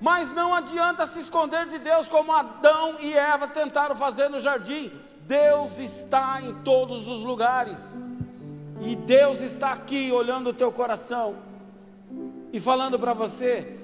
Mas 0.00 0.32
não 0.32 0.54
adianta 0.54 1.06
se 1.06 1.20
esconder 1.20 1.66
de 1.66 1.78
Deus 1.78 2.08
como 2.08 2.32
Adão 2.32 2.96
e 2.98 3.12
Eva 3.12 3.46
tentaram 3.46 3.94
fazer 3.94 4.30
no 4.30 4.40
jardim. 4.40 4.90
Deus 5.20 5.78
está 5.80 6.40
em 6.40 6.54
todos 6.62 7.06
os 7.06 7.22
lugares. 7.22 7.78
E 8.80 8.94
Deus 8.94 9.40
está 9.40 9.72
aqui 9.72 10.10
olhando 10.12 10.50
o 10.50 10.52
teu 10.52 10.70
coração 10.70 11.36
e 12.52 12.60
falando 12.60 12.98
para 12.98 13.14
você: 13.14 13.74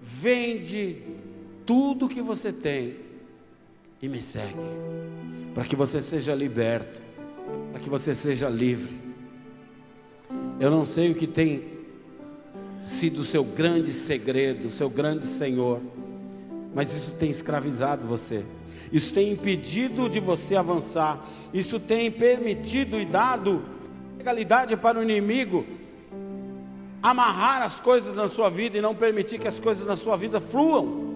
vende 0.00 1.02
tudo 1.64 2.08
que 2.08 2.20
você 2.20 2.52
tem 2.52 2.96
e 4.00 4.08
me 4.08 4.20
segue, 4.20 4.54
para 5.54 5.64
que 5.64 5.74
você 5.74 6.02
seja 6.02 6.34
liberto, 6.34 7.02
para 7.72 7.80
que 7.80 7.88
você 7.88 8.14
seja 8.14 8.48
livre. 8.48 9.00
Eu 10.60 10.70
não 10.70 10.84
sei 10.84 11.10
o 11.10 11.14
que 11.14 11.26
tem 11.26 11.76
sido 12.82 13.20
o 13.20 13.24
seu 13.24 13.44
grande 13.44 13.92
segredo, 13.92 14.68
o 14.68 14.70
seu 14.70 14.88
grande 14.88 15.26
Senhor, 15.26 15.80
mas 16.74 16.94
isso 16.94 17.14
tem 17.14 17.30
escravizado 17.30 18.06
você. 18.06 18.44
Isso 18.92 19.12
tem 19.12 19.32
impedido 19.32 20.08
de 20.08 20.20
você 20.20 20.54
avançar. 20.54 21.24
Isso 21.52 21.80
tem 21.80 22.10
permitido 22.10 23.00
e 23.00 23.04
dado 23.04 23.64
legalidade 24.26 24.76
para 24.76 24.98
o 24.98 25.02
inimigo 25.02 25.64
amarrar 27.00 27.62
as 27.62 27.78
coisas 27.78 28.16
na 28.16 28.28
sua 28.28 28.50
vida 28.50 28.76
e 28.76 28.80
não 28.80 28.92
permitir 28.92 29.38
que 29.38 29.46
as 29.46 29.60
coisas 29.60 29.86
na 29.86 29.96
sua 29.96 30.16
vida 30.16 30.40
fluam. 30.40 31.14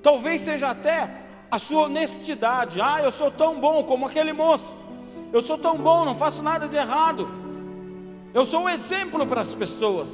Talvez 0.00 0.42
seja 0.42 0.70
até 0.70 1.10
a 1.50 1.58
sua 1.58 1.86
honestidade. 1.86 2.80
Ah, 2.80 3.02
eu 3.02 3.10
sou 3.10 3.32
tão 3.32 3.58
bom 3.58 3.82
como 3.82 4.06
aquele 4.06 4.32
moço. 4.32 4.72
Eu 5.32 5.42
sou 5.42 5.58
tão 5.58 5.76
bom, 5.76 6.04
não 6.04 6.14
faço 6.14 6.40
nada 6.40 6.68
de 6.68 6.76
errado. 6.76 7.28
Eu 8.32 8.46
sou 8.46 8.60
um 8.62 8.68
exemplo 8.68 9.26
para 9.26 9.40
as 9.40 9.52
pessoas. 9.54 10.08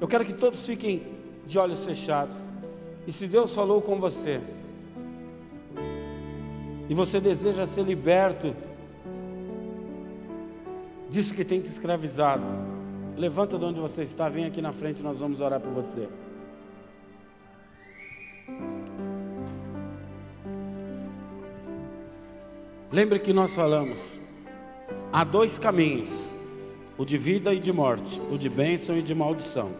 Eu 0.00 0.08
quero 0.08 0.24
que 0.24 0.32
todos 0.32 0.64
fiquem 0.64 1.06
de 1.44 1.58
olhos 1.58 1.84
fechados. 1.84 2.36
E 3.06 3.12
se 3.12 3.26
Deus 3.26 3.54
falou 3.54 3.82
com 3.82 4.00
você, 4.00 4.40
e 6.88 6.94
você 6.94 7.20
deseja 7.20 7.66
ser 7.66 7.82
liberto 7.82 8.54
disso 11.10 11.34
que 11.34 11.44
tem 11.44 11.60
te 11.60 11.68
escravizado, 11.68 12.44
levanta 13.16 13.58
de 13.58 13.64
onde 13.64 13.80
você 13.80 14.02
está, 14.02 14.28
vem 14.28 14.44
aqui 14.44 14.60
na 14.60 14.72
frente, 14.72 15.02
nós 15.02 15.20
vamos 15.20 15.40
orar 15.40 15.60
por 15.60 15.72
você. 15.72 16.08
Lembre 22.90 23.18
que 23.18 23.32
nós 23.32 23.54
falamos, 23.54 24.20
há 25.12 25.24
dois 25.24 25.58
caminhos: 25.58 26.10
o 26.98 27.04
de 27.04 27.16
vida 27.16 27.52
e 27.54 27.58
de 27.58 27.72
morte, 27.72 28.20
o 28.30 28.36
de 28.36 28.48
bênção 28.48 28.96
e 28.96 29.02
de 29.02 29.14
maldição. 29.14 29.70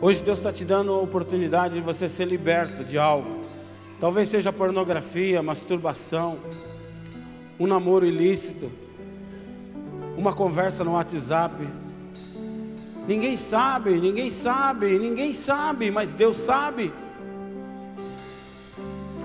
Hoje 0.00 0.22
Deus 0.22 0.38
está 0.38 0.52
te 0.52 0.64
dando 0.64 0.92
a 0.92 0.98
oportunidade 0.98 1.74
de 1.74 1.80
você 1.80 2.08
ser 2.08 2.26
liberto 2.26 2.84
de 2.84 2.96
algo. 2.96 3.47
Talvez 4.00 4.28
seja 4.28 4.52
pornografia, 4.52 5.42
masturbação, 5.42 6.38
um 7.58 7.66
namoro 7.66 8.06
ilícito, 8.06 8.70
uma 10.16 10.32
conversa 10.32 10.84
no 10.84 10.92
WhatsApp. 10.92 11.66
Ninguém 13.08 13.36
sabe, 13.36 13.98
ninguém 13.98 14.30
sabe, 14.30 14.98
ninguém 15.00 15.34
sabe, 15.34 15.90
mas 15.90 16.14
Deus 16.14 16.36
sabe. 16.36 16.92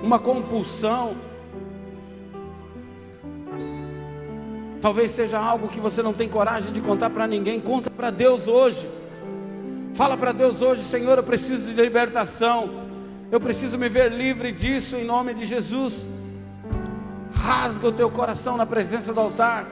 Uma 0.02 0.18
compulsão. 0.18 1.16
Talvez 4.82 5.12
seja 5.12 5.38
algo 5.38 5.68
que 5.68 5.80
você 5.80 6.02
não 6.02 6.14
tem 6.14 6.28
coragem 6.28 6.74
de 6.74 6.82
contar 6.82 7.12
para 7.12 7.28
ninguém, 7.28 7.62
conta 7.62 7.92
para 7.92 8.10
Deus 8.10 8.48
hoje. 8.48 8.90
Fala 9.94 10.18
para 10.18 10.32
Deus 10.32 10.64
hoje, 10.64 10.84
Senhor, 10.84 11.20
eu 11.20 11.24
preciso 11.24 11.72
de 11.72 11.80
libertação. 11.80 12.83
Eu 13.34 13.42
preciso 13.42 13.80
me 13.80 13.90
ver 13.90 14.12
livre 14.12 14.52
disso 14.52 14.96
em 14.96 15.04
nome 15.04 15.34
de 15.34 15.44
Jesus. 15.44 16.08
Rasga 17.34 17.88
o 17.88 17.92
teu 17.92 18.08
coração 18.12 18.56
na 18.56 18.64
presença 18.64 19.12
do 19.12 19.20
altar. 19.20 19.66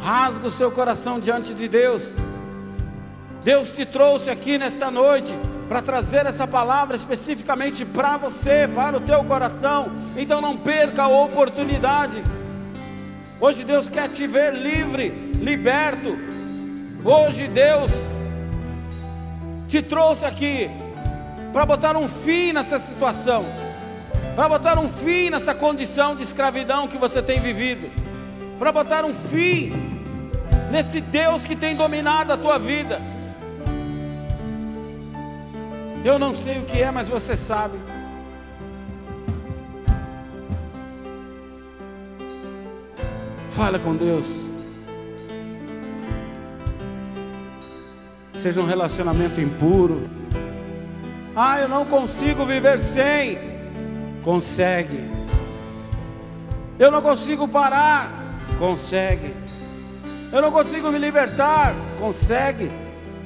Rasga 0.00 0.46
o 0.46 0.50
seu 0.50 0.70
coração 0.70 1.20
diante 1.20 1.52
de 1.52 1.68
Deus. 1.68 2.16
Deus 3.44 3.74
te 3.74 3.84
trouxe 3.84 4.30
aqui 4.30 4.56
nesta 4.56 4.90
noite 4.90 5.36
para 5.68 5.82
trazer 5.82 6.24
essa 6.24 6.46
palavra 6.46 6.96
especificamente 6.96 7.84
para 7.84 8.16
você, 8.16 8.66
para 8.74 8.96
o 8.96 9.02
teu 9.02 9.22
coração. 9.24 9.92
Então 10.16 10.40
não 10.40 10.56
perca 10.56 11.02
a 11.02 11.08
oportunidade. 11.08 12.22
Hoje 13.38 13.64
Deus 13.64 13.90
quer 13.90 14.08
te 14.08 14.26
ver 14.26 14.54
livre, 14.54 15.10
liberto. 15.34 16.16
Hoje 17.04 17.46
Deus 17.48 17.92
te 19.68 19.82
trouxe 19.82 20.24
aqui 20.24 20.79
para 21.52 21.66
botar 21.66 21.96
um 21.96 22.08
fim 22.08 22.52
nessa 22.52 22.78
situação, 22.78 23.44
para 24.34 24.48
botar 24.48 24.78
um 24.78 24.88
fim 24.88 25.30
nessa 25.30 25.54
condição 25.54 26.14
de 26.14 26.22
escravidão 26.22 26.88
que 26.88 26.96
você 26.96 27.22
tem 27.22 27.40
vivido, 27.40 27.90
para 28.58 28.70
botar 28.72 29.04
um 29.04 29.14
fim 29.14 29.72
nesse 30.70 31.00
Deus 31.00 31.44
que 31.44 31.56
tem 31.56 31.74
dominado 31.74 32.32
a 32.32 32.36
tua 32.36 32.58
vida. 32.58 33.00
Eu 36.04 36.18
não 36.18 36.34
sei 36.34 36.58
o 36.58 36.64
que 36.64 36.80
é, 36.80 36.90
mas 36.90 37.08
você 37.08 37.36
sabe. 37.36 37.78
Fala 43.50 43.78
com 43.78 43.94
Deus. 43.94 44.50
seja 48.40 48.60
um 48.60 48.66
relacionamento 48.66 49.40
impuro. 49.40 50.02
Ah, 51.34 51.60
eu 51.60 51.68
não 51.68 51.84
consigo 51.84 52.44
viver 52.44 52.78
sem. 52.78 53.38
Consegue. 54.22 55.00
Eu 56.78 56.90
não 56.90 57.00
consigo 57.00 57.46
parar. 57.46 58.10
Consegue. 58.58 59.34
Eu 60.32 60.42
não 60.42 60.50
consigo 60.50 60.90
me 60.90 60.98
libertar. 60.98 61.74
Consegue. 61.98 62.70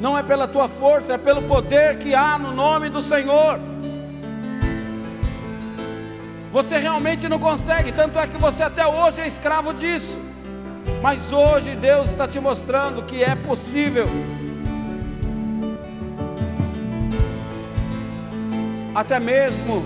Não 0.01 0.19
é 0.19 0.23
pela 0.23 0.47
tua 0.47 0.69
força, 0.69 1.15
é 1.15 1.19
pelo 1.19 1.43
poder 1.43 1.99
que 1.99 2.15
há 2.15 2.39
no 2.39 2.53
nome 2.53 2.89
do 2.89 3.03
Senhor. 3.03 3.59
Você 6.53 6.79
realmente 6.79 7.29
não 7.29 7.39
consegue, 7.39 7.91
tanto 7.91 8.19
é 8.19 8.27
que 8.27 8.37
você 8.37 8.63
até 8.63 8.87
hoje 8.87 9.21
é 9.21 9.27
escravo 9.27 9.73
disso. 9.75 10.19
Mas 11.03 11.33
hoje 11.33 11.75
Deus 11.75 12.11
está 12.11 12.29
te 12.29 12.39
mostrando 12.39 13.03
que 13.03 13.23
é 13.23 13.35
possível 13.35 14.09
até 18.95 19.19
mesmo 19.19 19.85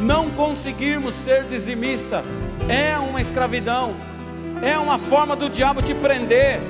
não 0.00 0.30
conseguirmos 0.30 1.14
ser 1.14 1.44
dizimista, 1.44 2.24
é 2.68 2.98
uma 2.98 3.20
escravidão, 3.20 3.94
é 4.62 4.78
uma 4.78 4.98
forma 4.98 5.34
do 5.34 5.48
diabo 5.48 5.82
te 5.82 5.94
prender. 5.94 6.60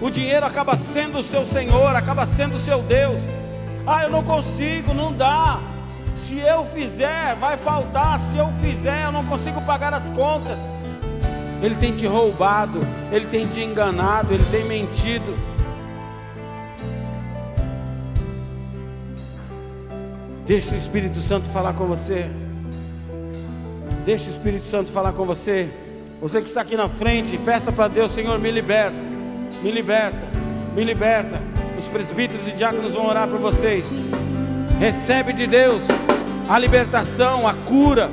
O 0.00 0.10
dinheiro 0.10 0.46
acaba 0.46 0.76
sendo 0.76 1.18
o 1.18 1.22
seu 1.22 1.44
Senhor, 1.44 1.94
acaba 1.94 2.26
sendo 2.26 2.56
o 2.56 2.58
seu 2.58 2.80
Deus. 2.82 3.20
Ah, 3.86 4.04
eu 4.04 4.10
não 4.10 4.22
consigo, 4.22 4.94
não 4.94 5.12
dá. 5.12 5.60
Se 6.14 6.38
eu 6.38 6.64
fizer, 6.66 7.34
vai 7.36 7.56
faltar. 7.56 8.18
Se 8.20 8.36
eu 8.36 8.48
fizer, 8.62 9.04
eu 9.04 9.12
não 9.12 9.24
consigo 9.26 9.60
pagar 9.62 9.92
as 9.92 10.08
contas. 10.10 10.58
Ele 11.62 11.74
tem 11.74 11.92
te 11.92 12.06
roubado, 12.06 12.80
ele 13.12 13.26
tem 13.26 13.46
te 13.46 13.60
enganado, 13.60 14.32
ele 14.32 14.44
tem 14.50 14.64
mentido. 14.64 15.36
Deixa 20.50 20.74
o 20.74 20.78
Espírito 20.78 21.20
Santo 21.20 21.48
falar 21.48 21.74
com 21.74 21.86
você. 21.86 22.28
Deixa 24.04 24.24
o 24.24 24.30
Espírito 24.30 24.66
Santo 24.66 24.90
falar 24.90 25.12
com 25.12 25.24
você. 25.24 25.70
Você 26.20 26.42
que 26.42 26.48
está 26.48 26.62
aqui 26.62 26.76
na 26.76 26.88
frente, 26.88 27.38
peça 27.38 27.70
para 27.70 27.86
Deus, 27.86 28.10
Senhor, 28.10 28.36
me 28.36 28.50
liberta, 28.50 28.96
me 29.62 29.70
liberta, 29.70 30.18
me 30.74 30.82
liberta. 30.82 31.40
Os 31.78 31.86
presbíteros 31.86 32.48
e 32.48 32.50
diáconos 32.50 32.96
vão 32.96 33.06
orar 33.06 33.28
por 33.28 33.38
vocês. 33.38 33.88
Recebe 34.80 35.32
de 35.32 35.46
Deus 35.46 35.84
a 36.48 36.58
libertação, 36.58 37.46
a 37.46 37.54
cura, 37.54 38.10